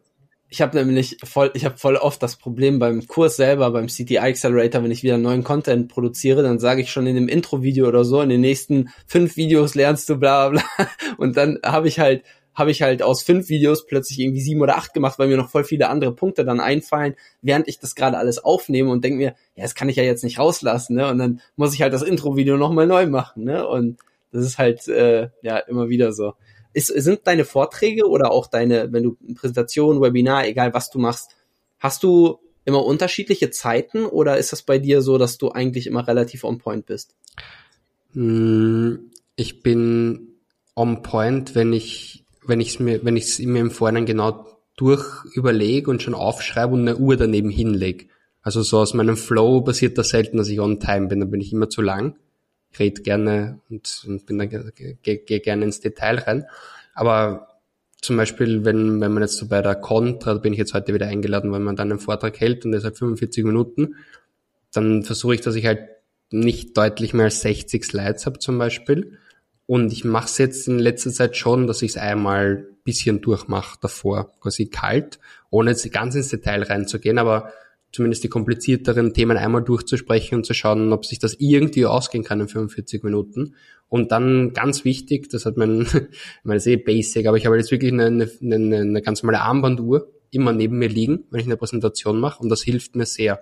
Ich 0.49 0.61
habe 0.61 0.77
nämlich 0.77 1.17
voll, 1.23 1.51
ich 1.55 1.65
habe 1.65 1.77
voll 1.77 1.95
oft 1.95 2.21
das 2.21 2.35
Problem 2.35 2.77
beim 2.77 3.07
Kurs 3.07 3.35
selber, 3.35 3.71
beim 3.71 3.87
CTI 3.87 4.19
Accelerator, 4.19 4.83
wenn 4.83 4.91
ich 4.91 5.03
wieder 5.03 5.17
neuen 5.17 5.43
Content 5.43 5.89
produziere, 5.89 6.43
dann 6.43 6.59
sage 6.59 6.81
ich 6.81 6.91
schon 6.91 7.07
in 7.07 7.15
dem 7.15 7.27
Intro-Video 7.27 7.87
oder 7.87 8.05
so, 8.05 8.21
in 8.21 8.29
den 8.29 8.41
nächsten 8.41 8.89
fünf 9.07 9.37
Videos 9.37 9.73
lernst 9.73 10.07
du 10.09 10.17
bla 10.17 10.49
bla. 10.49 10.61
Und 11.17 11.35
dann 11.35 11.59
habe 11.65 11.87
ich 11.87 11.99
halt, 11.99 12.23
habe 12.53 12.71
ich 12.71 12.83
halt 12.83 13.01
aus 13.01 13.23
fünf 13.23 13.49
Videos 13.49 13.87
plötzlich 13.87 14.19
irgendwie 14.19 14.41
sieben 14.41 14.61
oder 14.61 14.77
acht 14.77 14.93
gemacht, 14.93 15.17
weil 15.17 15.27
mir 15.27 15.37
noch 15.37 15.49
voll 15.49 15.63
viele 15.63 15.89
andere 15.89 16.13
Punkte 16.13 16.45
dann 16.45 16.59
einfallen, 16.59 17.15
während 17.41 17.67
ich 17.67 17.79
das 17.79 17.95
gerade 17.95 18.17
alles 18.17 18.37
aufnehme 18.37 18.91
und 18.91 19.03
denke 19.03 19.17
mir, 19.17 19.35
ja, 19.55 19.63
das 19.63 19.75
kann 19.75 19.89
ich 19.89 19.97
ja 19.97 20.03
jetzt 20.03 20.23
nicht 20.23 20.37
rauslassen, 20.39 20.95
ne? 20.95 21.09
Und 21.09 21.17
dann 21.17 21.41
muss 21.55 21.73
ich 21.73 21.81
halt 21.81 21.93
das 21.93 22.03
Intro-Video 22.03 22.55
nochmal 22.55 22.87
neu 22.87 23.07
machen, 23.07 23.43
ne? 23.45 23.67
Und 23.67 23.99
das 24.31 24.45
ist 24.45 24.57
halt 24.57 24.87
äh, 24.87 25.29
ja 25.41 25.57
immer 25.57 25.89
wieder 25.89 26.13
so. 26.13 26.33
Ist, 26.75 26.87
sind 26.87 27.21
deine 27.23 27.45
Vorträge 27.45 28.05
oder 28.05 28.31
auch 28.31 28.47
deine, 28.47 28.91
wenn 28.91 29.03
du 29.03 29.17
Präsentation, 29.33 30.01
Webinar, 30.01 30.45
egal 30.45 30.73
was 30.73 30.89
du 30.89 30.99
machst, 30.99 31.29
hast 31.79 32.03
du 32.03 32.39
immer 32.65 32.83
unterschiedliche 32.83 33.49
Zeiten 33.49 34.03
oder 34.03 34.37
ist 34.37 34.51
das 34.51 34.61
bei 34.61 34.77
dir 34.77 35.01
so, 35.01 35.17
dass 35.17 35.37
du 35.37 35.51
eigentlich 35.51 35.87
immer 35.87 36.05
relativ 36.05 36.43
on 36.43 36.57
point 36.57 36.85
bist? 36.85 37.15
Hm, 38.11 39.09
ich 39.37 39.63
bin 39.63 40.33
on 40.75 41.01
point, 41.01 41.55
wenn 41.55 41.71
ich, 41.71 42.25
wenn 42.45 42.59
ich 42.59 42.71
es 42.71 42.79
mir, 42.81 43.05
wenn 43.05 43.15
ich 43.15 43.23
es 43.23 43.39
mir 43.39 43.61
im 43.61 43.71
Vorhinein 43.71 44.05
genau 44.05 44.45
durch 44.75 45.23
überlege 45.33 45.89
und 45.89 46.01
schon 46.01 46.13
aufschreibe 46.13 46.73
und 46.73 46.81
eine 46.81 46.97
Uhr 46.97 47.15
daneben 47.15 47.51
hinlege. 47.51 48.07
Also 48.41 48.63
so 48.63 48.79
aus 48.79 48.93
meinem 48.93 49.15
Flow 49.15 49.61
passiert 49.61 49.97
das 49.97 50.09
selten, 50.09 50.35
dass 50.35 50.49
ich 50.49 50.59
on 50.59 50.81
time 50.81 51.07
bin, 51.07 51.21
da 51.21 51.25
bin 51.25 51.39
ich 51.39 51.53
immer 51.53 51.69
zu 51.69 51.81
lang 51.81 52.17
rede 52.79 53.01
gerne 53.01 53.59
und, 53.69 54.03
und 54.07 54.25
bin 54.25 54.37
dann 54.37 54.49
gehe 54.49 54.97
geh 55.01 55.39
gerne 55.39 55.65
ins 55.65 55.79
Detail 55.79 56.19
rein. 56.19 56.45
Aber 56.93 57.47
zum 58.01 58.17
Beispiel, 58.17 58.65
wenn, 58.65 59.01
wenn 59.01 59.13
man 59.13 59.23
jetzt 59.23 59.37
so 59.37 59.47
bei 59.47 59.61
der 59.61 59.75
Contra, 59.75 60.33
da 60.33 60.39
bin 60.39 60.53
ich 60.53 60.59
jetzt 60.59 60.73
heute 60.73 60.93
wieder 60.93 61.07
eingeladen, 61.07 61.51
wenn 61.51 61.63
man 61.63 61.75
dann 61.75 61.91
einen 61.91 61.99
Vortrag 61.99 62.39
hält 62.39 62.65
und 62.65 62.71
der 62.71 62.79
ist 62.79 62.85
halt 62.85 62.97
45 62.97 63.43
Minuten, 63.43 63.95
dann 64.71 65.03
versuche 65.03 65.35
ich, 65.35 65.41
dass 65.41 65.55
ich 65.55 65.65
halt 65.65 65.89
nicht 66.31 66.77
deutlich 66.77 67.13
mehr 67.13 67.25
als 67.25 67.41
60 67.41 67.83
Slides 67.83 68.25
habe 68.25 68.39
zum 68.39 68.57
Beispiel. 68.57 69.17
Und 69.65 69.91
ich 69.91 70.03
mache 70.03 70.25
es 70.25 70.37
jetzt 70.37 70.67
in 70.67 70.77
letzter 70.77 71.11
Zeit 71.11 71.35
schon, 71.35 71.65
dass 71.65 71.81
ich 71.81 71.91
es 71.91 71.97
einmal 71.97 72.67
bisschen 72.83 73.21
durchmache 73.21 73.77
davor, 73.81 74.31
quasi 74.39 74.67
kalt, 74.67 75.19
ohne 75.49 75.71
jetzt 75.71 75.91
ganz 75.91 76.15
ins 76.15 76.29
Detail 76.29 76.63
reinzugehen, 76.63 77.17
aber 77.17 77.51
zumindest 77.95 78.25
die 78.25 78.29
komplizierteren 78.29 79.13
Themen 79.13 79.37
einmal 79.37 79.63
durchzusprechen 79.63 80.35
und 80.35 80.45
zu 80.45 80.53
schauen, 80.53 80.91
ob 80.91 81.05
sich 81.05 81.17
das 81.17 81.35
irgendwie 81.39 81.85
ausgehen 81.85 82.25
kann 82.25 82.41
in 82.41 82.49
45 82.49 83.03
Minuten. 83.03 83.55
Und 83.87 84.11
dann 84.11 84.51
ganz 84.51 84.83
wichtig, 84.83 85.29
das 85.29 85.45
hat 85.45 85.55
mein, 85.55 85.87
ist 86.43 86.67
eh 86.67 86.75
basic, 86.75 87.25
aber 87.25 87.37
ich 87.37 87.45
habe 87.45 87.55
jetzt 87.55 87.71
wirklich 87.71 87.93
eine, 87.93 88.29
eine, 88.41 88.77
eine 88.77 89.01
ganz 89.01 89.23
normale 89.23 89.41
Armbanduhr 89.41 90.11
immer 90.29 90.51
neben 90.51 90.77
mir 90.77 90.89
liegen, 90.89 91.23
wenn 91.31 91.39
ich 91.39 91.45
eine 91.45 91.55
Präsentation 91.55 92.19
mache 92.19 92.43
und 92.43 92.49
das 92.49 92.63
hilft 92.63 92.97
mir 92.97 93.05
sehr. 93.05 93.39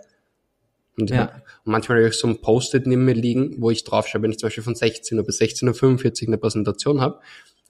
Und, 0.99 1.09
ja. 1.09 1.41
und 1.65 1.71
manchmal 1.71 1.97
habe 1.97 2.09
ich 2.09 2.13
so 2.13 2.27
ein 2.27 2.39
Post-it 2.39 2.85
neben 2.85 3.05
mir 3.05 3.15
liegen, 3.15 3.55
wo 3.57 3.71
ich 3.71 3.83
draufschreibe, 3.83 4.23
wenn 4.23 4.31
ich 4.31 4.37
zum 4.37 4.47
Beispiel 4.47 4.63
von 4.63 4.75
16 4.75 5.17
Uhr 5.17 5.25
bis 5.25 5.41
16.45 5.41 6.21
Uhr 6.21 6.27
eine 6.27 6.37
Präsentation 6.37 7.01
habe, 7.01 7.19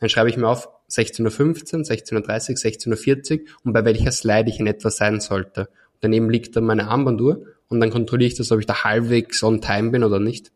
dann 0.01 0.09
schreibe 0.09 0.29
ich 0.29 0.35
mir 0.35 0.49
auf 0.49 0.67
16.15 0.89 1.23
Uhr, 1.23 1.81
16.30 1.83 2.15
Uhr, 2.15 2.97
16.40 2.97 3.31
Uhr 3.31 3.45
und 3.63 3.71
bei 3.71 3.85
welcher 3.85 4.11
Slide 4.11 4.49
ich 4.49 4.59
in 4.59 4.67
etwa 4.67 4.89
sein 4.89 5.21
sollte 5.21 5.69
daneben 6.03 6.29
liegt 6.29 6.55
dann 6.55 6.65
meine 6.65 6.87
Armbanduhr 6.87 7.45
und 7.69 7.79
dann 7.79 7.89
kontrolliere 7.89 8.27
ich 8.27 8.35
das, 8.35 8.51
ob 8.51 8.59
ich 8.59 8.65
da 8.65 8.83
halbwegs 8.83 9.41
on 9.43 9.61
time 9.61 9.89
bin 9.89 10.03
oder 10.03 10.19
nicht. 10.19 10.51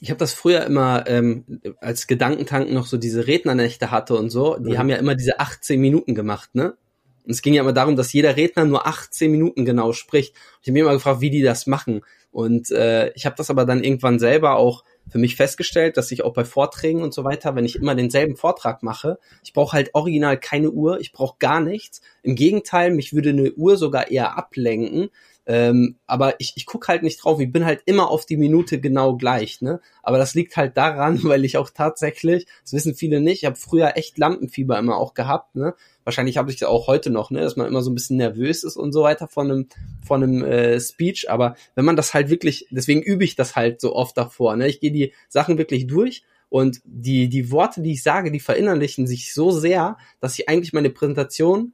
Ich 0.00 0.10
habe 0.10 0.18
das 0.18 0.32
früher 0.32 0.64
immer 0.64 1.04
ähm, 1.06 1.60
als 1.80 2.08
Gedankentanken 2.08 2.74
noch 2.74 2.86
so 2.86 2.96
diese 2.96 3.28
Rednernächte 3.28 3.92
hatte 3.92 4.16
und 4.16 4.30
so. 4.30 4.56
Die 4.58 4.72
mhm. 4.72 4.78
haben 4.78 4.88
ja 4.88 4.96
immer 4.96 5.14
diese 5.14 5.38
18 5.38 5.80
Minuten 5.80 6.16
gemacht, 6.16 6.54
ne? 6.54 6.76
Und 7.24 7.30
es 7.30 7.42
ging 7.42 7.54
ja 7.54 7.62
immer 7.62 7.72
darum, 7.72 7.94
dass 7.94 8.12
jeder 8.12 8.36
Redner 8.36 8.64
nur 8.64 8.84
18 8.84 9.30
Minuten 9.30 9.64
genau 9.64 9.92
spricht. 9.92 10.34
Ich 10.60 10.66
habe 10.66 10.72
mir 10.72 10.80
immer 10.80 10.94
gefragt, 10.94 11.20
wie 11.20 11.30
die 11.30 11.42
das 11.42 11.68
machen. 11.68 12.02
Und 12.32 12.72
äh, 12.72 13.12
ich 13.12 13.26
habe 13.26 13.36
das 13.36 13.48
aber 13.48 13.64
dann 13.64 13.84
irgendwann 13.84 14.18
selber 14.18 14.56
auch 14.56 14.82
für 15.08 15.18
mich 15.18 15.36
festgestellt, 15.36 15.96
dass 15.96 16.10
ich 16.10 16.24
auch 16.24 16.32
bei 16.32 16.44
Vorträgen 16.44 17.02
und 17.02 17.12
so 17.12 17.24
weiter, 17.24 17.54
wenn 17.54 17.64
ich 17.64 17.76
immer 17.76 17.94
denselben 17.94 18.36
Vortrag 18.36 18.82
mache, 18.82 19.18
ich 19.44 19.52
brauche 19.52 19.72
halt 19.72 19.94
original 19.94 20.38
keine 20.38 20.70
Uhr, 20.70 21.00
ich 21.00 21.12
brauche 21.12 21.36
gar 21.38 21.60
nichts. 21.60 22.00
Im 22.22 22.34
Gegenteil, 22.34 22.92
mich 22.92 23.12
würde 23.12 23.30
eine 23.30 23.52
Uhr 23.52 23.76
sogar 23.76 24.10
eher 24.10 24.38
ablenken. 24.38 25.10
Ähm, 25.44 25.96
aber 26.06 26.38
ich, 26.38 26.52
ich 26.56 26.66
gucke 26.66 26.88
halt 26.88 27.02
nicht 27.02 27.22
drauf, 27.22 27.40
ich 27.40 27.50
bin 27.50 27.64
halt 27.64 27.82
immer 27.86 28.10
auf 28.10 28.26
die 28.26 28.36
Minute 28.36 28.80
genau 28.80 29.16
gleich, 29.16 29.60
ne? 29.60 29.80
Aber 30.02 30.18
das 30.18 30.34
liegt 30.34 30.56
halt 30.56 30.76
daran, 30.76 31.20
weil 31.24 31.44
ich 31.44 31.56
auch 31.56 31.70
tatsächlich, 31.70 32.46
das 32.62 32.72
wissen 32.72 32.94
viele 32.94 33.20
nicht, 33.20 33.42
ich 33.42 33.46
habe 33.46 33.56
früher 33.56 33.96
echt 33.96 34.18
Lampenfieber 34.18 34.78
immer 34.78 34.96
auch 34.96 35.14
gehabt, 35.14 35.56
ne? 35.56 35.74
wahrscheinlich 36.04 36.36
habe 36.36 36.50
ich 36.50 36.58
das 36.58 36.68
auch 36.68 36.86
heute 36.86 37.10
noch, 37.10 37.30
ne, 37.30 37.40
dass 37.40 37.56
man 37.56 37.66
immer 37.66 37.82
so 37.82 37.90
ein 37.90 37.94
bisschen 37.94 38.16
nervös 38.16 38.64
ist 38.64 38.76
und 38.76 38.92
so 38.92 39.02
weiter 39.02 39.28
von 39.28 39.50
einem, 39.50 39.68
von 40.04 40.22
einem 40.22 40.42
äh, 40.42 40.80
Speech. 40.80 41.30
Aber 41.30 41.56
wenn 41.74 41.84
man 41.84 41.96
das 41.96 42.14
halt 42.14 42.28
wirklich, 42.30 42.66
deswegen 42.70 43.02
übe 43.02 43.24
ich 43.24 43.36
das 43.36 43.56
halt 43.56 43.80
so 43.80 43.94
oft 43.94 44.16
davor. 44.16 44.56
Ne? 44.56 44.68
Ich 44.68 44.80
gehe 44.80 44.92
die 44.92 45.12
Sachen 45.28 45.58
wirklich 45.58 45.86
durch 45.86 46.24
und 46.48 46.80
die, 46.84 47.28
die 47.28 47.50
Worte, 47.50 47.82
die 47.82 47.92
ich 47.92 48.02
sage, 48.02 48.30
die 48.30 48.40
verinnerlichen 48.40 49.06
sich 49.06 49.32
so 49.32 49.50
sehr, 49.50 49.96
dass 50.20 50.38
ich 50.38 50.48
eigentlich 50.48 50.72
meine 50.72 50.90
Präsentation 50.90 51.72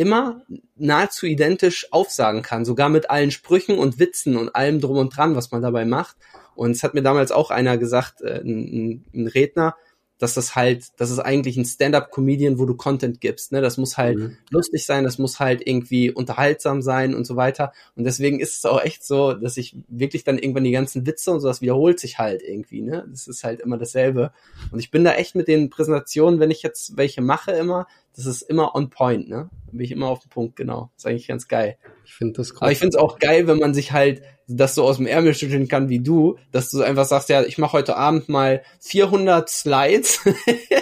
immer 0.00 0.40
nahezu 0.76 1.26
identisch 1.26 1.92
aufsagen 1.92 2.40
kann, 2.40 2.64
sogar 2.64 2.88
mit 2.88 3.10
allen 3.10 3.30
Sprüchen 3.30 3.78
und 3.78 3.98
Witzen 3.98 4.38
und 4.38 4.56
allem 4.56 4.80
drum 4.80 4.96
und 4.96 5.14
dran, 5.14 5.36
was 5.36 5.50
man 5.50 5.60
dabei 5.60 5.84
macht. 5.84 6.16
Und 6.54 6.70
es 6.70 6.82
hat 6.82 6.94
mir 6.94 7.02
damals 7.02 7.32
auch 7.32 7.50
einer 7.50 7.76
gesagt, 7.76 8.22
äh, 8.22 8.40
ein, 8.40 9.04
ein 9.12 9.26
Redner, 9.26 9.76
dass 10.18 10.32
das 10.32 10.54
halt, 10.54 10.86
das 10.96 11.10
ist 11.10 11.18
eigentlich 11.18 11.58
ein 11.58 11.66
Stand-up-Comedian, 11.66 12.58
wo 12.58 12.64
du 12.64 12.76
Content 12.76 13.20
gibst. 13.20 13.52
Ne? 13.52 13.60
Das 13.60 13.76
muss 13.76 13.98
halt 13.98 14.18
mhm. 14.18 14.36
lustig 14.50 14.86
sein, 14.86 15.04
das 15.04 15.18
muss 15.18 15.38
halt 15.38 15.66
irgendwie 15.66 16.10
unterhaltsam 16.10 16.80
sein 16.80 17.14
und 17.14 17.26
so 17.26 17.36
weiter. 17.36 17.72
Und 17.94 18.04
deswegen 18.04 18.40
ist 18.40 18.56
es 18.56 18.64
auch 18.64 18.82
echt 18.82 19.04
so, 19.04 19.34
dass 19.34 19.58
ich 19.58 19.76
wirklich 19.88 20.24
dann 20.24 20.38
irgendwann 20.38 20.64
die 20.64 20.70
ganzen 20.70 21.06
Witze 21.06 21.30
und 21.30 21.40
so, 21.40 21.48
das 21.48 21.60
wiederholt 21.60 22.00
sich 22.00 22.18
halt 22.18 22.42
irgendwie. 22.42 22.80
Ne? 22.80 23.06
Das 23.10 23.28
ist 23.28 23.44
halt 23.44 23.60
immer 23.60 23.76
dasselbe. 23.76 24.32
Und 24.70 24.78
ich 24.78 24.90
bin 24.90 25.04
da 25.04 25.12
echt 25.12 25.34
mit 25.34 25.46
den 25.46 25.68
Präsentationen, 25.68 26.40
wenn 26.40 26.50
ich 26.50 26.62
jetzt 26.62 26.96
welche 26.96 27.20
mache 27.20 27.52
immer, 27.52 27.86
das 28.16 28.26
ist 28.26 28.42
immer 28.42 28.74
on 28.74 28.90
point, 28.90 29.28
ne? 29.28 29.50
Da 29.66 29.72
bin 29.72 29.80
ich 29.80 29.92
immer 29.92 30.08
auf 30.08 30.20
den 30.20 30.30
Punkt, 30.30 30.56
genau. 30.56 30.90
Das 30.94 31.04
ist 31.04 31.10
eigentlich 31.10 31.28
ganz 31.28 31.48
geil. 31.48 31.76
Ich 32.04 32.14
finde 32.14 32.34
das 32.34 32.52
cool. 32.52 32.58
Aber 32.62 32.72
ich 32.72 32.78
finde 32.78 32.96
es 32.96 33.02
auch 33.02 33.18
geil, 33.18 33.46
wenn 33.46 33.58
man 33.58 33.74
sich 33.74 33.92
halt 33.92 34.22
das 34.48 34.74
so 34.74 34.84
aus 34.84 34.96
dem 34.96 35.06
Ärmel 35.06 35.34
schütteln 35.34 35.68
kann 35.68 35.88
wie 35.88 36.00
du, 36.00 36.36
dass 36.50 36.70
du 36.70 36.82
einfach 36.82 37.04
sagst, 37.04 37.28
ja, 37.28 37.42
ich 37.42 37.58
mache 37.58 37.74
heute 37.74 37.96
Abend 37.96 38.28
mal 38.28 38.62
400 38.80 39.48
Slides 39.48 40.20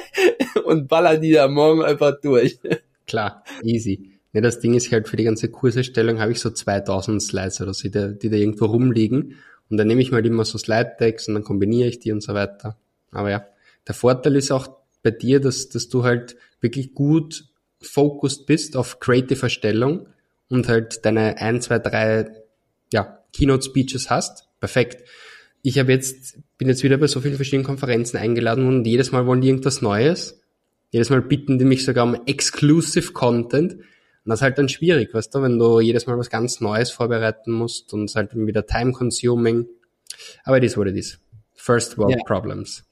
und 0.64 0.88
baller 0.88 1.19
die 1.19 1.33
da 1.33 1.49
morgen 1.49 1.83
einfach 1.83 2.14
durch. 2.21 2.59
Klar, 3.07 3.45
easy. 3.62 4.12
Ja, 4.33 4.41
das 4.41 4.61
Ding 4.61 4.75
ist 4.75 4.91
halt 4.93 5.09
für 5.09 5.17
die 5.17 5.25
ganze 5.25 5.51
Kurserstellung 5.51 6.21
habe 6.21 6.33
ich 6.33 6.41
so 6.41 6.51
2000 6.51 7.23
Slides 7.23 7.61
oder 7.61 7.75
so, 7.75 7.83
die 7.83 7.91
da, 7.91 8.09
die 8.09 8.31
da 8.31 8.37
irgendwo 8.37 8.67
rumliegen. 8.67 9.35
Und 9.71 9.77
dann 9.77 9.87
nehme 9.87 10.01
ich 10.01 10.12
mal 10.12 10.25
immer 10.25 10.45
so 10.45 10.59
Slide-Decks 10.59 11.29
und 11.29 11.35
dann 11.35 11.45
kombiniere 11.45 11.88
ich 11.88 11.99
die 11.99 12.12
und 12.12 12.23
so 12.23 12.35
weiter. 12.35 12.77
Aber 13.11 13.31
ja, 13.31 13.47
der 13.87 13.95
Vorteil 13.95 14.37
ist 14.37 14.51
auch 14.51 14.69
bei 15.02 15.11
dir, 15.11 15.40
dass, 15.40 15.68
dass 15.68 15.88
du 15.88 16.04
halt 16.04 16.37
wirklich 16.61 16.94
gut 16.94 17.44
focused 17.80 18.46
bist 18.46 18.76
auf 18.76 19.00
Creative-Erstellung 19.00 20.08
und 20.48 20.68
halt 20.68 21.04
deine 21.04 21.38
ein, 21.38 21.61
zwei, 21.61 21.78
drei 21.78 22.30
ja, 22.92 23.22
Keynote-Speeches 23.32 24.11
hast. 24.11 24.48
Perfekt. 24.61 25.04
Ich 25.62 25.78
habe 25.78 25.92
jetzt, 25.92 26.38
bin 26.56 26.68
jetzt 26.68 26.82
wieder 26.82 26.96
bei 26.96 27.06
so 27.06 27.20
vielen 27.20 27.37
verschiedenen 27.37 27.64
Konferenzen 27.64 28.16
eingeladen 28.16 28.66
und 28.66 28.87
jedes 28.87 29.12
Mal 29.12 29.26
wollen 29.26 29.40
die 29.40 29.48
irgendwas 29.48 29.82
Neues. 29.82 30.40
Jedes 30.90 31.11
Mal 31.11 31.22
bitten 31.22 31.58
die 31.58 31.64
mich 31.64 31.84
sogar 31.84 32.04
um 32.04 32.16
Exclusive 32.26 33.12
Content. 33.12 33.74
Und 33.74 33.82
das 34.24 34.38
ist 34.38 34.42
halt 34.42 34.58
dann 34.58 34.68
schwierig, 34.68 35.14
weißt 35.14 35.34
du, 35.34 35.42
wenn 35.42 35.58
du 35.58 35.80
jedes 35.80 36.06
Mal 36.06 36.18
was 36.18 36.30
ganz 36.30 36.61
Neues 36.61 36.90
vorbereiten 36.90 37.52
musst 37.52 37.92
und 37.92 38.04
es 38.04 38.16
halt 38.16 38.34
wieder 38.34 38.66
time-consuming. 38.66 39.66
Aber 40.44 40.58
it 40.58 40.64
is 40.64 40.76
what 40.76 40.87
it 40.87 40.96
is. 40.96 41.18
First 41.54 41.98
world 41.98 42.16
yeah. 42.16 42.24
problems. 42.24 42.84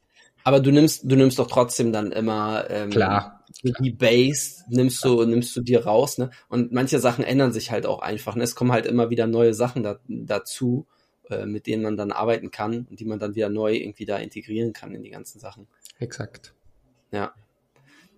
Aber 0.46 0.60
du 0.60 0.70
nimmst, 0.70 1.10
du 1.10 1.16
nimmst 1.16 1.40
doch 1.40 1.48
trotzdem 1.48 1.92
dann 1.92 2.12
immer 2.12 2.70
ähm, 2.70 2.90
klar, 2.90 3.44
die 3.80 3.90
Base 3.90 4.62
nimmst 4.68 5.04
du 5.04 5.24
nimmst 5.24 5.56
du 5.56 5.60
dir 5.60 5.84
raus, 5.84 6.18
ne? 6.18 6.30
Und 6.48 6.70
manche 6.70 7.00
Sachen 7.00 7.24
ändern 7.24 7.52
sich 7.52 7.72
halt 7.72 7.84
auch 7.84 7.98
einfach. 7.98 8.36
Ne? 8.36 8.44
Es 8.44 8.54
kommen 8.54 8.70
halt 8.70 8.86
immer 8.86 9.10
wieder 9.10 9.26
neue 9.26 9.54
Sachen 9.54 9.82
da, 9.82 9.98
dazu, 10.06 10.86
äh, 11.30 11.46
mit 11.46 11.66
denen 11.66 11.82
man 11.82 11.96
dann 11.96 12.12
arbeiten 12.12 12.52
kann 12.52 12.86
und 12.88 13.00
die 13.00 13.04
man 13.04 13.18
dann 13.18 13.34
wieder 13.34 13.48
neu 13.48 13.74
irgendwie 13.74 14.04
da 14.04 14.18
integrieren 14.18 14.72
kann 14.72 14.94
in 14.94 15.02
die 15.02 15.10
ganzen 15.10 15.40
Sachen. 15.40 15.66
Exakt. 15.98 16.54
Ja. 17.10 17.34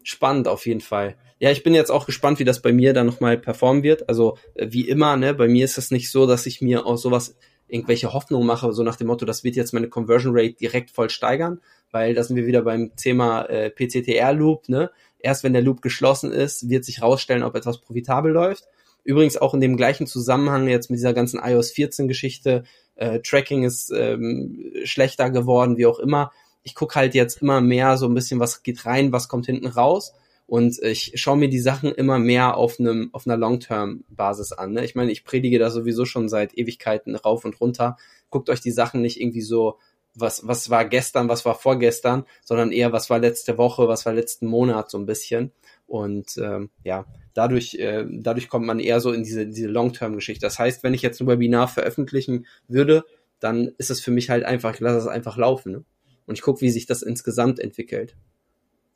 Spannend 0.03 0.49
auf 0.49 0.67
jeden 0.67 0.83
Fall. 0.83 1.17
Ja, 1.39 1.51
ich 1.51 1.63
bin 1.63 1.73
jetzt 1.73 1.91
auch 1.91 2.05
gespannt, 2.05 2.41
wie 2.41 2.45
das 2.45 2.61
bei 2.61 2.75
mir 2.75 2.93
dann 2.93 3.07
nochmal 3.07 3.39
performen 3.39 3.83
wird. 3.83 4.07
Also 4.07 4.37
äh, 4.53 4.67
wie 4.69 4.87
immer, 4.87 5.17
ne, 5.17 5.33
bei 5.33 5.49
mir 5.49 5.65
ist 5.65 5.79
es 5.79 5.91
nicht 5.91 6.11
so, 6.11 6.27
dass 6.27 6.45
ich 6.45 6.61
mir 6.61 6.85
aus 6.85 7.01
sowas 7.01 7.37
irgendwelche 7.69 8.13
Hoffnungen 8.13 8.47
mache, 8.47 8.73
so 8.73 8.83
nach 8.83 8.97
dem 8.97 9.07
Motto, 9.07 9.25
das 9.25 9.45
wird 9.45 9.57
jetzt 9.57 9.73
meine 9.73 9.89
Conversion 9.89 10.33
Rate 10.35 10.55
direkt 10.55 10.91
voll 10.91 11.11
steigern, 11.11 11.61
weil 11.91 12.15
da 12.15 12.23
sind 12.23 12.37
wir 12.37 12.47
wieder 12.47 12.63
beim 12.63 12.95
Thema 12.97 13.43
äh, 13.45 13.71
PCTR-Loop, 13.71 14.69
ne? 14.69 14.91
Erst 15.21 15.43
wenn 15.43 15.53
der 15.53 15.63
Loop 15.63 15.83
geschlossen 15.83 16.33
ist, 16.33 16.69
wird 16.69 16.85
sich 16.85 17.03
rausstellen, 17.03 17.43
ob 17.43 17.57
etwas 17.57 17.81
profitabel 17.81 18.33
läuft. 18.33 18.69
Übrigens 19.03 19.37
auch 19.37 19.55
in 19.55 19.61
dem 19.61 19.77
gleichen 19.77 20.07
Zusammenhang 20.07 20.69
jetzt 20.69 20.91
mit 20.91 20.99
dieser 20.99 21.15
ganzen 21.15 21.41
iOS 21.43 21.73
14 21.73 22.09
Geschichte, 22.09 22.65
äh, 22.95 23.21
Tracking 23.21 23.65
ist 23.65 23.91
ähm, 23.91 24.73
schlechter 24.85 25.31
geworden, 25.31 25.77
wie 25.77 25.87
auch 25.87 25.99
immer. 25.99 26.31
Ich 26.63 26.75
gucke 26.75 26.97
halt 26.97 27.15
jetzt 27.15 27.41
immer 27.41 27.61
mehr 27.61 27.97
so 27.97 28.07
ein 28.07 28.15
bisschen, 28.15 28.41
was 28.41 28.63
geht 28.63 28.85
rein, 28.87 29.13
was 29.13 29.29
kommt 29.29 29.47
hinten 29.47 29.67
raus. 29.67 30.13
Und 30.47 30.83
ich 30.83 31.13
schaue 31.15 31.37
mir 31.37 31.49
die 31.49 31.59
Sachen 31.59 31.93
immer 31.93 32.19
mehr 32.19 32.57
auf 32.57 32.81
einem 32.81 33.11
auf 33.13 33.27
einer 33.27 33.37
Long-Term-Basis 33.37 34.53
an. 34.53 34.73
Ne? 34.73 34.85
Ich 34.85 34.95
meine, 34.95 35.13
ich 35.13 35.25
predige 35.25 35.59
da 35.59 35.71
sowieso 35.71 36.07
schon 36.07 36.29
seit 36.29 36.57
Ewigkeiten 36.57 37.17
rauf 37.17 37.45
und 37.45 37.61
runter. 37.61 37.99
Guckt 38.31 38.49
euch 38.49 38.61
die 38.61 38.71
Sachen 38.71 39.03
nicht 39.03 39.21
irgendwie 39.21 39.43
so, 39.43 39.79
was 40.21 40.47
was 40.47 40.71
war 40.71 40.85
gestern, 40.85 41.29
was 41.29 41.45
war 41.45 41.55
vorgestern, 41.55 42.25
sondern 42.45 42.73
eher 42.73 42.93
was 42.93 43.11
war 43.11 43.19
letzte 43.19 43.59
Woche, 43.59 43.89
was 43.89 44.07
war 44.07 44.13
letzten 44.13 44.47
Monat 44.47 44.91
so 44.91 44.99
ein 44.99 45.07
bisschen. 45.07 45.53
Und 45.87 46.37
ähm, 46.39 46.71
ja, 46.85 47.07
dadurch 47.35 47.75
äh, 47.75 48.05
dadurch 48.11 48.49
kommt 48.49 48.67
man 48.67 48.81
eher 48.81 49.01
so 49.01 49.13
in 49.13 49.23
diese 49.23 49.47
diese 49.47 49.69
Long-Term-Geschichte. 49.69 50.45
Das 50.45 50.59
heißt, 50.59 50.83
wenn 50.83 50.95
ich 50.95 51.03
jetzt 51.03 51.21
ein 51.21 51.27
Webinar 51.27 51.69
veröffentlichen 51.69 52.47
würde, 52.67 53.05
dann 53.41 53.73
ist 53.79 53.91
es 53.91 54.01
für 54.01 54.11
mich 54.11 54.31
halt 54.31 54.45
einfach, 54.45 54.75
ich 54.75 54.81
lasse 54.81 54.99
es 54.99 55.07
einfach 55.07 55.37
laufen. 55.37 55.73
Ne? 55.73 55.85
Und 56.27 56.35
ich 56.35 56.43
gucke, 56.43 56.61
wie 56.61 56.71
sich 56.71 56.87
das 56.87 57.03
insgesamt 57.03 57.59
entwickelt 57.59 58.17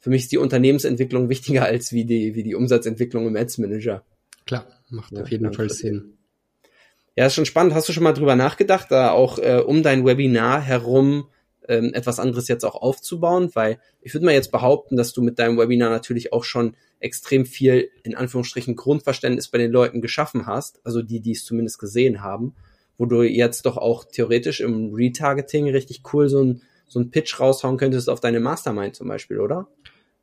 für 0.03 0.11
mich 0.11 0.23
ist 0.23 0.33
die 0.33 0.39
Unternehmensentwicklung 0.39 1.29
wichtiger 1.29 1.65
als 1.65 1.93
wie 1.93 2.05
die, 2.05 2.35
wie 2.35 2.43
die 2.43 2.57
Umsatzentwicklung 2.57 3.27
im 3.27 3.37
Ads 3.37 3.59
Manager. 3.59 4.05
Klar, 4.45 4.67
macht 4.91 5.13
ja, 5.13 5.23
auf 5.23 5.31
jeden 5.31 5.53
Fall 5.53 5.71
Sinn. 5.71 6.19
Ja, 7.15 7.27
ist 7.27 7.35
schon 7.35 7.47
spannend. 7.47 7.75
Hast 7.75 7.89
du 7.89 7.93
schon 7.93 8.05
mal 8.05 8.15
drüber 8.15 8.37
nachgedacht, 8.37 8.91
da 8.91 9.11
auch 9.11 9.39
äh, 9.39 9.63
um 9.65 9.83
dein 9.83 10.07
Webinar 10.07 10.63
herum 10.63 11.29
ähm, 11.69 11.93
etwas 11.93 12.19
anderes 12.19 12.49
jetzt 12.49 12.65
auch 12.65 12.75
aufzubauen? 12.75 13.51
Weil 13.53 13.79
ich 14.01 14.15
würde 14.15 14.25
mal 14.25 14.33
jetzt 14.33 14.51
behaupten, 14.51 14.97
dass 14.97 15.13
du 15.13 15.21
mit 15.21 15.39
deinem 15.39 15.59
Webinar 15.59 15.91
natürlich 15.91 16.33
auch 16.33 16.45
schon 16.45 16.75
extrem 17.01 17.45
viel, 17.45 17.91
in 18.03 18.15
Anführungsstrichen, 18.15 18.77
Grundverständnis 18.77 19.49
bei 19.49 19.59
den 19.59 19.71
Leuten 19.71 20.01
geschaffen 20.01 20.47
hast, 20.47 20.81
also 20.85 21.03
die, 21.03 21.21
die 21.21 21.33
es 21.33 21.45
zumindest 21.45 21.79
gesehen 21.79 22.23
haben, 22.23 22.55
wo 22.97 23.05
du 23.05 23.23
jetzt 23.23 23.67
doch 23.67 23.77
auch 23.77 24.05
theoretisch 24.05 24.61
im 24.61 24.95
Retargeting 24.95 25.69
richtig 25.69 26.03
cool 26.13 26.31
so 26.31 26.43
ein, 26.43 26.63
so 26.89 26.99
ein 26.99 27.11
Pitch 27.11 27.39
raushauen 27.39 27.77
könntest 27.77 28.09
auf 28.09 28.21
deine 28.21 28.41
Mastermind 28.41 28.97
zum 28.97 29.09
Beispiel, 29.09 29.39
oder? 29.39 29.69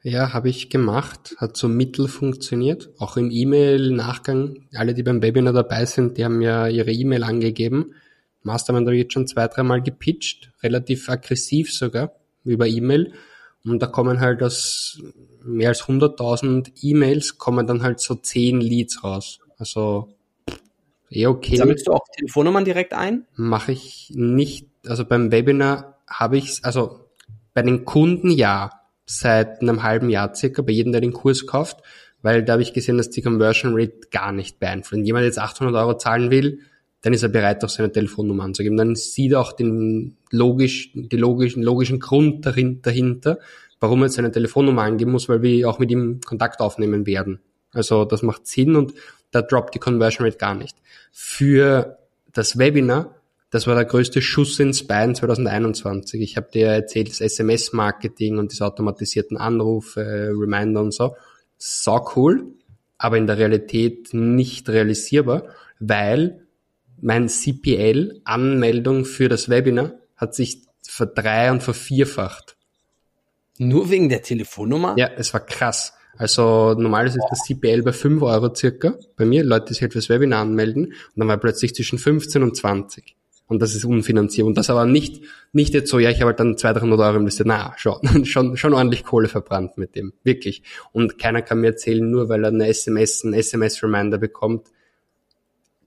Ja, 0.02 0.32
habe 0.34 0.47
ich 0.50 0.70
gemacht, 0.70 1.36
hat 1.38 1.58
so 1.58 1.68
mittel 1.68 2.08
funktioniert. 2.08 2.89
Auch 3.00 3.18
im 3.18 3.32
E-Mail-Nachgang, 3.32 4.68
alle, 4.74 4.93
die 4.93 5.04
beim 5.04 5.22
Webinar 5.22 5.52
dabei 5.52 5.86
sind, 5.86 6.18
die 6.18 6.24
haben 6.24 6.41
ja 6.41 6.68
ihre 6.68 6.91
E-Mail 6.91 7.24
angegeben. 7.24 7.93
Mastermind 8.43 8.88
habe 8.88 8.95
ich 8.95 9.04
jetzt 9.04 9.14
schon 9.14 9.28
zwei, 9.28 9.47
dreimal 9.47 9.82
gepitcht, 9.82 10.52
relativ 10.64 11.10
aggressiv 11.10 11.74
sogar, 11.74 12.14
über 12.45 12.66
E-Mail. 12.68 13.14
Und 13.66 13.82
da 13.82 13.88
kommen 13.88 14.22
halt 14.22 14.41
aus 14.41 15.02
mehr 15.43 15.70
als 15.70 15.84
100.000 15.84 16.72
E-Mails, 16.82 17.38
kommen 17.38 17.68
dann 17.68 17.84
halt 17.84 18.00
so 18.00 18.16
10 18.16 18.62
Leads 18.62 19.04
raus. 19.04 19.39
Also 19.58 20.14
eh 21.10 21.28
okay. 21.28 21.58
Sammelst 21.58 21.88
du 21.88 21.91
auch 21.91 22.06
Telefonnummern 22.16 22.64
direkt 22.64 22.93
ein? 22.93 23.26
Mache 23.36 23.74
ich 23.74 24.12
nicht. 24.14 24.68
Also 24.88 25.04
beim 25.04 25.32
Webinar 25.32 26.00
habe 26.08 26.38
ich 26.38 26.64
also 26.64 27.02
bei 27.54 27.64
den 27.64 27.84
Kunden 27.84 28.30
ja 28.30 28.78
seit 29.10 29.62
einem 29.62 29.82
halben 29.82 30.10
Jahr 30.10 30.36
circa 30.36 30.62
bei 30.62 30.72
jedem, 30.72 30.91
der 30.91 31.01
den 31.01 31.14
Kurs 31.14 31.47
kauft, 31.47 31.82
weil 32.22 32.43
da 32.43 32.53
habe 32.53 32.62
ich 32.62 32.74
gesehen, 32.74 32.97
dass 32.97 33.10
die 33.10 33.24
Conversion 33.24 33.74
Rate 33.74 34.07
gar 34.12 34.32
nicht 34.32 34.60
beeinflusst. 34.60 34.93
Wenn 34.93 35.05
jemand 35.05 35.26
jetzt 35.26 35.39
800 35.39 35.76
Euro 35.76 35.97
zahlen 35.97 36.30
will, 36.30 36.60
dann 37.01 37.14
ist 37.14 37.24
er 37.24 37.30
bereit, 37.30 37.64
auch 37.64 37.70
seine 37.70 37.91
Telefonnummer 37.91 38.43
anzugeben. 38.43 38.78
Dann 38.78 38.95
sieht 38.95 39.32
er 39.32 39.39
auch 39.39 39.53
den 39.53 40.18
logisch, 40.30 40.91
die 40.93 41.18
logischen, 41.18 41.64
logischen 41.64 41.99
Grund 41.99 42.45
dahinter, 42.45 43.39
warum 43.80 44.03
er 44.03 44.10
seine 44.10 44.32
Telefonnummer 44.32 44.84
angeben 44.84 45.12
muss, 45.12 45.28
weil 45.28 45.41
wir 45.41 45.68
auch 45.68 45.80
mit 45.80 45.89
ihm 45.89 46.20
Kontakt 46.24 46.60
aufnehmen 46.60 47.07
werden. 47.07 47.39
Also 47.72 48.05
das 48.05 48.22
macht 48.22 48.45
Sinn 48.45 48.76
und 48.76 48.93
da 49.32 49.41
droppt 49.41 49.74
die 49.74 49.80
Conversion 49.80 50.26
Rate 50.26 50.38
gar 50.38 50.53
nicht. 50.53 50.78
Für 51.12 51.97
das 52.34 52.60
Webinar 52.60 53.16
das 53.50 53.66
war 53.66 53.76
der 53.76 53.86
größte 53.86 54.22
Schuss 54.22 54.60
ins 54.60 54.86
Bein 54.86 55.16
2021. 55.16 56.22
Ich 56.22 56.38
habe 56.38 56.50
dir 56.54 56.68
erzählt, 56.68 57.10
das 57.10 57.22
SMS-Marketing 57.22 58.38
und 58.38 58.52
diese 58.52 58.66
automatisierten 58.66 59.38
Anrufe, 59.38 60.02
äh, 60.02 60.30
Reminder 60.30 60.82
und 60.82 60.93
so. 60.93 61.16
So 61.58 62.06
cool, 62.16 62.47
aber 62.97 63.18
in 63.18 63.28
der 63.28 63.38
Realität 63.38 64.14
nicht 64.14 64.70
realisierbar, 64.70 65.47
weil 65.80 66.45
mein 67.02 67.28
CPL-Anmeldung 67.28 69.06
für 69.06 69.30
das 69.30 69.50
Webinar 69.50 69.93
hat 70.16 70.36
sich 70.36 70.62
verdrei- 70.88 71.52
und 71.52 71.64
vervierfacht. 71.64 72.56
Nur 73.58 73.89
wegen 73.89 74.10
der 74.10 74.22
Telefonnummer? 74.22 74.95
Ja, 74.97 75.10
es 75.18 75.34
war 75.34 75.41
krass. 75.41 75.93
Also 76.18 76.76
normalerweise 76.78 77.20
ist 77.20 77.30
das 77.30 77.43
CPL 77.43 77.82
bei 77.82 77.93
5 77.93 78.22
Euro 78.22 78.54
circa. 78.54 78.95
Bei 79.16 79.26
mir, 79.26 79.43
Leute, 79.43 79.68
die 79.68 79.74
sich 79.74 79.82
halt 79.82 79.93
fürs 79.93 80.10
Webinar 80.10 80.41
anmelden. 80.41 80.88
Und 80.88 80.95
dann 81.16 81.28
war 81.28 81.38
plötzlich 81.38 81.74
zwischen 81.74 81.97
15 81.97 82.43
und 82.43 82.56
20. 82.56 83.16
Und 83.50 83.64
das 83.64 83.74
ist 83.74 83.84
unfinanziert. 83.84 84.45
Und 84.45 84.58
das 84.58 84.70
aber 84.70 84.86
nicht, 84.86 85.24
nicht 85.54 85.74
jetzt 85.74 85.89
so, 85.89 85.97
ja, 85.97 86.12
ich 86.12 86.22
habe 86.22 86.28
halt 86.28 86.39
dann 86.39 86.56
200, 86.56 86.84
300 86.84 87.00
Euro 87.00 87.18
investiert. 87.18 87.47
Na, 87.47 87.74
schon, 87.78 88.00
schon, 88.26 88.56
schon 88.56 88.74
ordentlich 88.74 89.04
Kohle 89.04 89.28
verbrannt 89.28 89.78
mit 89.78 89.95
dem. 89.95 90.14
Wirklich. 90.24 90.62
Und 90.91 91.18
keiner 91.18 91.41
kann 91.41 91.60
mir 91.60 91.68
erzählen, 91.68 92.08
nur 92.08 92.30
weil 92.30 92.43
er 92.43 92.52
eine 92.52 92.68
SMS, 92.68 93.26
einen 93.26 93.34
SMS-Reminder 93.34 94.20
bekommt, 94.20 94.68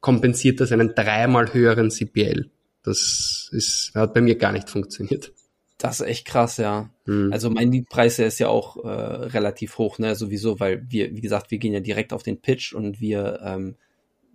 kompensiert 0.00 0.60
das 0.60 0.72
einen 0.72 0.94
dreimal 0.96 1.54
höheren 1.54 1.92
CPL. 1.92 2.50
Das 2.82 3.48
ist, 3.52 3.92
hat 3.94 4.12
bei 4.12 4.20
mir 4.20 4.36
gar 4.36 4.50
nicht 4.50 4.68
funktioniert. 4.68 5.32
Das 5.78 6.00
ist 6.00 6.06
echt 6.06 6.26
krass, 6.26 6.56
ja. 6.56 6.90
Hm. 7.06 7.32
Also 7.32 7.48
mein 7.48 7.70
Leadpreis 7.70 8.18
ist 8.18 8.40
ja 8.40 8.48
auch 8.48 8.84
äh, 8.84 8.88
relativ 8.88 9.78
hoch, 9.78 10.00
ne, 10.00 10.16
sowieso, 10.16 10.58
weil 10.58 10.84
wir, 10.88 11.14
wie 11.14 11.20
gesagt, 11.20 11.52
wir 11.52 11.58
gehen 11.58 11.72
ja 11.72 11.80
direkt 11.80 12.12
auf 12.12 12.24
den 12.24 12.40
Pitch 12.40 12.72
und 12.72 13.00
wir 13.00 13.40
ähm, 13.44 13.76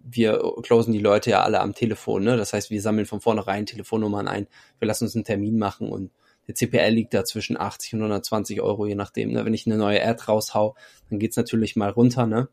wir 0.10 0.42
closen 0.64 0.94
die 0.94 1.00
Leute 1.00 1.32
ja 1.32 1.44
alle 1.44 1.60
am 1.60 1.74
Telefon, 1.74 2.24
ne? 2.24 2.38
Das 2.38 2.54
heißt, 2.54 2.70
wir 2.70 2.82
sammeln 2.82 3.06
von 3.06 3.22
vornherein 3.22 3.66
Telefonnummern 3.66 4.28
ein, 4.28 4.48
wir 4.80 4.88
lassen 4.88 5.06
uns 5.06 5.16
einen 5.16 5.26
Termin 5.26 5.58
machen 5.58 5.90
und 5.90 6.12
der 6.48 6.56
CPL 6.56 6.94
liegt 6.94 7.14
da 7.14 7.26
zwischen 7.26 7.60
80 7.60 7.96
und 7.96 8.00
120 8.00 8.62
Euro, 8.62 8.86
je 8.86 8.96
nachdem. 8.96 9.34
Ne? 9.34 9.44
Wenn 9.44 9.54
ich 9.54 9.66
eine 9.66 9.78
neue 9.78 10.04
Ad 10.06 10.24
raushau, 10.28 10.76
dann 11.10 11.20
geht's 11.20 11.36
natürlich 11.36 11.76
mal 11.76 11.90
runter, 11.90 12.26
ne? 12.26 12.48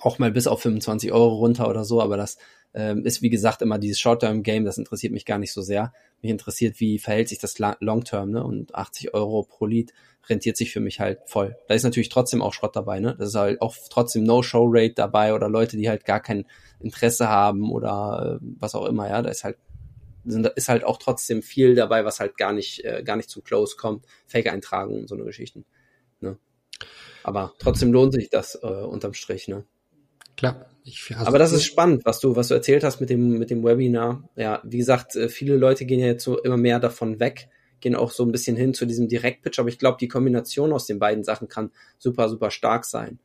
Auch 0.00 0.18
mal 0.18 0.30
bis 0.30 0.46
auf 0.46 0.60
25 0.60 1.12
Euro 1.12 1.36
runter 1.36 1.68
oder 1.68 1.84
so, 1.84 2.02
aber 2.02 2.18
das 2.18 2.36
ähm, 2.74 3.06
ist 3.06 3.22
wie 3.22 3.30
gesagt 3.30 3.62
immer 3.62 3.78
dieses 3.78 3.98
Short-Term-Game, 3.98 4.66
das 4.66 4.76
interessiert 4.76 5.14
mich 5.14 5.24
gar 5.24 5.38
nicht 5.38 5.52
so 5.52 5.62
sehr. 5.62 5.94
Mich 6.20 6.30
interessiert, 6.30 6.78
wie 6.78 6.98
verhält 6.98 7.30
sich 7.30 7.38
das 7.38 7.58
Long-Term, 7.58 8.30
ne? 8.30 8.44
Und 8.44 8.74
80 8.74 9.14
Euro 9.14 9.44
pro 9.44 9.64
Lead 9.64 9.94
rentiert 10.28 10.56
sich 10.56 10.72
für 10.72 10.80
mich 10.80 11.00
halt 11.00 11.20
voll. 11.26 11.56
Da 11.68 11.74
ist 11.74 11.82
natürlich 11.82 12.08
trotzdem 12.08 12.42
auch 12.42 12.52
Schrott 12.52 12.76
dabei, 12.76 13.00
ne? 13.00 13.16
Das 13.18 13.28
ist 13.28 13.34
halt 13.34 13.60
auch 13.62 13.76
trotzdem 13.90 14.24
No-Show-Rate 14.24 14.94
dabei 14.94 15.34
oder 15.34 15.48
Leute, 15.48 15.76
die 15.76 15.88
halt 15.88 16.04
gar 16.04 16.20
kein 16.20 16.46
Interesse 16.80 17.28
haben 17.28 17.70
oder 17.70 18.38
äh, 18.40 18.46
was 18.58 18.74
auch 18.74 18.86
immer, 18.86 19.08
ja. 19.08 19.22
Da 19.22 19.30
ist 19.30 19.44
halt 19.44 19.56
sind, 20.26 20.46
ist 20.56 20.68
halt 20.68 20.84
auch 20.84 20.98
trotzdem 20.98 21.42
viel 21.42 21.74
dabei, 21.74 22.04
was 22.04 22.20
halt 22.20 22.36
gar 22.36 22.52
nicht, 22.52 22.84
äh, 22.84 23.02
gar 23.04 23.16
nicht 23.16 23.30
zum 23.30 23.44
Close 23.44 23.76
kommt. 23.76 24.04
Fake-Eintragungen 24.26 25.02
und 25.02 25.08
so 25.08 25.14
eine 25.14 25.24
Geschichten. 25.24 25.64
Ne? 26.20 26.36
Aber 27.22 27.54
trotzdem 27.58 27.92
lohnt 27.92 28.12
sich 28.12 28.28
das 28.28 28.56
äh, 28.62 28.66
unterm 28.66 29.14
Strich, 29.14 29.48
ne? 29.48 29.64
Klar. 30.36 30.66
Ich, 30.84 31.10
also 31.12 31.26
Aber 31.26 31.38
das 31.38 31.52
ist 31.52 31.64
spannend, 31.64 32.04
was 32.04 32.20
du, 32.20 32.36
was 32.36 32.48
du 32.48 32.54
erzählt 32.54 32.84
hast 32.84 33.00
mit 33.00 33.10
dem, 33.10 33.38
mit 33.38 33.50
dem 33.50 33.64
Webinar. 33.64 34.28
Ja, 34.36 34.60
wie 34.64 34.78
gesagt, 34.78 35.16
äh, 35.16 35.28
viele 35.28 35.56
Leute 35.56 35.86
gehen 35.86 35.98
ja 35.98 36.06
jetzt 36.06 36.24
so 36.24 36.38
immer 36.40 36.56
mehr 36.56 36.78
davon 36.78 37.18
weg, 37.18 37.48
gehen 37.86 37.94
auch 37.94 38.10
so 38.10 38.24
ein 38.24 38.32
bisschen 38.32 38.56
hin 38.56 38.74
zu 38.74 38.84
diesem 38.84 39.06
Direktpitch, 39.06 39.60
aber 39.60 39.68
ich 39.68 39.78
glaube, 39.78 39.98
die 40.00 40.08
Kombination 40.08 40.72
aus 40.72 40.86
den 40.86 40.98
beiden 40.98 41.22
Sachen 41.22 41.46
kann 41.46 41.70
super, 41.98 42.28
super 42.28 42.50
stark 42.50 42.84
sein. 42.84 43.20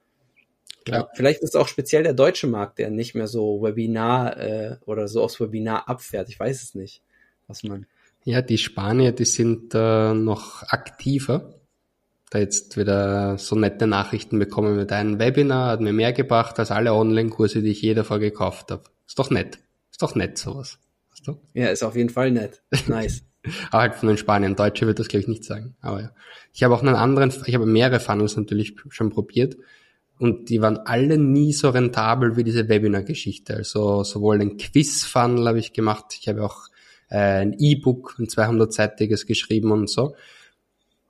Ja, 0.88 1.09
vielleicht 1.16 1.41
ist 1.41 1.57
auch 1.57 1.68
speziell 1.68 2.03
der 2.03 2.14
deutsche 2.14 2.45
Markt, 2.45 2.78
der 2.78 2.91
nicht 2.91 3.16
mehr 3.16 3.26
so 3.26 3.64
Webinar 3.64 4.38
äh, 4.38 4.78
oder 4.86 5.07
so 5.07 5.24
aufs 5.24 5.39
Webinar 5.39 5.89
abfährt. 5.89 6.30
Ich 6.30 6.39
weiß 6.39 6.62
es 6.62 6.76
nicht, 6.76 7.01
was 7.47 7.64
man. 7.64 7.88
Ja, 8.24 8.43
die 8.43 8.59
Spanier, 8.59 9.14
die 9.14 9.26
sind 9.26 9.74
äh, 9.74 10.14
noch 10.14 10.62
aktiver. 10.68 11.59
Da 12.30 12.38
jetzt 12.38 12.78
wieder 12.78 13.39
so 13.39 13.55
nette 13.55 13.88
Nachrichten 13.88 14.38
bekommen 14.38 14.76
mit 14.76 14.91
einem 14.91 15.18
Webinar, 15.18 15.72
hat 15.72 15.82
mir 15.82 15.91
mehr 15.91 16.14
gebracht 16.14 16.59
als 16.59 16.70
alle 16.70 16.93
Online-Kurse, 16.93 17.64
die 17.64 17.72
ich 17.72 17.82
je 17.82 17.95
davor 17.95 18.20
gekauft 18.20 18.70
habe. 18.70 18.84
Ist 19.07 19.18
doch 19.18 19.32
nett. 19.32 19.57
Ist 19.89 20.03
doch 20.03 20.14
nett 20.14 20.38
sowas. 20.38 20.78
Weißt 21.09 21.28
du? 21.28 21.41
Ja, 21.55 21.70
ist 21.70 21.82
auf 21.82 21.95
jeden 21.95 22.09
Fall 22.09 22.30
nett. 22.30 22.62
Nice. 22.88 23.24
Aber 23.71 23.81
halt 23.81 23.95
von 23.95 24.07
den 24.07 24.17
Spaniern. 24.17 24.55
Deutsche 24.55 24.85
wird 24.85 24.99
das, 24.99 25.07
glaube 25.07 25.21
ich, 25.21 25.27
nicht 25.27 25.43
sagen. 25.43 25.75
Aber 25.81 26.01
ja. 26.01 26.11
Ich 26.53 26.63
habe 26.63 26.75
auch 26.75 26.81
einen 26.81 26.95
anderen, 26.95 27.33
ich 27.45 27.55
habe 27.55 27.65
mehrere 27.65 27.99
Funnels 27.99 28.37
natürlich 28.37 28.75
schon 28.89 29.09
probiert. 29.09 29.57
Und 30.19 30.49
die 30.49 30.61
waren 30.61 30.77
alle 30.77 31.17
nie 31.17 31.51
so 31.51 31.69
rentabel 31.69 32.37
wie 32.37 32.43
diese 32.43 32.69
Webinar-Geschichte. 32.69 33.55
Also 33.55 34.03
sowohl 34.03 34.39
ein 34.39 34.57
Quiz-Funnel 34.57 35.47
habe 35.47 35.59
ich 35.59 35.73
gemacht. 35.73 36.15
Ich 36.19 36.27
habe 36.27 36.43
auch 36.43 36.67
äh, 37.09 37.41
ein 37.41 37.55
E-Book, 37.57 38.15
ein 38.19 38.27
200-seitiges 38.27 39.25
geschrieben 39.25 39.71
und 39.71 39.89
so. 39.89 40.15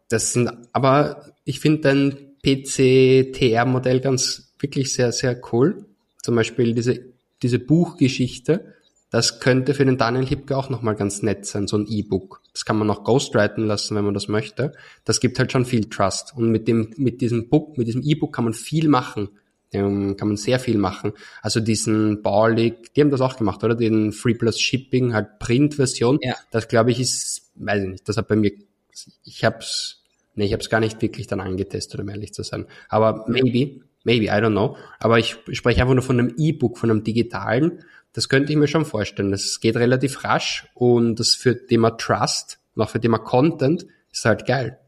Das 0.07 0.31
sind, 0.31 0.49
aber 0.71 1.33
ich 1.43 1.59
finde 1.59 1.81
dein 1.81 2.17
PC-TR-Modell 2.43 3.99
ganz 3.99 4.53
wirklich 4.59 4.93
sehr, 4.93 5.11
sehr 5.11 5.41
cool. 5.51 5.85
Zum 6.21 6.35
Beispiel 6.35 6.73
diese, 6.73 7.01
diese 7.41 7.59
Buchgeschichte 7.59 8.75
Das 9.11 9.41
könnte 9.41 9.73
für 9.73 9.83
den 9.83 9.97
Daniel 9.97 10.25
Hipke 10.25 10.55
auch 10.55 10.69
nochmal 10.69 10.95
ganz 10.95 11.21
nett 11.21 11.45
sein, 11.45 11.67
so 11.67 11.77
ein 11.77 11.85
E-Book. 11.85 12.41
Das 12.53 12.63
kann 12.63 12.77
man 12.77 12.89
auch 12.89 13.03
ghostwriten 13.03 13.65
lassen, 13.65 13.95
wenn 13.95 14.05
man 14.05 14.13
das 14.13 14.29
möchte. 14.29 14.71
Das 15.03 15.19
gibt 15.19 15.37
halt 15.37 15.51
schon 15.51 15.65
viel 15.65 15.89
Trust. 15.89 16.33
Und 16.35 16.49
mit 16.49 16.69
dem, 16.69 16.93
mit 16.95 17.19
diesem 17.19 17.49
Book, 17.49 17.77
mit 17.77 17.87
diesem 17.87 18.01
E-Book 18.03 18.33
kann 18.33 18.45
man 18.45 18.53
viel 18.53 18.87
machen. 18.87 19.29
Ähm, 19.73 20.15
kann 20.15 20.29
man 20.29 20.37
sehr 20.37 20.59
viel 20.59 20.77
machen. 20.77 21.11
Also 21.41 21.59
diesen 21.59 22.21
Baulig, 22.21 22.93
die 22.93 23.01
haben 23.01 23.11
das 23.11 23.19
auch 23.19 23.37
gemacht, 23.37 23.61
oder? 23.63 23.75
Den 23.75 24.13
Free 24.13 24.33
Plus 24.33 24.59
Shipping, 24.59 25.13
halt 25.13 25.39
Print-Version. 25.39 26.17
Ja. 26.21 26.35
Das 26.49 26.69
glaube 26.69 26.91
ich 26.91 26.99
ist, 26.99 27.51
weiß 27.55 27.83
ich 27.83 27.89
nicht, 27.89 28.09
das 28.09 28.15
hat 28.15 28.29
bei 28.29 28.37
mir, 28.37 28.51
ich 29.23 29.43
hab's, 29.43 30.03
nee, 30.35 30.45
ich 30.45 30.53
hab's 30.53 30.69
gar 30.69 30.79
nicht 30.79 31.01
wirklich 31.01 31.27
dann 31.27 31.41
angetestet, 31.41 31.99
um 31.99 32.07
ehrlich 32.09 32.33
zu 32.33 32.43
sein. 32.43 32.65
Aber 32.87 33.25
maybe, 33.27 33.81
maybe, 34.03 34.25
I 34.25 34.41
don't 34.41 34.51
know. 34.51 34.77
Aber 34.99 35.19
ich 35.19 35.37
spreche 35.51 35.81
einfach 35.81 35.95
nur 35.95 36.03
von 36.03 36.19
einem 36.19 36.33
E-Book, 36.37 36.77
von 36.77 36.91
einem 36.91 37.03
digitalen. 37.03 37.83
Das 38.13 38.29
könnte 38.29 38.51
ich 38.51 38.57
mir 38.57 38.67
schon 38.67 38.85
vorstellen. 38.85 39.31
Das 39.31 39.59
geht 39.59 39.77
relativ 39.77 40.23
rasch 40.23 40.67
und 40.73 41.19
das 41.19 41.33
für 41.33 41.65
Thema 41.65 41.91
Trust 41.91 42.59
und 42.75 42.83
auch 42.83 42.89
für 42.89 42.99
Thema 42.99 43.19
Content 43.19 43.85
ist 44.11 44.25
halt 44.25 44.45
geil. 44.45 44.79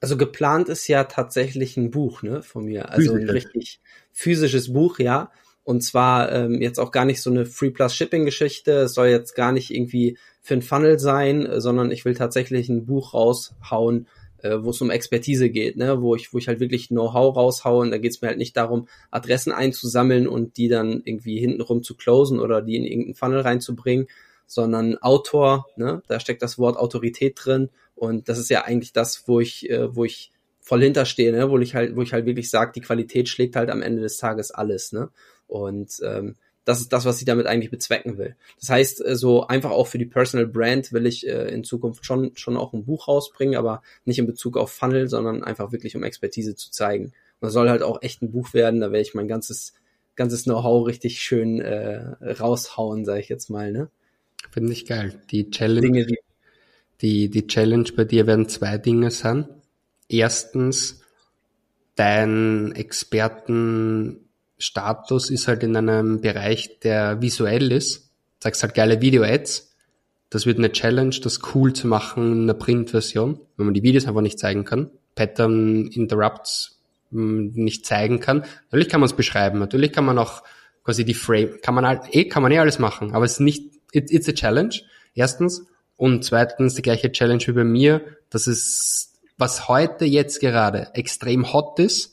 Also 0.00 0.16
geplant 0.16 0.68
ist 0.68 0.88
ja 0.88 1.04
tatsächlich 1.04 1.76
ein 1.76 1.90
Buch, 1.90 2.22
ne, 2.22 2.42
von 2.42 2.64
mir. 2.64 2.90
Also 2.90 3.12
Physisch. 3.12 3.28
ein 3.28 3.30
richtig 3.30 3.80
physisches 4.12 4.72
Buch, 4.72 4.98
ja. 4.98 5.30
Und 5.64 5.82
zwar 5.82 6.32
ähm, 6.32 6.60
jetzt 6.60 6.80
auch 6.80 6.90
gar 6.90 7.04
nicht 7.04 7.22
so 7.22 7.30
eine 7.30 7.46
Free 7.46 7.70
Plus 7.70 7.94
Shipping 7.94 8.24
Geschichte. 8.24 8.72
Es 8.72 8.94
soll 8.94 9.08
jetzt 9.08 9.34
gar 9.34 9.52
nicht 9.52 9.72
irgendwie 9.72 10.18
für 10.40 10.54
ein 10.54 10.62
Funnel 10.62 10.98
sein, 10.98 11.48
sondern 11.58 11.92
ich 11.92 12.04
will 12.04 12.14
tatsächlich 12.14 12.68
ein 12.68 12.84
Buch 12.84 13.14
raushauen, 13.14 14.08
äh, 14.42 14.62
wo 14.62 14.70
es 14.70 14.80
um 14.80 14.90
Expertise 14.90 15.50
geht, 15.50 15.76
ne, 15.76 16.00
wo 16.02 16.14
ich, 16.14 16.32
wo 16.32 16.38
ich 16.38 16.48
halt 16.48 16.60
wirklich 16.60 16.88
Know-how 16.88 17.36
raushaue. 17.36 17.80
Und 17.82 17.90
da 17.90 17.98
geht 17.98 18.12
es 18.12 18.20
mir 18.20 18.28
halt 18.28 18.38
nicht 18.38 18.56
darum, 18.56 18.88
Adressen 19.10 19.52
einzusammeln 19.52 20.28
und 20.28 20.56
die 20.56 20.68
dann 20.68 21.02
irgendwie 21.04 21.38
hintenrum 21.38 21.82
zu 21.82 21.96
closen 21.96 22.40
oder 22.40 22.62
die 22.62 22.76
in 22.76 22.84
irgendeinen 22.84 23.14
Funnel 23.14 23.40
reinzubringen, 23.40 24.06
sondern 24.46 24.98
Autor, 24.98 25.66
ne, 25.76 26.02
da 26.08 26.20
steckt 26.20 26.42
das 26.42 26.58
Wort 26.58 26.76
Autorität 26.76 27.38
drin 27.42 27.70
und 27.94 28.28
das 28.28 28.38
ist 28.38 28.50
ja 28.50 28.64
eigentlich 28.64 28.92
das, 28.92 29.24
wo 29.26 29.40
ich, 29.40 29.70
äh, 29.70 29.94
wo 29.94 30.04
ich 30.04 30.32
voll 30.62 30.82
hinterstehe, 30.82 31.32
ne? 31.32 31.50
wo 31.50 31.58
ich 31.58 31.74
halt, 31.74 31.96
wo 31.96 32.02
ich 32.02 32.12
halt 32.12 32.24
wirklich 32.24 32.48
sage, 32.48 32.72
die 32.74 32.80
Qualität 32.80 33.28
schlägt 33.28 33.56
halt 33.56 33.68
am 33.68 33.82
Ende 33.82 34.00
des 34.00 34.16
Tages 34.16 34.52
alles, 34.52 34.92
ne? 34.92 35.10
Und 35.48 36.00
ähm, 36.04 36.36
das 36.64 36.80
ist 36.80 36.92
das, 36.92 37.04
was 37.04 37.18
ich 37.18 37.24
damit 37.24 37.46
eigentlich 37.46 37.70
bezwecken 37.70 38.18
will. 38.18 38.36
Das 38.60 38.70
heißt, 38.70 39.04
äh, 39.04 39.16
so 39.16 39.46
einfach 39.46 39.70
auch 39.70 39.86
für 39.86 39.98
die 39.98 40.06
Personal 40.06 40.46
Brand 40.46 40.92
will 40.92 41.06
ich 41.06 41.26
äh, 41.26 41.48
in 41.48 41.64
Zukunft 41.64 42.04
schon, 42.04 42.32
schon 42.34 42.56
auch 42.56 42.72
ein 42.72 42.84
Buch 42.84 43.08
rausbringen, 43.08 43.56
aber 43.56 43.82
nicht 44.04 44.18
in 44.18 44.26
Bezug 44.26 44.56
auf 44.56 44.72
Funnel, 44.72 45.08
sondern 45.08 45.42
einfach 45.42 45.72
wirklich 45.72 45.96
um 45.96 46.02
Expertise 46.02 46.54
zu 46.54 46.70
zeigen. 46.70 47.06
Und 47.06 47.46
das 47.46 47.52
soll 47.52 47.68
halt 47.68 47.82
auch 47.82 48.02
echt 48.02 48.22
ein 48.22 48.32
Buch 48.32 48.54
werden, 48.54 48.80
da 48.80 48.92
werde 48.92 49.02
ich 49.02 49.14
mein 49.14 49.28
ganzes, 49.28 49.74
ganzes 50.14 50.44
Know-how 50.44 50.86
richtig 50.86 51.20
schön 51.20 51.60
äh, 51.60 52.02
raushauen, 52.24 53.04
sage 53.04 53.20
ich 53.20 53.28
jetzt 53.28 53.50
mal, 53.50 53.72
ne? 53.72 53.90
Finde 54.50 54.72
ich 54.72 54.86
geil. 54.86 55.20
Die 55.30 55.50
Challenge, 55.50 55.80
Dinge, 55.80 56.06
die 56.06 56.18
die, 57.02 57.28
die 57.28 57.48
Challenge 57.48 57.90
bei 57.96 58.04
dir 58.04 58.26
werden 58.28 58.48
zwei 58.48 58.78
Dinge 58.78 59.10
sein. 59.10 59.48
Erstens, 60.08 61.02
dein 61.96 62.72
Expertenstatus 64.62 65.30
ist 65.30 65.48
halt 65.48 65.64
in 65.64 65.76
einem 65.76 66.20
Bereich, 66.20 66.78
der 66.80 67.20
visuell 67.20 67.72
ist. 67.72 68.10
Sagst 68.38 68.62
halt 68.62 68.74
geile 68.74 69.00
Video-Ads. 69.00 69.74
Das 70.30 70.46
wird 70.46 70.58
eine 70.58 70.70
Challenge, 70.70 71.14
das 71.22 71.40
cool 71.54 71.72
zu 71.72 71.88
machen 71.88 72.32
in 72.32 72.42
einer 72.44 72.54
Print-Version, 72.54 73.40
wenn 73.56 73.66
man 73.66 73.74
die 73.74 73.82
Videos 73.82 74.06
einfach 74.06 74.20
nicht 74.20 74.38
zeigen 74.38 74.64
kann. 74.64 74.90
Pattern 75.16 75.88
Interrupts 75.88 76.80
hm, 77.10 77.52
nicht 77.54 77.84
zeigen 77.86 78.20
kann. 78.20 78.44
Natürlich 78.70 78.88
kann 78.88 79.00
man 79.00 79.10
es 79.10 79.16
beschreiben, 79.16 79.58
natürlich 79.58 79.92
kann 79.92 80.04
man 80.04 80.18
auch 80.18 80.42
quasi 80.84 81.04
die 81.04 81.14
Frame, 81.14 81.58
kann 81.60 81.74
man 81.74 82.00
eh, 82.10 82.24
kann 82.28 82.42
man 82.42 82.52
eh 82.52 82.58
alles 82.58 82.78
machen, 82.78 83.14
aber 83.14 83.24
es 83.24 83.32
ist 83.32 83.40
nicht, 83.40 83.72
it, 83.92 84.10
it's 84.10 84.28
a 84.28 84.32
challenge. 84.32 84.82
Erstens. 85.14 85.66
Und 85.96 86.24
zweitens 86.24 86.74
die 86.74 86.82
gleiche 86.82 87.12
Challenge 87.12 87.46
wie 87.46 87.52
bei 87.52 87.64
mir, 87.64 88.00
dass 88.30 88.46
es, 88.46 89.12
was 89.36 89.68
heute 89.68 90.04
jetzt 90.04 90.40
gerade 90.40 90.88
extrem 90.94 91.52
hot 91.52 91.78
ist, 91.78 92.11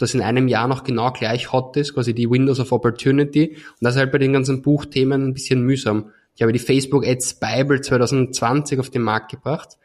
das 0.00 0.14
in 0.14 0.22
einem 0.22 0.48
Jahr 0.48 0.66
noch 0.66 0.82
genau 0.82 1.12
gleich 1.12 1.52
hot 1.52 1.76
ist, 1.76 1.92
quasi 1.94 2.14
die 2.14 2.30
Windows 2.30 2.58
of 2.58 2.72
Opportunity. 2.72 3.50
Und 3.50 3.82
das 3.82 3.94
ist 3.94 4.00
halt 4.00 4.12
bei 4.12 4.18
den 4.18 4.32
ganzen 4.32 4.62
Buchthemen 4.62 5.28
ein 5.28 5.34
bisschen 5.34 5.60
mühsam. 5.60 6.10
Ich 6.34 6.42
habe 6.42 6.52
die 6.52 6.58
Facebook 6.58 7.06
Ads 7.06 7.34
Bible 7.34 7.82
2020 7.82 8.80
auf 8.80 8.88
den 8.88 9.02
Markt 9.02 9.30
gebracht. 9.30 9.76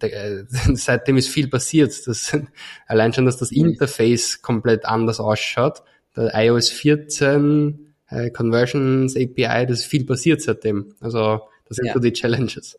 Äh, 0.00 0.44
seitdem 0.74 1.18
ist 1.18 1.28
viel 1.28 1.48
passiert. 1.48 1.92
Das, 2.06 2.34
allein 2.86 3.12
schon, 3.12 3.26
dass 3.26 3.36
das 3.36 3.52
Interface 3.52 4.40
komplett 4.40 4.86
anders 4.86 5.20
ausschaut. 5.20 5.82
Der 6.16 6.32
iOS 6.34 6.70
14, 6.70 7.94
äh, 8.08 8.30
Conversions 8.30 9.16
API, 9.16 9.66
das 9.66 9.80
ist 9.80 9.84
viel 9.84 10.06
passiert 10.06 10.40
seitdem. 10.40 10.94
Also 11.00 11.42
das 11.68 11.76
sind 11.76 11.88
ja. 11.88 11.92
so 11.92 12.00
die 12.00 12.14
Challenges. 12.14 12.78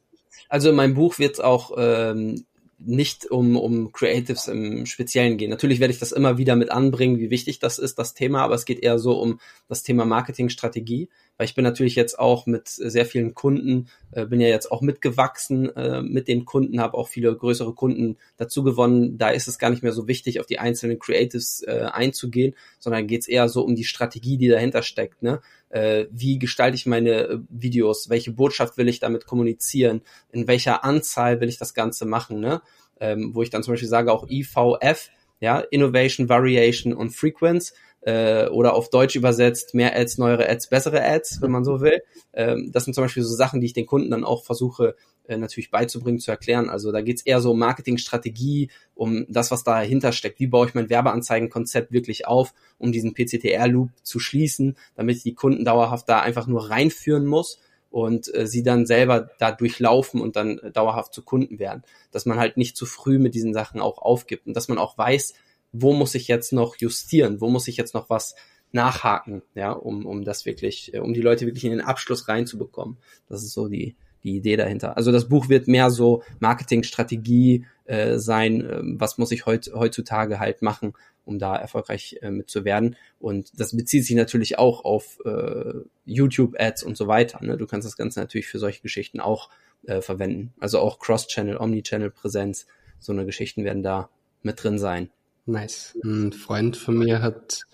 Also 0.50 0.72
in 0.72 0.76
meinem 0.76 0.96
Buch 0.96 1.20
wird 1.20 1.34
es 1.34 1.40
auch 1.40 1.74
ähm, 1.78 2.46
nicht 2.80 3.30
um, 3.30 3.58
um 3.58 3.92
Creatives 3.92 4.48
im 4.48 4.86
Speziellen 4.86 5.38
gehen. 5.38 5.50
Natürlich 5.50 5.80
werde 5.80 5.94
ich 5.94 6.00
das 6.00 6.12
immer 6.12 6.38
wieder 6.38 6.56
mit 6.56 6.72
anbringen, 6.72 7.20
wie 7.20 7.30
wichtig 7.30 7.60
das 7.60 7.78
ist, 7.78 8.00
das 8.00 8.14
Thema, 8.14 8.42
aber 8.42 8.56
es 8.56 8.66
geht 8.66 8.80
eher 8.80 9.00
so 9.00 9.20
um 9.20 9.40
das 9.68 9.84
Thema 9.84 10.06
Marketingstrategie, 10.06 11.10
weil 11.40 11.46
ich 11.46 11.56
bin 11.56 11.64
natürlich 11.64 11.96
jetzt 11.96 12.20
auch 12.20 12.46
mit 12.48 12.68
sehr 12.68 13.06
vielen 13.06 13.34
Kunden, 13.34 13.88
äh, 14.12 14.26
bin 14.26 14.42
ja 14.42 14.50
jetzt 14.50 14.74
auch 14.74 14.82
mitgewachsen 14.82 15.74
äh, 15.74 16.02
mit 16.02 16.28
den 16.28 16.44
Kunden, 16.44 16.82
habe 16.82 16.98
auch 16.98 17.08
viele 17.08 17.34
größere 17.34 17.74
Kunden 17.74 18.18
dazu 18.36 18.62
gewonnen. 18.62 19.18
Da 19.18 19.30
ist 19.30 19.48
es 19.48 19.58
gar 19.58 19.70
nicht 19.70 19.82
mehr 19.82 19.94
so 19.94 20.10
wichtig, 20.10 20.42
auf 20.42 20.48
die 20.48 20.60
einzelnen 20.60 21.00
Creatives 21.00 21.64
äh, 21.66 21.88
einzugehen, 21.94 22.56
sondern 22.78 23.08
geht 23.08 23.22
es 23.22 23.30
eher 23.30 23.48
so 23.48 23.62
um 23.62 23.76
die 23.76 23.86
Strategie, 23.86 24.38
die 24.38 24.50
dahinter 24.50 24.82
steckt. 24.82 25.24
Ne? 25.24 25.40
Äh, 25.70 26.08
wie 26.12 26.40
gestalte 26.40 26.76
ich 26.76 26.86
meine 26.86 27.12
äh, 27.12 27.40
Videos, 27.48 28.10
welche 28.10 28.34
Botschaft 28.34 28.78
will 28.78 28.90
ich 28.90 29.00
damit 29.00 29.26
kommunizieren, 29.26 30.02
in 30.34 30.46
welcher 30.46 30.84
Anzahl 30.84 31.40
will 31.40 31.48
ich 31.48 31.58
das 31.58 31.74
Ganze 31.74 32.06
machen, 32.06 32.42
ne? 32.42 32.62
Ähm, 33.00 33.32
wo 33.34 33.44
ich 33.44 33.50
dann 33.50 33.64
zum 33.64 33.72
Beispiel 33.76 33.88
sage 33.88 34.12
auch 34.12 34.28
IVF, 34.30 35.10
ja, 35.40 35.60
Innovation, 35.60 36.28
Variation 36.28 36.92
und 36.92 37.12
Frequency 37.12 37.72
äh, 38.02 38.48
oder 38.48 38.74
auf 38.74 38.90
Deutsch 38.90 39.16
übersetzt 39.16 39.74
mehr 39.74 39.98
Ads, 39.98 40.18
neuere 40.18 40.50
Ads, 40.50 40.70
bessere 40.70 41.04
Ads, 41.04 41.42
wenn 41.42 41.52
man 41.52 41.64
so 41.64 41.82
will. 41.82 42.02
Ähm, 42.34 42.72
das 42.72 42.86
sind 42.86 42.94
zum 42.94 43.04
Beispiel 43.04 43.24
so 43.24 43.36
Sachen, 43.36 43.60
die 43.60 43.68
ich 43.68 43.74
den 43.74 43.86
Kunden 43.86 44.12
dann 44.12 44.24
auch 44.24 44.44
versuche 44.44 44.96
äh, 45.28 45.38
natürlich 45.38 45.70
beizubringen, 45.70 46.20
zu 46.20 46.32
erklären. 46.32 46.70
Also 46.70 46.92
da 46.92 47.02
geht's 47.02 47.22
eher 47.22 47.42
so 47.42 47.52
um 47.52 47.60
Marketingstrategie, 47.60 48.70
um 48.96 49.26
das, 49.30 49.52
was 49.52 49.64
dahinter 49.64 50.12
steckt. 50.12 50.40
Wie 50.40 50.48
baue 50.48 50.68
ich 50.68 50.74
mein 50.74 50.90
Werbeanzeigenkonzept 50.90 51.92
wirklich 51.92 52.26
auf, 52.26 52.54
um 52.78 52.92
diesen 52.92 53.14
PCTR-Loop 53.14 53.92
zu 54.02 54.20
schließen, 54.20 54.78
damit 54.96 55.18
ich 55.18 55.24
die 55.24 55.36
Kunden 55.36 55.66
dauerhaft 55.66 56.10
da 56.10 56.22
einfach 56.22 56.48
nur 56.48 56.70
reinführen 56.70 57.26
muss 57.26 57.60
und 57.90 58.34
äh, 58.34 58.48
sie 58.48 58.64
dann 58.64 58.86
selber 58.86 59.30
da 59.40 59.52
durchlaufen 59.52 60.22
und 60.22 60.36
dann 60.36 60.60
äh, 60.60 60.72
dauerhaft 60.72 61.14
zu 61.14 61.22
Kunden 61.24 61.60
werden. 61.60 61.84
Dass 62.12 62.26
man 62.26 62.40
halt 62.40 62.58
nicht 62.58 62.78
zu 62.78 62.86
früh 62.86 63.20
mit 63.20 63.36
diesen 63.36 63.54
Sachen 63.54 63.82
auch 63.82 64.00
aufgibt 64.00 64.48
und 64.48 64.56
dass 64.56 64.68
man 64.68 64.78
auch 64.78 64.98
weiß, 64.98 65.34
wo 65.72 65.94
muss 65.94 66.16
ich 66.16 66.28
jetzt 66.28 66.54
noch 66.54 66.76
justieren, 66.78 67.42
wo 67.42 67.50
muss 67.50 67.68
ich 67.68 67.78
jetzt 67.78 67.94
noch 67.94 68.10
was 68.10 68.36
nachhaken, 68.72 69.42
ja, 69.56 69.72
um, 69.72 70.06
um 70.06 70.24
das 70.24 70.46
wirklich, 70.46 70.94
äh, 70.94 71.00
um 71.00 71.14
die 71.14 71.22
Leute 71.22 71.46
wirklich 71.46 71.66
in 71.66 71.72
den 71.72 71.82
Abschluss 71.82 72.28
reinzubekommen. 72.28 72.98
Das 73.28 73.44
ist 73.44 73.54
so 73.54 73.68
die, 73.68 73.96
die 74.24 74.36
Idee 74.38 74.58
dahinter. 74.58 74.98
Also 74.98 75.12
das 75.12 75.28
Buch 75.28 75.50
wird 75.50 75.68
mehr 75.68 75.90
so 75.90 76.24
Marketingstrategie 76.40 77.66
äh, 77.86 78.18
sein, 78.18 78.62
äh, 78.62 78.80
was 79.00 79.18
muss 79.18 79.32
ich 79.32 79.46
heut, 79.46 79.72
heutzutage 79.74 80.40
halt 80.40 80.62
machen, 80.62 80.94
um 81.26 81.40
da 81.40 81.56
erfolgreich 81.56 82.18
äh, 82.22 82.30
mit 82.30 82.50
zu 82.50 82.64
werden. 82.64 82.96
Und 83.20 83.60
das 83.60 83.76
bezieht 83.76 84.06
sich 84.06 84.16
natürlich 84.16 84.60
auch 84.60 84.86
auf 84.86 85.20
äh, 85.26 85.74
YouTube-Ads 86.06 86.84
und 86.84 86.98
so 86.98 87.08
weiter. 87.08 87.44
Ne? 87.44 87.58
Du 87.58 87.66
kannst 87.66 87.88
das 87.88 87.98
Ganze 87.98 88.20
natürlich 88.20 88.48
für 88.48 88.60
solche 88.60 88.82
Geschichten 88.82 89.20
auch 89.20 89.50
äh, 89.86 90.02
verwenden. 90.02 90.54
Also 90.60 90.80
auch 90.80 91.00
Cross-Channel, 91.00 91.58
Omni-Channel-Präsenz, 91.58 92.68
so 93.00 93.14
eine 93.14 93.26
Geschichten 93.26 93.64
werden 93.64 93.84
da 93.84 94.10
mit 94.44 94.62
drin 94.62 94.78
sein. 94.78 95.10
Nice. 95.50 95.98
Ein 96.04 96.32
Freund 96.32 96.78
von 96.78 96.96
mir 96.96 97.22
hat 97.24 97.66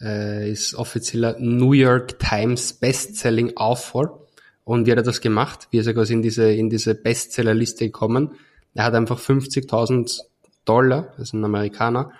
äh, 0.00 0.50
ist 0.50 0.74
offizieller 0.74 1.36
New 1.38 1.72
York 1.72 2.18
Times 2.18 2.72
Bestselling 2.72 3.56
Author 3.56 4.26
und 4.64 4.86
wie 4.86 4.90
hat 4.90 4.98
er 4.98 5.04
das 5.04 5.20
gemacht? 5.20 5.68
Wie 5.70 5.78
ist 5.78 5.86
er 5.86 5.94
quasi 5.94 6.14
in 6.14 6.22
diese, 6.22 6.50
in 6.50 6.70
diese 6.70 6.94
Bestsellerliste 6.94 7.86
gekommen? 7.86 8.32
Er 8.74 8.84
hat 8.84 8.94
einfach 8.94 9.20
50.000 9.20 10.20
Dollar, 10.64 11.14
also 11.18 11.36
ein 11.36 11.44
Amerikaner, 11.44 12.10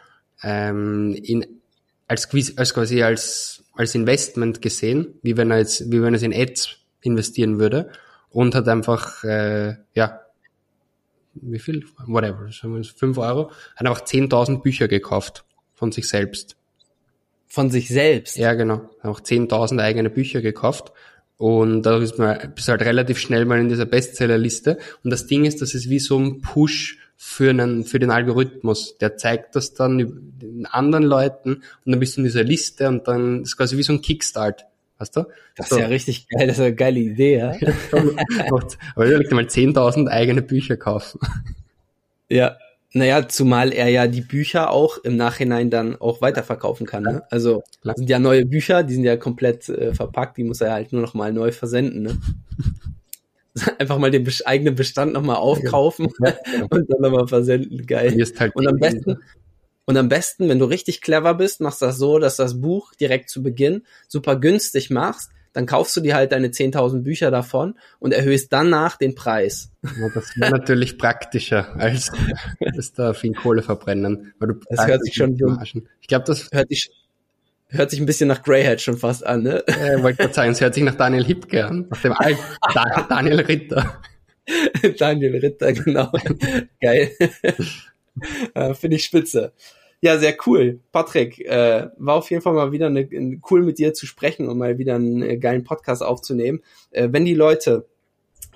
ähm, 0.43 1.17
in, 1.21 1.45
als, 2.07 2.29
als 2.57 2.75
quasi 2.75 3.03
als, 3.03 3.65
als 3.75 3.97
Investment 3.97 4.63
gesehen, 4.63 5.19
wie 5.23 5.37
wenn 5.37 5.51
er 5.51 5.59
jetzt, 5.59 5.91
wie 5.91 6.03
wenn 6.03 6.15
er 6.15 6.19
es 6.19 6.23
in 6.23 6.35
Ads 6.35 6.77
investieren 7.03 7.59
würde 7.59 7.91
und 8.31 8.55
hat 8.55 8.69
einfach, 8.69 9.25
äh, 9.25 9.75
ja, 9.95 10.21
wie 11.35 11.59
viel? 11.59 11.85
Whatever, 12.07 12.49
fünf 12.97 13.19
Euro, 13.19 13.51
hat 13.77 13.87
einfach 13.87 14.05
10.000 14.05 14.63
Bücher 14.63 14.89
gekauft 14.89 15.45
von 15.75 15.93
sich 15.93 16.09
selbst. 16.09 16.57
Von 17.47 17.71
sich 17.71 17.89
selbst? 17.89 18.37
Ja, 18.37 18.55
genau. 18.55 18.89
Auch 19.03 19.21
10.000 19.21 19.81
eigene 19.81 20.11
Bücher 20.11 20.41
gekauft 20.41 20.93
und 21.41 21.85
da 21.85 21.99
bist 21.99 22.19
man 22.19 22.53
bist 22.55 22.69
halt 22.69 22.83
relativ 22.83 23.19
schnell 23.19 23.47
mal 23.47 23.59
in 23.59 23.71
dieser 23.71 23.87
Bestsellerliste. 23.87 24.77
Und 25.03 25.11
das 25.11 25.27
Ding 25.27 25.47
ist, 25.47 25.63
das 25.63 25.73
ist 25.73 25.89
wie 25.89 25.99
so 25.99 26.19
ein 26.19 26.43
Push 26.43 26.99
für, 27.17 27.49
einen, 27.49 27.85
für 27.85 27.99
den 27.99 28.11
Algorithmus. 28.11 28.99
Der 28.99 29.17
zeigt 29.17 29.57
das 29.57 29.73
dann 29.73 29.99
den 29.99 30.67
anderen 30.67 31.05
Leuten 31.05 31.55
und 31.55 31.93
dann 31.93 31.99
bist 31.99 32.17
du 32.17 32.21
in 32.21 32.25
dieser 32.27 32.45
Liste 32.45 32.89
und 32.89 33.09
dann 33.09 33.45
ist 33.45 33.57
quasi 33.57 33.79
wie 33.79 33.83
so 33.83 33.95
ein 33.95 34.03
Kickstart. 34.03 34.67
Weißt 35.01 35.17
du? 35.17 35.25
Das 35.57 35.69
so. 35.69 35.77
ist 35.77 35.81
ja 35.81 35.89
richtig 35.89 36.29
geil, 36.29 36.47
das 36.47 36.59
ist 36.59 36.63
eine 36.63 36.75
geile 36.75 37.01
Idee, 37.01 37.39
ja. 37.39 37.49
Aber 37.93 39.07
ich 39.07 39.11
will 39.11 39.29
mal 39.33 39.45
10.000 39.45 40.09
eigene 40.09 40.43
Bücher 40.43 40.77
kaufen. 40.77 41.21
Ja, 42.29 42.57
naja, 42.93 43.29
zumal 43.29 43.73
er 43.73 43.89
ja 43.89 44.07
die 44.09 44.21
Bücher 44.21 44.71
auch 44.71 44.99
im 44.99 45.17
Nachhinein 45.17 45.71
dann 45.71 45.97
auch 46.01 46.21
weiterverkaufen 46.21 46.87
kann. 46.87 47.05
Ne? 47.05 47.23
Also 47.31 47.63
Klar. 47.83 47.95
sind 47.97 48.11
ja 48.11 48.19
neue 48.19 48.45
Bücher, 48.45 48.83
die 48.83 48.95
sind 48.95 49.05
ja 49.05 49.17
komplett 49.17 49.69
äh, 49.69 49.95
verpackt, 49.95 50.37
die 50.37 50.45
muss 50.45 50.61
er 50.61 50.73
halt 50.73 50.93
nur 50.93 51.01
noch 51.01 51.15
mal 51.15 51.33
neu 51.33 51.53
versenden. 51.53 52.03
Ne? 52.03 52.19
Einfach 53.79 53.99
mal 53.99 54.11
den 54.11 54.29
eigenen 54.45 54.75
Bestand 54.75 55.13
nochmal 55.13 55.37
aufkaufen 55.37 56.09
ja, 56.25 56.35
und 56.71 56.91
dann 56.91 57.01
nochmal 57.01 57.29
versenden. 57.29 57.87
Geil. 57.87 58.13
Halt 58.39 58.57
und 58.57 58.67
am 58.67 58.77
besten, 58.77 59.19
und 59.91 59.97
am 59.97 60.09
besten, 60.09 60.49
wenn 60.49 60.59
du 60.59 60.65
richtig 60.65 61.03
clever 61.03 61.35
bist, 61.35 61.61
machst 61.61 61.83
du 61.83 61.87
das 61.87 61.99
so, 61.99 62.19
dass 62.19 62.37
das 62.37 62.61
Buch 62.61 62.95
direkt 62.95 63.29
zu 63.29 63.43
Beginn 63.43 63.83
super 64.09 64.37
günstig 64.37 64.89
machst 64.91 65.31
dann 65.53 65.67
kaufst 65.67 65.97
du 65.97 66.01
dir 66.01 66.15
halt 66.15 66.33
deine 66.33 66.49
10.000 66.49 67.03
Bücher 67.03 67.31
davon 67.31 67.75
und 67.99 68.13
erhöhst 68.13 68.53
danach 68.53 68.97
den 68.97 69.15
Preis. 69.15 69.73
Ja, 69.83 70.09
das 70.15 70.37
wäre 70.37 70.51
natürlich 70.59 70.99
praktischer, 70.99 71.75
als, 71.77 72.13
als 72.61 72.93
da 72.93 73.15
viel 73.15 73.35
Kohle 73.35 73.63
verbrennen. 73.63 74.33
Weil 74.39 74.49
du 74.49 74.61
das 74.69 74.87
hört 74.87 75.05
sich 75.05 75.15
schon 75.15 75.37
so, 75.37 75.57
Ich 76.01 76.09
glaube, 76.09 76.25
das 76.27 76.51
hört 76.53 76.69
sich, 76.69 76.91
hört 77.69 77.91
sich 77.91 78.01
ein 78.01 78.07
bisschen 78.07 78.29
nach 78.29 78.43
Greyhead 78.43 78.81
schon 78.81 78.97
fast 78.97 79.27
an, 79.27 79.43
ne? 79.43 79.67
Äh, 79.67 80.03
wollte 80.03 80.19
gerade 80.19 80.35
sagen, 80.35 80.53
es 80.53 80.61
hört 80.61 80.75
sich 80.75 80.85
nach 80.85 80.95
Daniel 80.95 81.25
Hipke 81.25 81.67
an, 81.67 81.87
nach 81.91 82.01
dem 82.01 82.13
alten 82.13 82.41
Daniel 83.09 83.41
Ritter. 83.41 84.01
Daniel 84.99 85.37
Ritter, 85.37 85.73
genau. 85.73 86.13
Geil. 86.81 87.11
Äh, 88.55 88.75
Finde 88.75 88.97
ich 88.97 89.05
spitze. 89.05 89.53
Ja, 90.03 90.19
sehr 90.19 90.35
cool. 90.47 90.81
Patrick, 90.93 91.41
äh, 91.41 91.89
war 91.99 92.17
auf 92.17 92.31
jeden 92.31 92.43
Fall 92.43 92.55
mal 92.55 92.73
wieder 92.73 92.87
eine, 92.87 93.07
cool 93.51 93.63
mit 93.63 93.79
dir 93.79 93.93
zu 93.93 94.07
sprechen 94.07 94.49
und 94.49 94.57
mal 94.57 94.79
wieder 94.79 94.95
einen 94.95 95.23
äh, 95.23 95.37
geilen 95.37 95.63
Podcast 95.63 96.03
aufzunehmen. 96.03 96.63
Äh, 96.91 97.09
wenn 97.13 97.27
die 97.27 97.35
Leute 97.35 97.87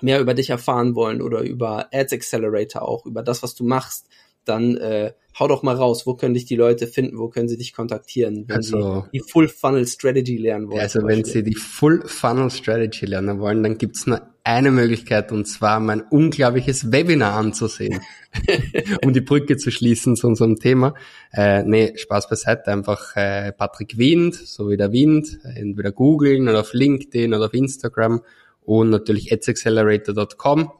mehr 0.01 0.19
über 0.19 0.33
dich 0.33 0.49
erfahren 0.49 0.95
wollen 0.95 1.21
oder 1.21 1.41
über 1.41 1.89
Ads 1.93 2.13
Accelerator 2.13 2.81
auch, 2.81 3.05
über 3.05 3.21
das, 3.21 3.43
was 3.43 3.53
du 3.53 3.63
machst, 3.63 4.07
dann 4.45 4.77
äh, 4.77 5.13
hau 5.37 5.47
doch 5.47 5.63
mal 5.63 5.75
raus, 5.75 6.07
wo 6.07 6.15
können 6.15 6.33
dich 6.33 6.45
die 6.45 6.55
Leute 6.55 6.87
finden, 6.87 7.17
wo 7.17 7.29
können 7.29 7.49
sie 7.49 7.57
dich 7.57 7.73
kontaktieren, 7.73 8.45
wenn 8.47 8.57
also, 8.57 9.05
sie 9.11 9.19
die 9.19 9.19
Full 9.19 9.47
Funnel 9.47 9.87
Strategy 9.87 10.37
lernen 10.37 10.69
wollen. 10.69 10.79
Also 10.79 11.05
wenn 11.05 11.23
sie 11.23 11.43
die 11.43 11.55
Full 11.55 12.03
Funnel 12.05 12.49
Strategy 12.49 13.05
lernen 13.05 13.39
wollen, 13.39 13.61
dann 13.63 13.77
gibt's 13.77 14.07
nur 14.07 14.21
eine 14.43 14.71
Möglichkeit 14.71 15.31
und 15.31 15.45
zwar 15.45 15.79
mein 15.79 16.01
unglaubliches 16.01 16.91
Webinar 16.91 17.35
anzusehen, 17.35 17.99
um 19.03 19.11
die 19.11 19.21
Brücke 19.21 19.57
zu 19.57 19.71
schließen 19.71 20.15
zu 20.15 20.27
unserem 20.27 20.57
Thema. 20.57 20.93
Äh, 21.33 21.63
nee, 21.63 21.93
Spaß 21.97 22.29
beiseite, 22.29 22.71
einfach 22.71 23.15
äh, 23.15 23.51
Patrick 23.51 23.97
Wind, 23.97 24.35
so 24.35 24.69
wie 24.69 24.77
der 24.77 24.91
Wind, 24.91 25.39
entweder 25.43 25.91
googeln 25.91 26.47
oder 26.47 26.61
auf 26.61 26.73
LinkedIn 26.73 27.33
oder 27.33 27.47
auf 27.47 27.53
Instagram 27.53 28.21
und 28.61 28.89
natürlich 28.89 29.33
adsaccelerator.com 29.33 30.71